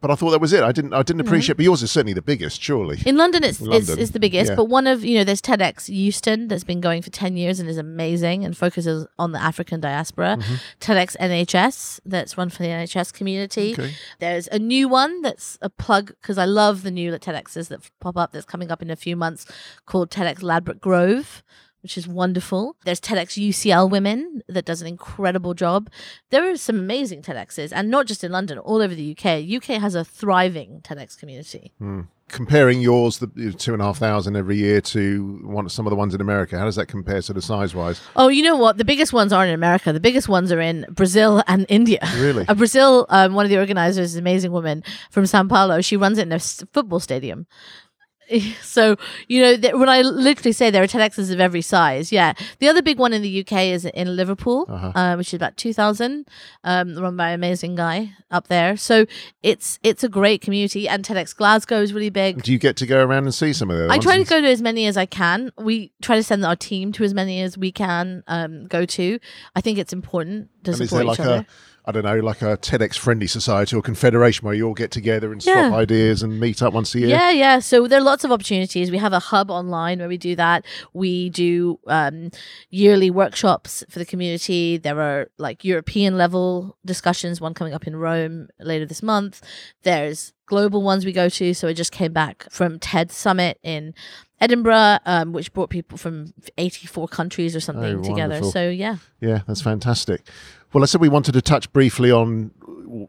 But 0.00 0.12
I 0.12 0.14
thought 0.14 0.30
that 0.30 0.40
was 0.40 0.52
it. 0.52 0.62
I 0.62 0.70
didn't. 0.70 0.94
I 0.94 1.02
didn't 1.02 1.22
appreciate. 1.22 1.56
But 1.56 1.64
yours 1.64 1.82
is 1.82 1.90
certainly 1.90 2.12
the 2.12 2.22
biggest, 2.22 2.62
surely. 2.62 3.02
in 3.04 3.16
London, 3.16 3.42
it's, 3.42 3.58
it's 3.58 3.68
London, 3.68 3.98
it's 3.98 4.12
the 4.12 4.20
biggest, 4.20 4.50
yeah. 4.50 4.54
but 4.54 4.66
one 4.66 4.86
of 4.86 5.04
you 5.04 5.18
know 5.18 5.24
there's 5.24 5.42
TEDx 5.42 5.88
Euston 5.88 6.46
that's 6.46 6.62
been 6.62 6.80
going 6.80 7.02
for 7.02 7.10
ten 7.10 7.36
years 7.36 7.58
and 7.58 7.68
is 7.68 7.78
amazing 7.78 8.44
and 8.44 8.56
focuses 8.56 9.08
on 9.18 9.32
the 9.32 9.42
African 9.42 9.80
diaspora. 9.80 10.36
Mm-hmm. 10.38 10.54
TEDx 10.80 11.16
NHS 11.16 12.00
that's 12.04 12.38
run 12.38 12.48
for 12.48 12.62
the 12.62 12.68
NHS 12.68 13.12
community. 13.12 13.72
Okay. 13.72 13.94
There's 14.20 14.46
a 14.48 14.58
new 14.60 14.88
one 14.88 15.22
that's 15.22 15.58
a 15.62 15.68
plug 15.68 16.14
because 16.20 16.38
I 16.38 16.44
love 16.44 16.82
the 16.82 16.92
new 16.92 17.10
TEDx's 17.10 17.66
that 17.68 17.90
pop 17.98 18.16
up 18.16 18.30
that's 18.30 18.46
coming 18.46 18.70
up 18.70 18.80
in 18.80 18.90
a 18.90 18.96
few 18.96 19.16
months 19.16 19.46
called 19.84 20.10
TEDx 20.10 20.42
Ladbroke 20.42 20.80
Grove. 20.80 21.42
Which 21.82 21.96
is 21.96 22.08
wonderful. 22.08 22.74
There's 22.84 23.00
TEDx 23.00 23.38
UCL 23.48 23.88
Women 23.88 24.42
that 24.48 24.64
does 24.64 24.82
an 24.82 24.88
incredible 24.88 25.54
job. 25.54 25.88
There 26.30 26.50
are 26.50 26.56
some 26.56 26.76
amazing 26.76 27.22
TEDx's, 27.22 27.72
and 27.72 27.88
not 27.88 28.06
just 28.06 28.24
in 28.24 28.32
London, 28.32 28.58
all 28.58 28.82
over 28.82 28.94
the 28.94 29.12
UK. 29.16 29.44
UK 29.48 29.80
has 29.80 29.94
a 29.94 30.04
thriving 30.04 30.80
TEDx 30.82 31.16
community. 31.16 31.72
Comparing 32.28 32.80
yours, 32.80 33.18
the 33.20 33.54
two 33.56 33.72
and 33.72 33.80
a 33.80 33.86
half 33.86 33.96
thousand 33.96 34.36
every 34.36 34.56
year, 34.56 34.80
to 34.82 35.40
one 35.44 35.66
some 35.68 35.86
of 35.86 35.90
the 35.90 35.96
ones 35.96 36.14
in 36.14 36.20
America, 36.20 36.58
how 36.58 36.64
does 36.66 36.76
that 36.76 36.86
compare 36.86 37.22
sort 37.22 37.36
of 37.38 37.44
size 37.44 37.74
wise? 37.74 38.02
Oh, 38.16 38.28
you 38.28 38.42
know 38.42 38.56
what? 38.56 38.76
The 38.76 38.84
biggest 38.84 39.12
ones 39.14 39.32
aren't 39.32 39.48
in 39.48 39.54
America. 39.54 39.92
The 39.92 40.00
biggest 40.00 40.28
ones 40.28 40.52
are 40.52 40.60
in 40.60 40.84
Brazil 40.90 41.42
and 41.46 41.64
India. 41.68 42.00
Really? 42.16 42.44
Uh, 42.48 42.54
Brazil, 42.54 43.06
um, 43.10 43.34
one 43.34 43.44
of 43.46 43.50
the 43.50 43.58
organizers, 43.58 44.06
is 44.10 44.14
an 44.16 44.20
amazing 44.20 44.52
woman 44.52 44.82
from 45.10 45.26
Sao 45.26 45.44
Paulo. 45.44 45.80
She 45.80 45.96
runs 45.96 46.18
it 46.18 46.22
in 46.22 46.32
a 46.32 46.38
football 46.38 46.98
stadium. 47.00 47.46
So, 48.62 48.96
you 49.28 49.40
know, 49.42 49.56
th- 49.56 49.74
when 49.74 49.88
I 49.88 50.02
literally 50.02 50.52
say 50.52 50.70
there 50.70 50.82
are 50.82 50.86
TEDx's 50.86 51.30
of 51.30 51.40
every 51.40 51.62
size, 51.62 52.12
yeah. 52.12 52.34
The 52.58 52.68
other 52.68 52.82
big 52.82 52.98
one 52.98 53.12
in 53.12 53.22
the 53.22 53.40
UK 53.40 53.52
is 53.74 53.84
in 53.86 54.14
Liverpool, 54.16 54.66
Uh-huh. 54.68 54.92
uh, 54.94 55.16
which 55.16 55.28
is 55.28 55.34
about 55.34 55.56
2,000, 55.56 56.26
um, 56.64 56.94
run 56.96 57.16
by 57.16 57.28
an 57.30 57.34
amazing 57.34 57.74
guy 57.74 58.12
up 58.30 58.48
there. 58.48 58.76
So 58.76 59.06
it's 59.42 59.78
it's 59.82 60.04
a 60.04 60.08
great 60.08 60.40
community. 60.42 60.88
And 60.88 61.04
TEDx 61.04 61.34
Glasgow 61.34 61.80
is 61.80 61.92
really 61.92 62.10
big. 62.10 62.42
Do 62.42 62.52
you 62.52 62.58
get 62.58 62.76
to 62.76 62.86
go 62.86 63.02
around 63.04 63.24
and 63.24 63.34
see 63.34 63.52
some 63.52 63.70
of 63.70 63.78
those? 63.78 63.90
I 63.90 63.98
try 63.98 64.16
to 64.18 64.24
go 64.24 64.40
to 64.40 64.46
as 64.48 64.60
many 64.62 64.86
as 64.86 64.96
I 64.96 65.06
can. 65.06 65.50
We 65.56 65.92
try 66.02 66.16
to 66.16 66.22
send 66.22 66.44
our 66.44 66.56
team 66.56 66.92
to 66.92 67.04
as 67.04 67.14
many 67.14 67.40
as 67.42 67.56
we 67.56 67.72
can 67.72 68.22
um, 68.28 68.66
go 68.66 68.84
to. 68.84 69.18
I 69.56 69.60
think 69.60 69.78
it's 69.78 69.92
important 69.92 70.50
to 70.64 70.72
And 70.72 70.78
support 70.78 71.02
each 71.02 71.08
like 71.08 71.20
other. 71.20 71.46
a, 71.46 71.46
I 71.88 71.90
don't 71.90 72.04
know, 72.04 72.16
like 72.16 72.42
a 72.42 72.58
TEDx 72.58 72.98
friendly 72.98 73.26
society 73.26 73.74
or 73.74 73.80
confederation 73.80 74.44
where 74.44 74.52
you 74.54 74.66
all 74.66 74.74
get 74.74 74.90
together 74.90 75.32
and 75.32 75.42
swap 75.42 75.56
Yeah. 75.56 75.74
ideas 75.74 76.22
and 76.22 76.38
meet 76.38 76.60
up 76.60 76.74
once 76.74 76.94
a 76.94 76.98
year? 76.98 77.08
Yeah, 77.08 77.30
yeah. 77.30 77.60
So 77.60 77.88
there 77.88 77.98
are 77.98 78.02
lots 78.02 78.24
of 78.24 78.30
opportunities. 78.30 78.90
We 78.90 78.98
have 78.98 79.14
a 79.14 79.18
hub 79.18 79.50
online 79.50 80.00
where 80.00 80.08
we 80.08 80.18
do 80.18 80.36
that. 80.36 80.66
We 80.92 81.30
do 81.30 81.80
um, 81.86 82.30
yearly 82.68 83.10
workshops 83.10 83.84
for 83.88 83.98
the 83.98 84.04
community. 84.04 84.76
There 84.76 85.00
are 85.00 85.28
like 85.38 85.64
European 85.64 86.18
level 86.18 86.76
discussions, 86.84 87.40
one 87.40 87.54
coming 87.54 87.72
up 87.72 87.86
in 87.86 87.96
Rome 87.96 88.48
later 88.60 88.84
this 88.84 89.02
month. 89.02 89.40
There's 89.82 90.34
global 90.44 90.82
ones 90.82 91.06
we 91.06 91.12
go 91.12 91.30
to. 91.30 91.54
So 91.54 91.68
I 91.68 91.72
just 91.72 91.92
came 91.92 92.12
back 92.12 92.46
from 92.50 92.78
TED 92.78 93.10
Summit 93.10 93.58
in 93.62 93.94
Edinburgh, 94.40 94.98
um, 95.06 95.32
which 95.32 95.52
brought 95.52 95.70
people 95.70 95.98
from 95.98 96.32
84 96.58 97.08
countries 97.08 97.56
or 97.56 97.60
something 97.60 97.98
Oh, 97.98 98.02
together. 98.02 98.34
wonderful. 98.34 98.52
So 98.52 98.68
yeah. 98.68 98.96
Yeah, 99.20 99.40
that's 99.46 99.62
fantastic. 99.62 100.26
Well, 100.72 100.82
I 100.82 100.86
said 100.86 101.00
we 101.00 101.08
wanted 101.08 101.32
to 101.32 101.40
touch 101.42 101.72
briefly 101.72 102.10
on 102.10 102.50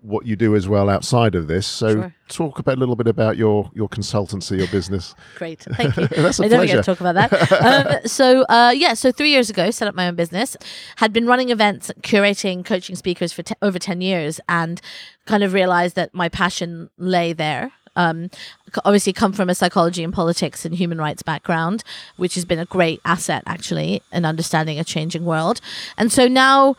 what 0.01 0.25
you 0.25 0.35
do 0.35 0.55
as 0.55 0.67
well 0.67 0.89
outside 0.89 1.35
of 1.35 1.47
this. 1.47 1.67
So, 1.67 1.89
Sure. 1.93 2.15
talk 2.29 2.59
about 2.59 2.77
a 2.77 2.79
little 2.79 2.95
bit 2.95 3.07
about 3.07 3.37
your 3.37 3.69
your 3.73 3.87
consultancy, 3.89 4.57
your 4.57 4.67
business. 4.67 5.13
Great, 5.35 5.59
thank 5.61 5.95
you. 5.97 6.07
That's 6.23 6.39
a 6.39 6.45
I 6.45 6.47
never 6.47 6.63
pleasure. 6.63 6.77
get 6.77 6.85
to 6.85 6.95
talk 6.95 6.99
about 7.01 7.15
that. 7.15 7.51
um, 7.97 7.99
so 8.07 8.43
uh, 8.43 8.73
yeah, 8.75 8.93
so 8.93 9.11
three 9.11 9.29
years 9.29 9.49
ago, 9.49 9.71
set 9.71 9.87
up 9.89 9.95
my 9.95 10.07
own 10.07 10.15
business. 10.15 10.55
Had 10.97 11.11
been 11.13 11.25
running 11.27 11.49
events, 11.49 11.91
curating, 12.01 12.63
coaching 12.65 12.95
speakers 12.95 13.31
for 13.33 13.43
te- 13.43 13.55
over 13.61 13.77
ten 13.79 13.99
years, 14.01 14.39
and 14.49 14.81
kind 15.25 15.43
of 15.43 15.53
realized 15.53 15.95
that 15.95 16.13
my 16.13 16.27
passion 16.29 16.89
lay 16.97 17.33
there. 17.33 17.71
Um, 17.95 18.29
obviously, 18.85 19.13
come 19.13 19.33
from 19.33 19.49
a 19.49 19.55
psychology 19.55 20.03
and 20.03 20.13
politics 20.13 20.65
and 20.65 20.75
human 20.75 20.97
rights 20.97 21.21
background, 21.21 21.83
which 22.17 22.35
has 22.35 22.45
been 22.45 22.59
a 22.59 22.65
great 22.65 23.01
asset 23.05 23.43
actually 23.45 24.01
in 24.11 24.25
understanding 24.25 24.79
a 24.79 24.83
changing 24.83 25.25
world. 25.25 25.61
And 25.97 26.11
so 26.11 26.27
now. 26.27 26.75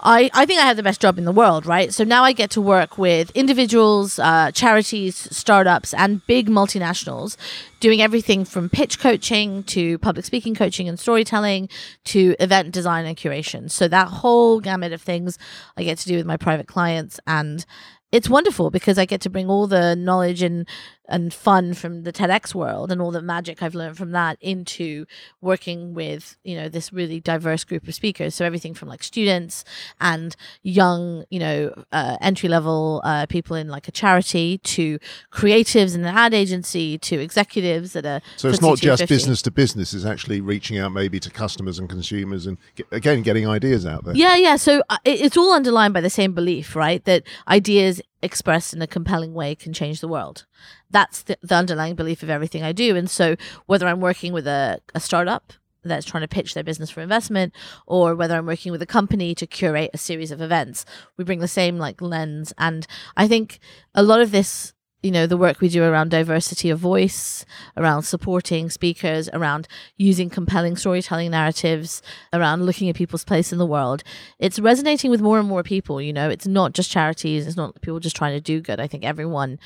I, 0.00 0.30
I 0.32 0.46
think 0.46 0.60
I 0.60 0.64
have 0.64 0.76
the 0.76 0.84
best 0.84 1.00
job 1.00 1.18
in 1.18 1.24
the 1.24 1.32
world, 1.32 1.66
right? 1.66 1.92
So 1.92 2.04
now 2.04 2.22
I 2.22 2.32
get 2.32 2.50
to 2.52 2.60
work 2.60 2.98
with 2.98 3.32
individuals, 3.32 4.20
uh, 4.20 4.52
charities, 4.52 5.16
startups, 5.36 5.92
and 5.92 6.24
big 6.28 6.48
multinationals, 6.48 7.36
doing 7.80 8.00
everything 8.00 8.44
from 8.44 8.68
pitch 8.68 9.00
coaching 9.00 9.64
to 9.64 9.98
public 9.98 10.24
speaking 10.24 10.54
coaching 10.54 10.88
and 10.88 11.00
storytelling 11.00 11.68
to 12.04 12.36
event 12.38 12.70
design 12.70 13.06
and 13.06 13.16
curation. 13.16 13.68
So 13.68 13.88
that 13.88 14.06
whole 14.06 14.60
gamut 14.60 14.92
of 14.92 15.02
things 15.02 15.36
I 15.76 15.82
get 15.82 15.98
to 15.98 16.06
do 16.06 16.16
with 16.16 16.26
my 16.26 16.36
private 16.36 16.68
clients, 16.68 17.18
and 17.26 17.66
it's 18.10 18.28
wonderful 18.28 18.70
because 18.70 18.98
I 18.98 19.04
get 19.04 19.20
to 19.22 19.30
bring 19.30 19.48
all 19.48 19.66
the 19.66 19.94
knowledge 19.94 20.42
and 20.42 20.66
and 21.10 21.32
fun 21.32 21.72
from 21.72 22.02
the 22.02 22.12
TEDx 22.12 22.54
world 22.54 22.92
and 22.92 23.00
all 23.00 23.10
the 23.10 23.22
magic 23.22 23.62
I've 23.62 23.74
learned 23.74 23.96
from 23.96 24.10
that 24.12 24.36
into 24.42 25.06
working 25.40 25.94
with 25.94 26.36
you 26.44 26.54
know 26.54 26.68
this 26.68 26.92
really 26.92 27.18
diverse 27.18 27.64
group 27.64 27.88
of 27.88 27.94
speakers. 27.94 28.34
So 28.34 28.44
everything 28.44 28.74
from 28.74 28.88
like 28.88 29.02
students 29.02 29.64
and 30.00 30.36
young 30.62 31.24
you 31.30 31.38
know 31.38 31.84
uh, 31.92 32.16
entry 32.20 32.48
level 32.48 33.00
uh, 33.04 33.26
people 33.26 33.56
in 33.56 33.68
like 33.68 33.88
a 33.88 33.92
charity 33.92 34.58
to 34.58 34.98
creatives 35.32 35.94
in 35.94 36.04
an 36.04 36.16
ad 36.16 36.34
agency 36.34 36.98
to 36.98 37.18
executives 37.20 37.96
at 37.96 38.04
a 38.04 38.20
so 38.36 38.48
it's 38.48 38.60
not 38.60 38.78
just 38.78 39.06
business 39.08 39.42
to 39.42 39.50
business; 39.50 39.92
it's 39.92 40.04
actually 40.04 40.40
reaching 40.40 40.78
out 40.78 40.92
maybe 40.92 41.18
to 41.20 41.30
customers 41.30 41.78
and 41.78 41.88
consumers 41.88 42.46
and 42.46 42.58
get, 42.74 42.86
again 42.90 43.22
getting 43.22 43.48
ideas 43.48 43.84
out 43.86 44.04
there. 44.04 44.14
Yeah, 44.14 44.36
yeah. 44.36 44.56
So 44.56 44.82
uh, 44.88 44.98
it, 45.04 45.20
it's 45.20 45.36
all 45.36 45.52
underlined 45.52 45.94
by 45.94 46.00
the 46.00 46.10
same 46.10 46.32
belief, 46.32 46.76
right? 46.76 47.04
That 47.04 47.24
ideas 47.48 47.98
expressed 48.22 48.74
in 48.74 48.82
a 48.82 48.86
compelling 48.86 49.34
way 49.34 49.54
can 49.54 49.72
change 49.72 50.00
the 50.00 50.08
world. 50.08 50.46
That's 50.90 51.22
the, 51.22 51.38
the 51.42 51.54
underlying 51.54 51.94
belief 51.94 52.22
of 52.22 52.30
everything 52.30 52.62
I 52.62 52.72
do. 52.72 52.96
And 52.96 53.08
so, 53.08 53.36
whether 53.66 53.86
I'm 53.86 54.00
working 54.00 54.32
with 54.32 54.46
a, 54.46 54.80
a 54.94 55.00
startup 55.00 55.52
that's 55.84 56.06
trying 56.06 56.22
to 56.22 56.28
pitch 56.28 56.54
their 56.54 56.64
business 56.64 56.90
for 56.90 57.00
investment, 57.00 57.54
or 57.86 58.14
whether 58.14 58.36
I'm 58.36 58.46
working 58.46 58.72
with 58.72 58.82
a 58.82 58.86
company 58.86 59.34
to 59.34 59.46
curate 59.46 59.90
a 59.94 59.98
series 59.98 60.30
of 60.30 60.40
events, 60.40 60.84
we 61.16 61.24
bring 61.24 61.40
the 61.40 61.48
same 61.48 61.78
like 61.78 62.02
lens. 62.02 62.52
And 62.58 62.86
I 63.16 63.28
think 63.28 63.60
a 63.94 64.02
lot 64.02 64.20
of 64.20 64.30
this 64.30 64.74
you 65.02 65.10
know 65.10 65.26
the 65.26 65.36
work 65.36 65.60
we 65.60 65.68
do 65.68 65.84
around 65.84 66.10
diversity 66.10 66.70
of 66.70 66.78
voice 66.78 67.44
around 67.76 68.02
supporting 68.02 68.68
speakers 68.68 69.28
around 69.32 69.68
using 69.96 70.28
compelling 70.28 70.76
storytelling 70.76 71.30
narratives 71.30 72.02
around 72.32 72.64
looking 72.64 72.88
at 72.88 72.96
people's 72.96 73.24
place 73.24 73.52
in 73.52 73.58
the 73.58 73.66
world. 73.66 74.02
It's 74.38 74.58
resonating 74.58 75.10
with 75.10 75.20
more 75.20 75.38
and 75.38 75.48
more 75.48 75.62
people 75.62 76.02
you 76.02 76.12
know. 76.12 76.28
It's 76.28 76.46
not 76.46 76.72
just 76.72 76.90
charities. 76.90 77.46
It's 77.46 77.56
not 77.56 77.80
people 77.80 78.00
just 78.00 78.16
trying 78.16 78.34
to 78.34 78.40
do 78.40 78.60
good. 78.60 78.80
I 78.80 78.86
think 78.86 79.04
everyone 79.04 79.58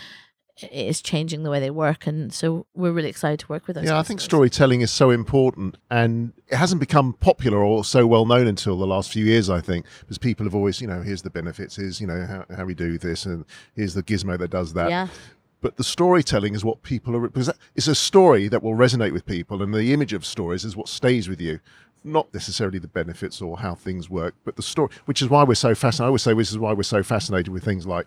is 0.71 1.01
changing 1.01 1.43
the 1.43 1.51
way 1.51 1.59
they 1.59 1.71
work 1.71 2.07
and 2.07 2.33
so 2.33 2.67
we're 2.75 2.93
really 2.93 3.09
excited 3.09 3.39
to 3.41 3.49
work 3.49 3.67
with 3.67 3.75
those 3.75 3.85
yeah 3.85 3.91
customers. 3.91 4.05
i 4.05 4.09
think 4.09 4.21
storytelling 4.21 4.81
is 4.83 4.91
so 4.91 5.11
important 5.11 5.77
and 5.91 6.33
it 6.49 6.57
hasn't 6.57 6.79
become 6.79 7.15
popular 7.15 7.59
or 7.59 7.85
so 7.85 8.07
well 8.07 8.27
known 8.27 8.47
until 8.47 8.77
the 8.77 8.87
last 8.87 9.11
few 9.11 9.25
years 9.25 9.49
i 9.49 9.61
think 9.61 9.87
because 10.01 10.19
people 10.19 10.45
have 10.45 10.55
always 10.55 10.81
you 10.81 10.87
know 10.87 11.01
here's 11.01 11.23
the 11.23 11.31
benefits 11.31 11.77
here's 11.77 12.01
you 12.01 12.07
know 12.07 12.27
how, 12.27 12.45
how 12.55 12.65
we 12.65 12.75
do 12.75 12.99
this 12.99 13.25
and 13.25 13.45
here's 13.75 13.95
the 13.95 14.03
gizmo 14.03 14.39
that 14.39 14.51
does 14.51 14.75
that 14.75 14.91
yeah 14.91 15.09
but 15.63 15.77
the 15.77 15.85
storytelling 15.85 16.55
is 16.55 16.65
what 16.65 16.83
people 16.83 17.17
are 17.17 17.21
because 17.21 17.51
it's 17.75 17.87
a 17.87 17.95
story 17.95 18.49
that 18.49 18.63
will 18.63 18.75
resonate 18.75 19.13
with 19.13 19.25
people 19.25 19.63
and 19.63 19.73
the 19.73 19.93
image 19.93 20.13
of 20.13 20.27
stories 20.27 20.65
is 20.65 20.77
what 20.77 20.89
stays 20.89 21.29
with 21.29 21.41
you 21.41 21.61
not 22.05 22.33
necessarily 22.35 22.79
the 22.79 22.89
benefits 22.89 23.41
or 23.41 23.59
how 23.59 23.75
things 23.75 24.11
work 24.11 24.35
but 24.45 24.57
the 24.57 24.63
story 24.63 24.91
which 25.07 25.23
is 25.23 25.29
why 25.31 25.43
we're 25.45 25.55
so 25.55 25.75
fascinated 25.75 26.05
i 26.05 26.07
always 26.09 26.23
say 26.23 26.35
this 26.35 26.51
is 26.51 26.59
why 26.59 26.73
we're 26.73 26.83
so 26.83 27.03
fascinated 27.03 27.49
with 27.53 27.65
things 27.65 27.87
like 27.87 28.07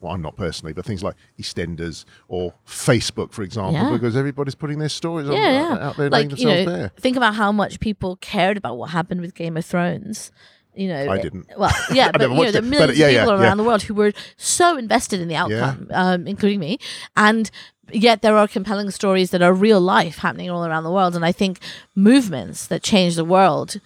well, 0.00 0.12
I'm 0.12 0.22
not 0.22 0.36
personally, 0.36 0.72
but 0.72 0.84
things 0.84 1.02
like 1.02 1.14
EastEnders 1.38 2.04
or 2.28 2.54
Facebook, 2.66 3.32
for 3.32 3.42
example, 3.42 3.72
yeah. 3.72 3.92
because 3.92 4.16
everybody's 4.16 4.54
putting 4.54 4.78
their 4.78 4.88
stories 4.88 5.26
yeah, 5.28 5.34
on, 5.34 5.38
yeah. 5.38 5.88
out 5.88 5.96
there, 5.96 6.10
like, 6.10 6.38
you 6.38 6.46
know, 6.46 6.64
there. 6.64 6.92
Think 7.00 7.16
about 7.16 7.34
how 7.34 7.50
much 7.50 7.80
people 7.80 8.16
cared 8.16 8.56
about 8.56 8.76
what 8.76 8.90
happened 8.90 9.20
with 9.20 9.34
Game 9.34 9.56
of 9.56 9.64
Thrones. 9.64 10.30
You 10.74 10.88
know, 10.88 11.10
I 11.10 11.18
didn't. 11.18 11.50
Well, 11.56 11.72
yeah, 11.92 12.12
but 12.12 12.20
you 12.20 12.28
know, 12.28 12.50
there 12.50 12.60
are 12.60 12.64
millions 12.64 12.90
but, 12.90 12.96
yeah, 12.96 13.06
of 13.06 13.24
people 13.24 13.42
around 13.42 13.56
the 13.56 13.64
world 13.64 13.82
who 13.82 13.94
were 13.94 14.12
so 14.36 14.76
invested 14.76 15.20
in 15.20 15.28
the 15.28 15.34
outcome, 15.34 15.88
um, 15.90 16.26
including 16.26 16.60
me, 16.60 16.78
and 17.16 17.50
yet 17.90 18.22
there 18.22 18.36
are 18.36 18.48
compelling 18.48 18.90
stories 18.90 19.30
that 19.30 19.42
are 19.42 19.54
real 19.54 19.80
life 19.80 20.18
happening 20.18 20.50
all 20.50 20.66
around 20.66 20.84
the 20.84 20.90
world. 20.90 21.16
And 21.16 21.24
I 21.24 21.32
think 21.32 21.60
movements 21.94 22.66
that 22.66 22.82
change 22.82 23.16
the 23.16 23.24
world 23.24 23.80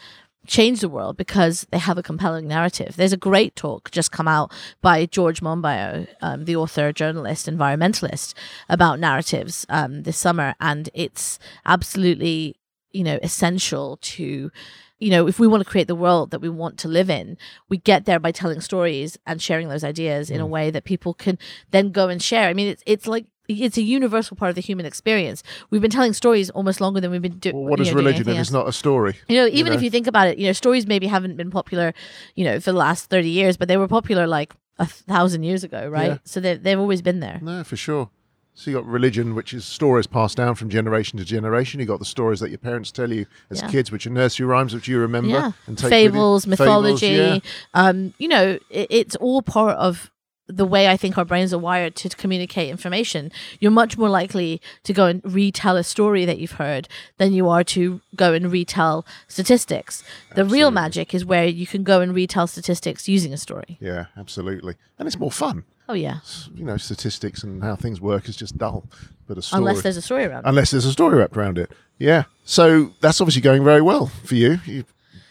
change 0.46 0.80
the 0.80 0.88
world 0.88 1.16
because 1.16 1.66
they 1.70 1.78
have 1.78 1.98
a 1.98 2.02
compelling 2.02 2.48
narrative. 2.48 2.96
There's 2.96 3.12
a 3.12 3.18
great 3.18 3.54
talk 3.56 3.90
just 3.90 4.10
come 4.10 4.28
out 4.28 4.52
by 4.80 5.06
George 5.06 5.40
Monbiot, 5.40 6.08
um, 6.22 6.44
the 6.44 6.56
author, 6.56 6.92
journalist, 6.92 7.46
environmentalist, 7.46 8.34
about 8.68 8.98
narratives 8.98 9.66
um, 9.68 10.02
this 10.02 10.16
summer, 10.16 10.54
and 10.60 10.88
it's 10.94 11.38
absolutely 11.66 12.56
you 12.92 13.04
know 13.04 13.18
essential 13.22 13.98
to 14.02 14.50
you 14.98 15.10
know 15.10 15.26
if 15.26 15.38
we 15.38 15.46
want 15.46 15.62
to 15.62 15.68
create 15.68 15.86
the 15.86 15.94
world 15.94 16.30
that 16.30 16.40
we 16.40 16.48
want 16.48 16.78
to 16.78 16.88
live 16.88 17.08
in 17.08 17.36
we 17.68 17.78
get 17.78 18.04
there 18.04 18.18
by 18.18 18.32
telling 18.32 18.60
stories 18.60 19.16
and 19.26 19.40
sharing 19.40 19.68
those 19.68 19.84
ideas 19.84 20.28
mm. 20.28 20.34
in 20.34 20.40
a 20.40 20.46
mm. 20.46 20.50
way 20.50 20.70
that 20.70 20.84
people 20.84 21.14
can 21.14 21.38
then 21.70 21.92
go 21.92 22.08
and 22.08 22.20
share 22.22 22.48
i 22.48 22.52
mean 22.52 22.66
it's 22.66 22.82
it's 22.86 23.06
like 23.06 23.26
it's 23.50 23.76
a 23.76 23.82
universal 23.82 24.36
part 24.36 24.48
of 24.48 24.54
the 24.54 24.60
human 24.60 24.86
experience. 24.86 25.42
We've 25.70 25.82
been 25.82 25.90
telling 25.90 26.12
stories 26.12 26.50
almost 26.50 26.80
longer 26.80 27.00
than 27.00 27.10
we've 27.10 27.22
been 27.22 27.38
doing. 27.38 27.56
Well, 27.56 27.70
what 27.70 27.80
is 27.80 27.90
know, 27.90 27.96
religion 27.96 28.28
if 28.28 28.38
it's 28.38 28.50
not 28.50 28.68
a 28.68 28.72
story? 28.72 29.16
You 29.28 29.36
know, 29.36 29.46
even 29.46 29.58
you 29.58 29.64
know? 29.64 29.72
if 29.72 29.82
you 29.82 29.90
think 29.90 30.06
about 30.06 30.28
it, 30.28 30.38
you 30.38 30.46
know, 30.46 30.52
stories 30.52 30.86
maybe 30.86 31.06
haven't 31.06 31.36
been 31.36 31.50
popular, 31.50 31.92
you 32.34 32.44
know, 32.44 32.60
for 32.60 32.72
the 32.72 32.78
last 32.78 33.10
thirty 33.10 33.30
years, 33.30 33.56
but 33.56 33.68
they 33.68 33.76
were 33.76 33.88
popular 33.88 34.26
like 34.26 34.54
a 34.78 34.86
thousand 34.86 35.42
years 35.42 35.64
ago, 35.64 35.88
right? 35.88 36.12
Yeah. 36.12 36.18
So 36.24 36.40
they 36.40 36.56
they've 36.56 36.78
always 36.78 37.02
been 37.02 37.20
there. 37.20 37.38
No, 37.42 37.64
for 37.64 37.76
sure. 37.76 38.10
So 38.54 38.70
you 38.70 38.76
got 38.76 38.86
religion, 38.86 39.34
which 39.34 39.54
is 39.54 39.64
stories 39.64 40.06
passed 40.06 40.36
down 40.36 40.54
from 40.54 40.68
generation 40.68 41.18
to 41.18 41.24
generation. 41.24 41.80
You 41.80 41.86
got 41.86 41.98
the 41.98 42.04
stories 42.04 42.40
that 42.40 42.50
your 42.50 42.58
parents 42.58 42.90
tell 42.92 43.10
you 43.10 43.26
as 43.48 43.62
yeah. 43.62 43.70
kids, 43.70 43.90
which 43.90 44.06
are 44.06 44.10
nursery 44.10 44.44
rhymes, 44.46 44.74
which 44.74 44.86
you 44.86 44.98
remember 44.98 45.30
yeah. 45.30 45.52
and 45.66 45.80
fables, 45.80 46.46
mythology. 46.46 47.16
Fables, 47.16 47.42
yeah. 47.42 47.80
um, 47.88 48.12
you 48.18 48.28
know, 48.28 48.58
it, 48.68 48.86
it's 48.90 49.16
all 49.16 49.40
part 49.40 49.76
of 49.78 50.10
the 50.50 50.64
way 50.64 50.88
I 50.88 50.96
think 50.96 51.16
our 51.16 51.24
brains 51.24 51.52
are 51.52 51.58
wired 51.58 51.94
to 51.96 52.08
communicate 52.10 52.68
information, 52.68 53.30
you're 53.58 53.70
much 53.70 53.96
more 53.96 54.08
likely 54.08 54.60
to 54.84 54.92
go 54.92 55.06
and 55.06 55.22
retell 55.24 55.76
a 55.76 55.84
story 55.84 56.24
that 56.24 56.38
you've 56.38 56.52
heard 56.52 56.88
than 57.18 57.32
you 57.32 57.48
are 57.48 57.64
to 57.64 58.00
go 58.14 58.32
and 58.32 58.50
retell 58.50 59.06
statistics. 59.28 60.02
The 60.02 60.42
absolutely. 60.42 60.58
real 60.58 60.70
magic 60.70 61.14
is 61.14 61.24
where 61.24 61.46
you 61.46 61.66
can 61.66 61.82
go 61.82 62.00
and 62.00 62.14
retell 62.14 62.46
statistics 62.46 63.08
using 63.08 63.32
a 63.32 63.38
story. 63.38 63.78
Yeah, 63.80 64.06
absolutely. 64.16 64.76
And 64.98 65.06
it's 65.06 65.18
more 65.18 65.32
fun. 65.32 65.64
Oh 65.88 65.94
yeah. 65.94 66.20
You 66.54 66.64
know, 66.64 66.76
statistics 66.76 67.42
and 67.42 67.62
how 67.62 67.74
things 67.74 68.00
work 68.00 68.28
is 68.28 68.36
just 68.36 68.56
dull. 68.56 68.84
But 69.26 69.38
a 69.38 69.42
story, 69.42 69.58
unless 69.58 69.82
there's 69.82 69.96
a 69.96 70.02
story 70.02 70.24
around. 70.24 70.44
Unless 70.46 70.70
there's 70.70 70.84
a 70.84 70.92
story 70.92 71.18
wrapped 71.18 71.36
around 71.36 71.58
it. 71.58 71.72
Yeah. 71.98 72.24
So 72.44 72.92
that's 73.00 73.20
obviously 73.20 73.42
going 73.42 73.64
very 73.64 73.82
well 73.82 74.06
for 74.06 74.34
you. 74.34 74.60
you 74.66 74.84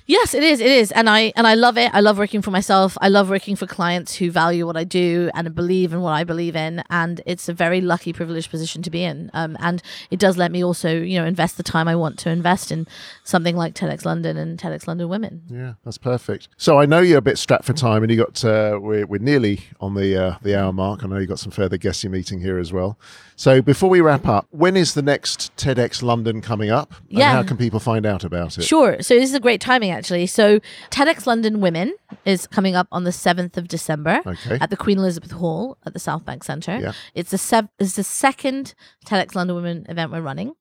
Yes, 0.10 0.34
it 0.34 0.42
is. 0.42 0.60
It 0.60 0.72
is, 0.72 0.92
and 0.94 1.08
I 1.08 1.32
and 1.36 1.46
I 1.46 1.54
love 1.54 1.78
it. 1.78 1.92
I 1.94 2.00
love 2.00 2.18
working 2.18 2.42
for 2.42 2.50
myself. 2.50 2.98
I 3.00 3.10
love 3.10 3.30
working 3.30 3.56
for 3.56 3.68
clients 3.68 4.16
who 4.16 4.32
value 4.32 4.66
what 4.66 4.76
I 4.76 4.84
do 4.84 5.30
and 5.36 5.54
believe 5.54 5.94
in 5.94 6.02
what 6.02 6.14
I 6.14 6.24
believe 6.24 6.56
in. 6.56 6.82
And 6.90 7.22
it's 7.28 7.48
a 7.48 7.54
very 7.54 7.80
lucky, 7.80 8.12
privileged 8.12 8.50
position 8.50 8.82
to 8.82 8.90
be 8.90 9.04
in. 9.04 9.30
Um, 9.36 9.56
and 9.60 9.84
it 10.10 10.20
does 10.20 10.36
let 10.36 10.52
me 10.52 10.64
also, 10.64 11.00
you 11.00 11.20
know, 11.20 11.28
invest 11.28 11.58
the 11.58 11.64
time 11.64 11.88
I 11.88 11.96
want 11.96 12.18
to 12.20 12.32
invest 12.32 12.72
in 12.72 12.88
something 13.24 13.56
like 13.56 13.76
TEDx 13.76 14.04
London 14.04 14.36
and 14.36 14.60
TEDx 14.60 14.88
London 14.88 15.10
Women. 15.10 15.44
Yeah, 15.48 15.74
that's 15.86 16.00
perfect. 16.00 16.48
So 16.58 16.80
I 16.80 16.88
know 16.88 17.02
you're 17.02 17.20
a 17.20 17.22
bit 17.22 17.38
strapped 17.38 17.66
for 17.66 17.74
time, 17.74 18.02
and 18.02 18.12
you 18.12 18.18
got 18.18 18.44
uh, 18.44 18.80
we're 18.82 19.06
we're 19.06 19.22
nearly 19.22 19.62
on 19.80 19.94
the 19.94 20.18
uh, 20.18 20.38
the 20.42 20.60
hour 20.60 20.74
mark. 20.74 21.04
I 21.04 21.08
know 21.08 21.20
you 21.20 21.28
got 21.28 21.38
some 21.38 21.52
further 21.52 21.78
guests 21.78 22.04
you're 22.04 22.12
meeting 22.12 22.42
here 22.42 22.58
as 22.58 22.74
well. 22.74 22.98
So 23.36 23.62
before 23.62 23.92
we 23.92 24.02
wrap 24.02 24.28
up, 24.28 24.48
when 24.50 24.76
is 24.76 24.96
the 24.96 25.04
next 25.04 25.56
TEDx 25.56 26.02
London 26.02 26.42
coming 26.42 26.72
up? 26.72 26.96
And 27.10 27.20
yeah. 27.20 27.32
how 27.32 27.44
can 27.44 27.58
people 27.58 27.80
find 27.80 28.08
out 28.08 28.24
about 28.24 28.58
it? 28.58 28.64
Sure. 28.64 29.02
So 29.02 29.14
this 29.14 29.30
is 29.30 29.36
a 29.36 29.40
great 29.40 29.62
timing 29.62 29.92
actually. 29.92 29.99
So 30.28 30.60
TEDx 30.90 31.26
London 31.26 31.62
Women 31.62 31.94
is 32.26 32.48
coming 32.48 32.76
up 32.76 32.88
on 32.92 33.04
the 33.04 33.12
7th 33.12 33.58
of 33.58 33.68
December 33.68 34.22
okay. 34.26 34.58
at 34.60 34.70
the 34.70 34.78
Queen 34.78 34.98
Elizabeth 34.98 35.32
Hall 35.32 35.78
at 35.86 35.94
the 35.94 36.00
South 36.00 36.26
Bank 36.26 36.44
Centre. 36.44 36.80
Yeah. 36.80 36.94
It's 37.14 37.32
the 37.32 37.38
sev- 37.38 37.70
it's 37.80 37.96
the 37.96 38.04
second 38.04 38.74
TEDx 39.06 39.36
London 39.36 39.56
Women 39.56 39.86
event 39.90 40.12
we're 40.12 40.22
running. 40.22 40.54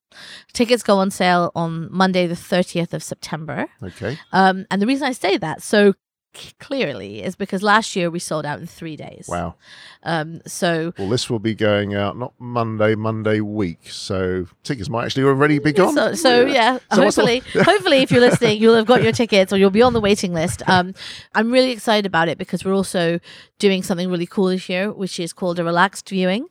Tickets 0.53 0.83
go 0.83 0.99
on 0.99 1.11
sale 1.11 1.53
on 1.55 1.89
Monday, 1.91 2.27
the 2.27 2.35
30th 2.35 2.93
of 2.93 3.03
September. 3.03 3.67
Okay. 3.83 4.19
Um, 4.33 4.67
and 4.71 4.81
the 4.81 4.87
reason 4.87 5.07
I 5.07 5.13
say 5.13 5.37
that, 5.37 5.63
so 5.63 5.95
clearly 6.59 7.23
is 7.23 7.37
because 7.37 7.63
last 7.63 7.97
year 7.97 8.11
we 8.11 8.19
sold 8.19 8.47
out 8.47 8.61
in 8.61 8.67
three 8.67 8.97
days. 8.97 9.27
Wow. 9.29 9.55
Um, 10.03 10.41
so 10.47 10.93
well, 10.99 11.09
this 11.09 11.29
will 11.29 11.39
be 11.39 11.55
going 11.55 11.95
out 11.95 12.17
not 12.17 12.33
Monday, 12.39 12.95
Monday 12.95 13.41
week. 13.41 13.91
So 13.91 14.47
tickets 14.63 14.89
might 14.89 15.07
actually 15.07 15.25
already 15.25 15.59
be 15.59 15.73
gone. 15.73 15.95
So, 15.95 16.15
so 16.15 16.47
yeah, 16.47 16.79
so 16.93 17.03
hopefully, 17.03 17.43
hopefully, 17.55 17.99
if 17.99 18.11
you're 18.11 18.21
listening, 18.21 18.61
you'll 18.61 18.77
have 18.77 18.87
got 18.87 19.03
your 19.03 19.13
tickets 19.13 19.53
or 19.53 19.57
you'll 19.57 19.71
be 19.71 19.83
on 19.83 19.93
the 19.93 20.01
waiting 20.01 20.33
list. 20.33 20.63
Um, 20.69 20.95
I'm 21.35 21.51
really 21.51 21.71
excited 21.71 22.07
about 22.07 22.29
it 22.29 22.39
because 22.39 22.65
we're 22.65 22.75
also 22.75 23.21
doing 23.59 23.83
something 23.83 24.11
really 24.11 24.27
cool 24.27 24.47
this 24.47 24.69
year, 24.69 24.93
which 24.93 25.19
is 25.19 25.33
called 25.33 25.59
a 25.59 25.65
relaxed 25.65 26.09
viewing. 26.09 26.49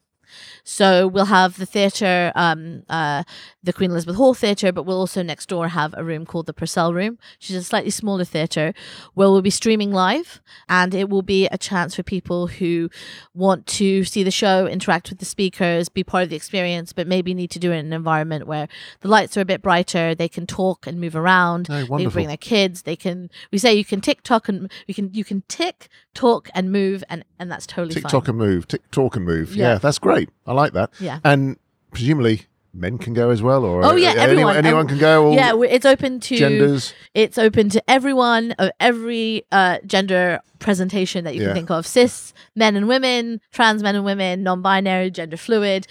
So 0.63 1.07
we'll 1.07 1.25
have 1.25 1.57
the 1.57 1.65
theatre, 1.65 2.32
um, 2.36 2.84
uh, 2.89 3.23
the 3.63 3.73
Queen 3.73 3.91
Elizabeth 3.91 4.15
Hall 4.15 4.34
Theatre, 4.34 4.71
but 4.71 4.84
we'll 4.84 4.99
also 4.99 5.23
next 5.23 5.47
door 5.47 5.69
have 5.69 5.93
a 5.97 6.03
room 6.03 6.25
called 6.25 6.45
the 6.45 6.53
Purcell 6.53 6.93
Room, 6.93 7.17
which 7.38 7.49
is 7.49 7.55
a 7.55 7.63
slightly 7.63 7.89
smaller 7.89 8.23
theatre 8.23 8.73
where 9.13 9.30
we'll 9.30 9.41
be 9.41 9.49
streaming 9.49 9.91
live 9.91 10.41
and 10.69 10.93
it 10.93 11.09
will 11.09 11.21
be 11.21 11.47
a 11.47 11.57
chance 11.57 11.95
for 11.95 12.03
people 12.03 12.47
who 12.47 12.89
want 13.34 13.65
to 13.67 14.03
see 14.03 14.23
the 14.23 14.32
show, 14.32 14.67
interact 14.67 15.09
with 15.09 15.19
the 15.19 15.25
speakers, 15.25 15.89
be 15.89 16.03
part 16.03 16.23
of 16.23 16.30
the 16.30 16.36
experience, 16.36 16.93
but 16.93 17.07
maybe 17.07 17.34
need 17.34 17.51
to 17.51 17.59
do 17.59 17.71
it 17.71 17.78
in 17.78 17.88
an 17.88 17.93
environment 17.93 18.47
where 18.47 18.67
the 19.01 19.07
lights 19.07 19.38
are 19.38 19.41
a 19.41 19.45
bit 19.45 19.61
brighter, 19.61 20.15
they 20.15 20.30
can 20.30 20.45
talk 20.47 20.88
and 20.88 20.99
move 20.99 21.15
around, 21.15 21.67
oh, 21.69 21.97
they 21.97 22.05
bring 22.07 22.28
their 22.28 22.38
kids, 22.38 22.84
they 22.84 22.95
can, 22.95 23.30
we 23.51 23.57
say 23.57 23.73
you 23.73 23.86
can 23.86 24.01
tick 24.01 24.23
tock 24.23 24.49
and 24.49 24.71
we 24.88 24.93
can, 24.93 25.13
you 25.13 25.23
can 25.23 25.43
tick, 25.47 25.89
talk 26.17 26.49
and 26.53 26.71
move 26.71 27.03
and, 27.09 27.23
and 27.39 27.51
that's 27.51 27.67
totally 27.67 27.93
tick 27.93 28.03
fine. 28.03 28.11
tock 28.11 28.28
and 28.28 28.38
move, 28.38 28.67
tick 28.67 28.89
talk 28.91 29.15
and 29.15 29.23
move. 29.23 29.55
Yeah, 29.55 29.73
yeah 29.73 29.78
that's 29.78 29.99
great. 29.99 30.16
I 30.45 30.53
like 30.53 30.74
that. 30.74 30.91
Yeah. 30.99 31.20
And 31.24 31.57
presumably 31.91 32.43
men 32.74 32.97
can 32.97 33.13
go 33.13 33.30
as 33.32 33.41
well, 33.41 33.65
or 33.65 33.84
Oh 33.86 33.95
yeah, 33.95 34.09
uh, 34.11 34.13
everyone. 34.15 34.55
anyone, 34.55 34.57
anyone 34.57 34.82
Um, 34.82 34.88
can 34.88 34.97
go. 34.99 35.32
Yeah, 35.34 35.53
it's 35.70 35.86
open 35.86 36.20
to 36.20 36.36
genders. 36.36 36.93
It's 37.13 37.38
open 37.38 37.70
to 37.70 37.82
everyone 37.89 38.51
of 38.59 38.70
every 38.80 39.45
uh, 39.51 39.78
gender 39.86 40.39
presentation 40.59 41.24
that 41.24 41.34
you 41.36 41.41
Yeah. 41.41 41.47
can 41.47 41.55
think 41.55 41.72
of: 41.72 41.88
cis 41.88 42.34
men 42.55 42.76
and 42.76 42.88
women, 42.88 43.41
trans 43.51 43.82
men 43.82 43.95
and 43.95 44.05
women, 44.05 44.43
non-binary, 44.43 45.09
gender 45.11 45.38
fluid, 45.38 45.88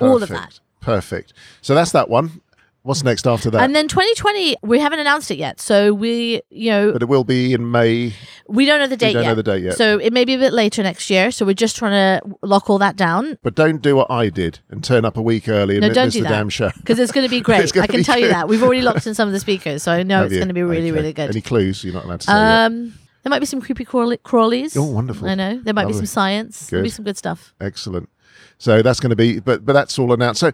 all 0.00 0.22
of 0.22 0.28
that. 0.30 0.60
Perfect. 0.80 1.32
So 1.62 1.74
that's 1.74 1.92
that 1.92 2.08
one. 2.10 2.40
What's 2.84 3.02
next 3.02 3.26
after 3.26 3.50
that? 3.50 3.62
And 3.62 3.74
then 3.74 3.88
2020, 3.88 4.56
we 4.62 4.78
haven't 4.78 4.98
announced 4.98 5.30
it 5.30 5.38
yet, 5.38 5.58
so 5.58 5.94
we, 5.94 6.42
you 6.50 6.68
know, 6.70 6.92
but 6.92 7.00
it 7.00 7.08
will 7.08 7.24
be 7.24 7.54
in 7.54 7.70
May. 7.70 8.12
we 8.46 8.66
don't 8.66 8.78
know 8.78 8.86
the 8.86 8.94
date 8.96 9.14
don't 9.14 9.22
yet. 9.22 9.28
know 9.30 9.34
the 9.34 9.42
date 9.42 9.62
yet. 9.62 9.78
So 9.78 9.98
it 9.98 10.12
may 10.12 10.26
be 10.26 10.34
a 10.34 10.38
bit 10.38 10.52
later 10.52 10.82
next 10.82 11.08
year. 11.08 11.30
So 11.30 11.46
we're 11.46 11.54
just 11.54 11.76
trying 11.76 11.92
to 12.20 12.36
lock 12.42 12.68
all 12.68 12.76
that 12.80 12.94
down 12.94 13.38
But 13.42 13.54
don't 13.54 13.80
do 13.80 13.96
what 13.96 14.10
I 14.10 14.28
did 14.28 14.58
and 14.68 14.84
turn 14.84 15.06
up 15.06 15.16
a 15.16 15.22
week 15.22 15.48
early 15.48 15.76
and 15.76 15.80
No, 15.80 15.88
mi- 15.88 15.94
don't 15.94 16.06
miss 16.08 16.12
do 16.14 16.20
the 16.20 16.28
that. 16.28 16.36
damn 16.36 16.50
show. 16.50 16.70
because 16.76 16.98
it's 16.98 17.10
going 17.10 17.24
to 17.26 17.30
be 17.30 17.40
great. 17.48 17.74
I 17.74 17.86
can 17.86 18.02
tell 18.04 18.18
you 18.18 18.28
that 18.28 18.48
we've 18.48 18.62
already 18.62 18.82
locked 18.82 19.06
in 19.06 19.14
some 19.14 19.28
of 19.28 19.32
the 19.32 19.40
speakers, 19.48 19.82
so 19.82 19.90
I 19.92 20.02
know 20.02 20.18
Have 20.18 20.26
it's 20.26 20.32
you? 20.34 20.38
going 20.40 20.48
to 20.48 20.54
be 20.54 20.62
really, 20.62 20.90
Okay. 20.90 20.92
really 20.92 21.12
good. 21.14 21.30
Any 21.30 21.40
clues? 21.40 21.82
You're 21.84 21.94
not 21.94 22.04
allowed 22.04 22.20
to 22.20 22.26
say 22.26 22.32
yet. 22.34 22.66
Um, 22.66 22.94
there 23.22 23.30
might 23.30 23.38
be 23.40 23.46
some 23.46 23.62
creepy 23.62 23.86
crawly- 23.86 24.18
crawlies. 24.18 24.76
Oh, 24.76 24.82
wonderful. 24.84 25.26
I 25.26 25.34
know 25.36 25.58
there 25.58 25.72
might 25.72 25.84
be 25.86 25.92
Lovely. 25.94 26.00
some 26.06 26.12
science. 26.12 26.66
There'll 26.68 26.82
be 26.82 26.90
Good. 26.90 26.94
some 26.96 27.04
good 27.06 27.16
stuff. 27.16 27.54
Excellent. 27.62 28.10
So 28.58 28.82
that's 28.82 29.00
going 29.00 29.08
to 29.08 29.16
be, 29.16 29.40
but 29.40 29.64
but 29.64 29.72
that's 29.72 29.98
all 29.98 30.12
announced. 30.12 30.40
So 30.40 30.52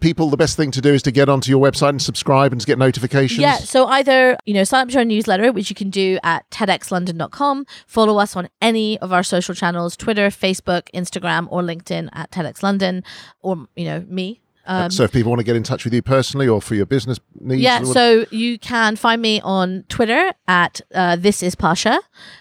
people, 0.00 0.30
the 0.30 0.36
best 0.36 0.56
thing 0.56 0.70
to 0.72 0.80
do 0.80 0.92
is 0.92 1.02
to 1.02 1.10
get 1.10 1.28
onto 1.28 1.50
your 1.50 1.60
website 1.60 1.90
and 1.90 2.02
subscribe 2.02 2.52
and 2.52 2.60
to 2.60 2.66
get 2.66 2.78
notifications. 2.78 3.40
Yeah, 3.40 3.56
so 3.56 3.86
either, 3.86 4.36
you 4.44 4.54
know, 4.54 4.64
sign 4.64 4.82
up 4.82 4.88
to 4.90 4.98
our 4.98 5.04
newsletter, 5.04 5.52
which 5.52 5.70
you 5.70 5.76
can 5.76 5.90
do 5.90 6.18
at 6.22 6.48
tedxlondon.com. 6.50 7.66
Follow 7.86 8.18
us 8.18 8.36
on 8.36 8.48
any 8.60 8.98
of 8.98 9.12
our 9.12 9.22
social 9.22 9.54
channels 9.54 9.96
Twitter, 9.96 10.28
Facebook, 10.28 10.82
Instagram, 10.94 11.48
or 11.50 11.62
LinkedIn 11.62 12.08
at 12.12 12.30
TEDx 12.30 12.62
London, 12.62 13.02
or, 13.40 13.66
you 13.76 13.84
know, 13.84 14.04
me. 14.08 14.40
Um, 14.66 14.90
so 14.90 15.04
if 15.04 15.12
people 15.12 15.30
want 15.30 15.40
to 15.40 15.44
get 15.44 15.56
in 15.56 15.62
touch 15.62 15.84
with 15.84 15.94
you 15.94 16.02
personally 16.02 16.46
or 16.46 16.60
for 16.60 16.74
your 16.74 16.84
business 16.84 17.18
needs, 17.40 17.62
yeah, 17.62 17.82
so 17.84 18.26
you 18.30 18.58
can 18.58 18.96
find 18.96 19.22
me 19.22 19.40
on 19.40 19.84
Twitter 19.88 20.32
at 20.46 20.82
uh, 20.94 21.16
this 21.16 21.42
is 21.42 21.54
Pasha, 21.54 21.98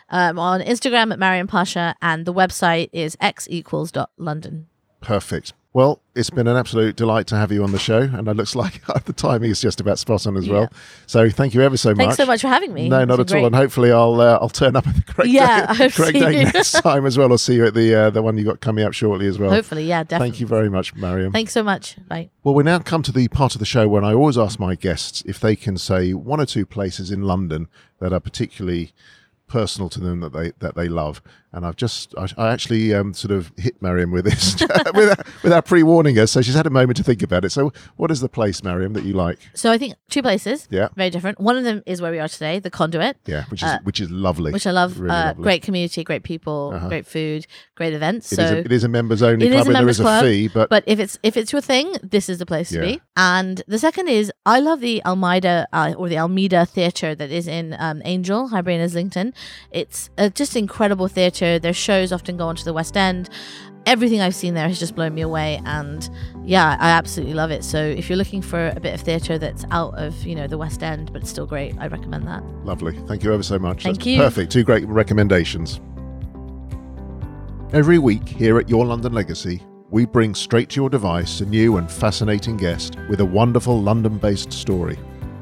um, 0.10 0.38
on 0.38 0.60
Instagram 0.60 1.14
at 1.14 1.20
Mariam 1.20 1.48
Pasha, 1.48 1.96
and 2.02 2.26
the 2.26 2.34
website 2.34 2.90
is 2.92 3.16
x 3.22 3.48
equals 3.50 3.94
dot 3.94 4.10
London. 4.18 4.68
perfect. 5.00 5.54
Well, 5.78 6.02
it's 6.16 6.32
been 6.32 6.48
an 6.48 6.58
absolute 6.58 6.96
delight 6.96 7.28
to 7.28 7.36
have 7.36 7.52
you 7.52 7.64
on 7.64 7.72
the 7.72 7.78
show, 7.78 8.00
and 8.00 8.28
it 8.28 8.36
looks 8.36 8.56
like 8.64 8.84
the 9.06 9.14
timing 9.14 9.52
is 9.52 9.62
just 9.62 9.80
about 9.80 10.00
spot 10.00 10.26
on 10.26 10.36
as 10.36 10.50
well. 10.50 10.72
So 11.06 11.30
thank 11.30 11.54
you 11.54 11.62
ever 11.62 11.78
so 11.78 11.90
much. 11.92 11.98
Thanks 11.98 12.18
so 12.18 12.26
much 12.26 12.42
for 12.42 12.48
having 12.48 12.74
me. 12.74 12.90
No, 12.90 13.06
not 13.06 13.20
at 13.20 13.32
all. 13.32 13.46
And 13.46 13.54
hopefully, 13.54 13.92
I'll 13.92 14.20
uh, 14.20 14.40
I'll 14.42 14.50
turn 14.50 14.76
up 14.76 14.88
at 14.88 14.96
the 14.96 15.04
correct 15.14 15.30
Yeah, 15.30 15.72
day, 15.76 15.90
correct 15.92 16.14
day 16.14 16.46
next 16.46 16.72
time 16.82 17.06
as 17.06 17.16
well. 17.16 17.32
I'll 17.32 17.38
see 17.38 17.54
you 17.54 17.68
at 17.68 17.76
the 17.76 17.94
uh, 17.94 18.10
the 18.10 18.24
one 18.24 18.40
you 18.40 18.44
got 18.44 18.60
coming 18.60 18.86
up 18.86 18.94
shortly 18.94 19.28
as 19.28 19.38
well. 19.38 19.52
Hopefully, 19.52 19.84
yeah, 19.86 20.02
definitely. 20.02 20.32
Thank 20.32 20.40
you 20.42 20.48
very 20.48 20.68
much, 20.68 20.96
Mariam. 20.96 21.32
Thanks 21.32 21.54
so 21.54 21.62
much. 21.62 21.96
Bye. 22.08 22.32
Well, 22.44 22.56
we 22.56 22.64
now 22.64 22.80
come 22.80 23.04
to 23.04 23.12
the 23.12 23.28
part 23.28 23.54
of 23.54 23.60
the 23.60 23.66
show 23.66 23.88
when 23.88 24.04
I 24.04 24.16
always 24.16 24.36
ask 24.40 24.60
my 24.60 24.74
guests 24.74 25.22
if 25.28 25.40
they 25.40 25.56
can 25.56 25.78
say 25.78 26.16
one 26.16 26.42
or 26.42 26.48
two 26.48 26.66
places 26.66 27.12
in 27.12 27.22
London 27.22 27.68
that 28.00 28.14
are 28.14 28.20
particularly 28.20 28.94
personal 29.48 29.90
to 29.90 30.00
them 30.00 30.20
that 30.20 30.34
they 30.34 30.52
that 30.60 30.76
they 30.76 30.88
love. 30.88 31.22
And 31.54 31.66
I've 31.66 31.78
just 31.78 32.14
I, 32.18 32.28
I 32.38 32.52
actually 32.52 32.94
um, 32.94 33.14
sort 33.14 33.32
of 33.32 33.52
hit 33.58 33.82
Mariam 33.82 34.12
with 34.12 34.26
this 34.26 34.60
without, 34.94 35.26
without 35.42 35.66
pre-warning 35.66 36.16
her, 36.18 36.28
so 36.28 36.42
she's 36.42 36.54
had 36.54 36.68
a 36.68 36.70
moment 36.70 36.98
to 36.98 37.04
think 37.04 37.24
about 37.24 37.46
it. 37.46 37.52
So, 37.52 37.72
what 37.96 38.12
is 38.12 38.20
the 38.20 38.30
place, 38.30 38.62
Mariam, 38.64 38.94
that 38.94 39.06
you 39.06 39.14
like? 39.14 39.40
So 39.54 39.72
I 39.72 39.78
think 39.78 39.96
two 40.10 40.22
places. 40.22 40.68
Yeah. 40.70 40.90
Very 40.96 41.10
different. 41.10 41.40
One 41.40 41.58
of 41.58 41.64
them 41.64 41.82
is 41.86 42.02
where 42.02 42.12
we 42.12 42.20
are 42.20 42.28
today, 42.28 42.60
the 42.60 42.70
Conduit, 42.70 43.16
Yeah, 43.26 43.46
which 43.46 43.64
is 43.64 43.72
which 43.84 44.02
is 44.02 44.12
lovely. 44.12 44.52
Uh, 44.52 44.54
which 44.54 44.68
I 44.68 44.72
love. 44.72 45.00
Really 45.00 45.16
uh, 45.16 45.26
lovely. 45.28 45.44
great 45.44 45.64
community, 45.64 46.04
great 46.04 46.24
people, 46.24 46.78
great 46.90 47.08
food, 47.08 47.48
great 47.76 47.94
events. 47.94 48.32
It 48.34 48.36
so 48.36 48.44
is 48.44 48.52
a, 48.52 48.58
it 48.60 48.72
is 48.72 48.84
a 48.84 48.90
members 48.90 49.24
only 49.24 49.50
club, 49.50 49.68
and 49.68 49.76
there 49.76 49.90
is 49.90 50.00
a 50.02 50.22
fee, 50.22 50.50
but, 50.50 50.70
but 50.70 50.84
if 50.86 51.00
it's 51.00 51.18
if 51.24 51.38
it's 51.38 51.52
your 51.54 51.62
thing, 51.62 51.96
this 52.04 52.28
is 52.28 52.38
the 52.40 52.46
place 52.46 52.72
Yeah. 52.72 52.82
to 52.82 52.88
be. 52.88 53.02
And 53.16 53.64
the 53.68 53.80
second 53.80 54.10
is 54.10 54.32
I 54.46 54.60
love 54.60 54.82
the 54.82 55.04
Almeida 55.06 55.68
uh, 55.72 55.94
or 55.98 56.10
the 56.10 56.20
Almeida 56.20 56.66
Theatre 56.66 57.16
that 57.16 57.32
is 57.32 57.48
in 57.48 57.76
um, 57.80 58.02
Angel, 58.04 58.50
Highbury 58.50 58.76
and 58.76 58.84
Islington. 58.84 59.34
It's 59.72 60.10
uh, 60.18 60.30
just 60.30 60.56
incredible 60.56 61.08
theatre. 61.08 61.60
Their 61.60 61.74
shows 61.74 62.12
often 62.12 62.38
go 62.38 62.48
on 62.48 62.56
to 62.56 62.66
the 62.66 62.74
West 62.74 62.96
End. 62.98 63.30
Everything 63.86 64.20
I've 64.20 64.36
seen 64.36 64.54
there 64.54 64.68
has 64.68 64.80
just 64.80 64.96
blown 64.96 65.14
me 65.14 65.22
away, 65.22 65.62
and 65.66 66.10
yeah, 66.44 66.76
I 66.80 66.90
absolutely 66.90 67.36
love 67.36 67.52
it. 67.52 67.64
So 67.64 67.82
if 67.82 68.10
you're 68.10 68.18
looking 68.18 68.42
for 68.42 68.74
a 68.76 68.80
bit 68.82 68.94
of 68.94 69.02
theatre 69.02 69.38
that's 69.38 69.64
out 69.72 69.98
of 69.98 70.26
you 70.26 70.36
know 70.36 70.48
the 70.48 70.58
West 70.58 70.84
End 70.84 71.12
but 71.14 71.22
it's 71.22 71.30
still 71.30 71.46
great, 71.46 71.76
I 71.80 71.88
recommend 71.88 72.28
that. 72.28 72.44
Lovely. 72.66 72.98
Thank 73.08 73.24
you 73.24 73.34
ever 73.34 73.44
so 73.44 73.58
much. 73.58 73.84
Thank 73.84 73.98
That's 73.98 74.08
you. 74.08 74.18
Perfect. 74.18 74.52
Two 74.52 74.64
great 74.64 74.86
recommendations. 74.88 75.80
Every 77.74 78.00
week 78.00 78.28
here 78.28 78.60
at 78.60 78.70
Your 78.70 78.86
London 78.86 79.12
Legacy, 79.12 79.62
we 79.90 80.06
bring 80.06 80.36
straight 80.36 80.70
to 80.70 80.82
your 80.82 80.90
device 80.90 81.42
a 81.42 81.46
new 81.46 81.78
and 81.78 81.92
fascinating 81.92 82.58
guest 82.58 82.98
with 83.10 83.20
a 83.20 83.26
wonderful 83.26 83.82
London 83.82 84.18
based 84.18 84.52
story. 84.52 84.98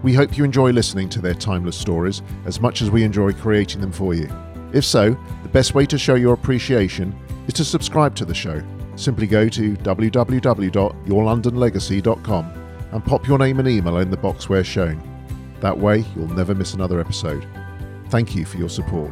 We 0.05 0.13
hope 0.13 0.37
you 0.37 0.43
enjoy 0.43 0.69
listening 0.69 1.09
to 1.09 1.19
their 1.19 1.33
timeless 1.33 1.75
stories 1.75 2.21
as 2.45 2.61
much 2.61 2.83
as 2.83 2.91
we 2.91 3.03
enjoy 3.03 3.33
creating 3.33 3.81
them 3.81 3.91
for 3.91 4.13
you. 4.13 4.29
If 4.71 4.85
so, 4.85 5.17
the 5.41 5.49
best 5.49 5.73
way 5.73 5.87
to 5.87 5.97
show 5.97 6.13
your 6.13 6.35
appreciation 6.35 7.19
is 7.47 7.55
to 7.55 7.65
subscribe 7.65 8.13
to 8.17 8.25
the 8.25 8.35
show. 8.35 8.61
Simply 8.97 9.25
go 9.25 9.49
to 9.49 9.75
www.yourlondonlegacy.com 9.75 12.53
and 12.91 13.03
pop 13.03 13.27
your 13.27 13.39
name 13.39 13.57
and 13.57 13.67
email 13.67 13.97
in 13.97 14.11
the 14.11 14.17
box 14.17 14.47
where 14.47 14.63
shown. 14.63 15.01
That 15.61 15.75
way, 15.75 16.05
you'll 16.15 16.35
never 16.35 16.53
miss 16.53 16.75
another 16.75 16.99
episode. 16.99 17.47
Thank 18.09 18.35
you 18.35 18.45
for 18.45 18.57
your 18.57 18.69
support. 18.69 19.11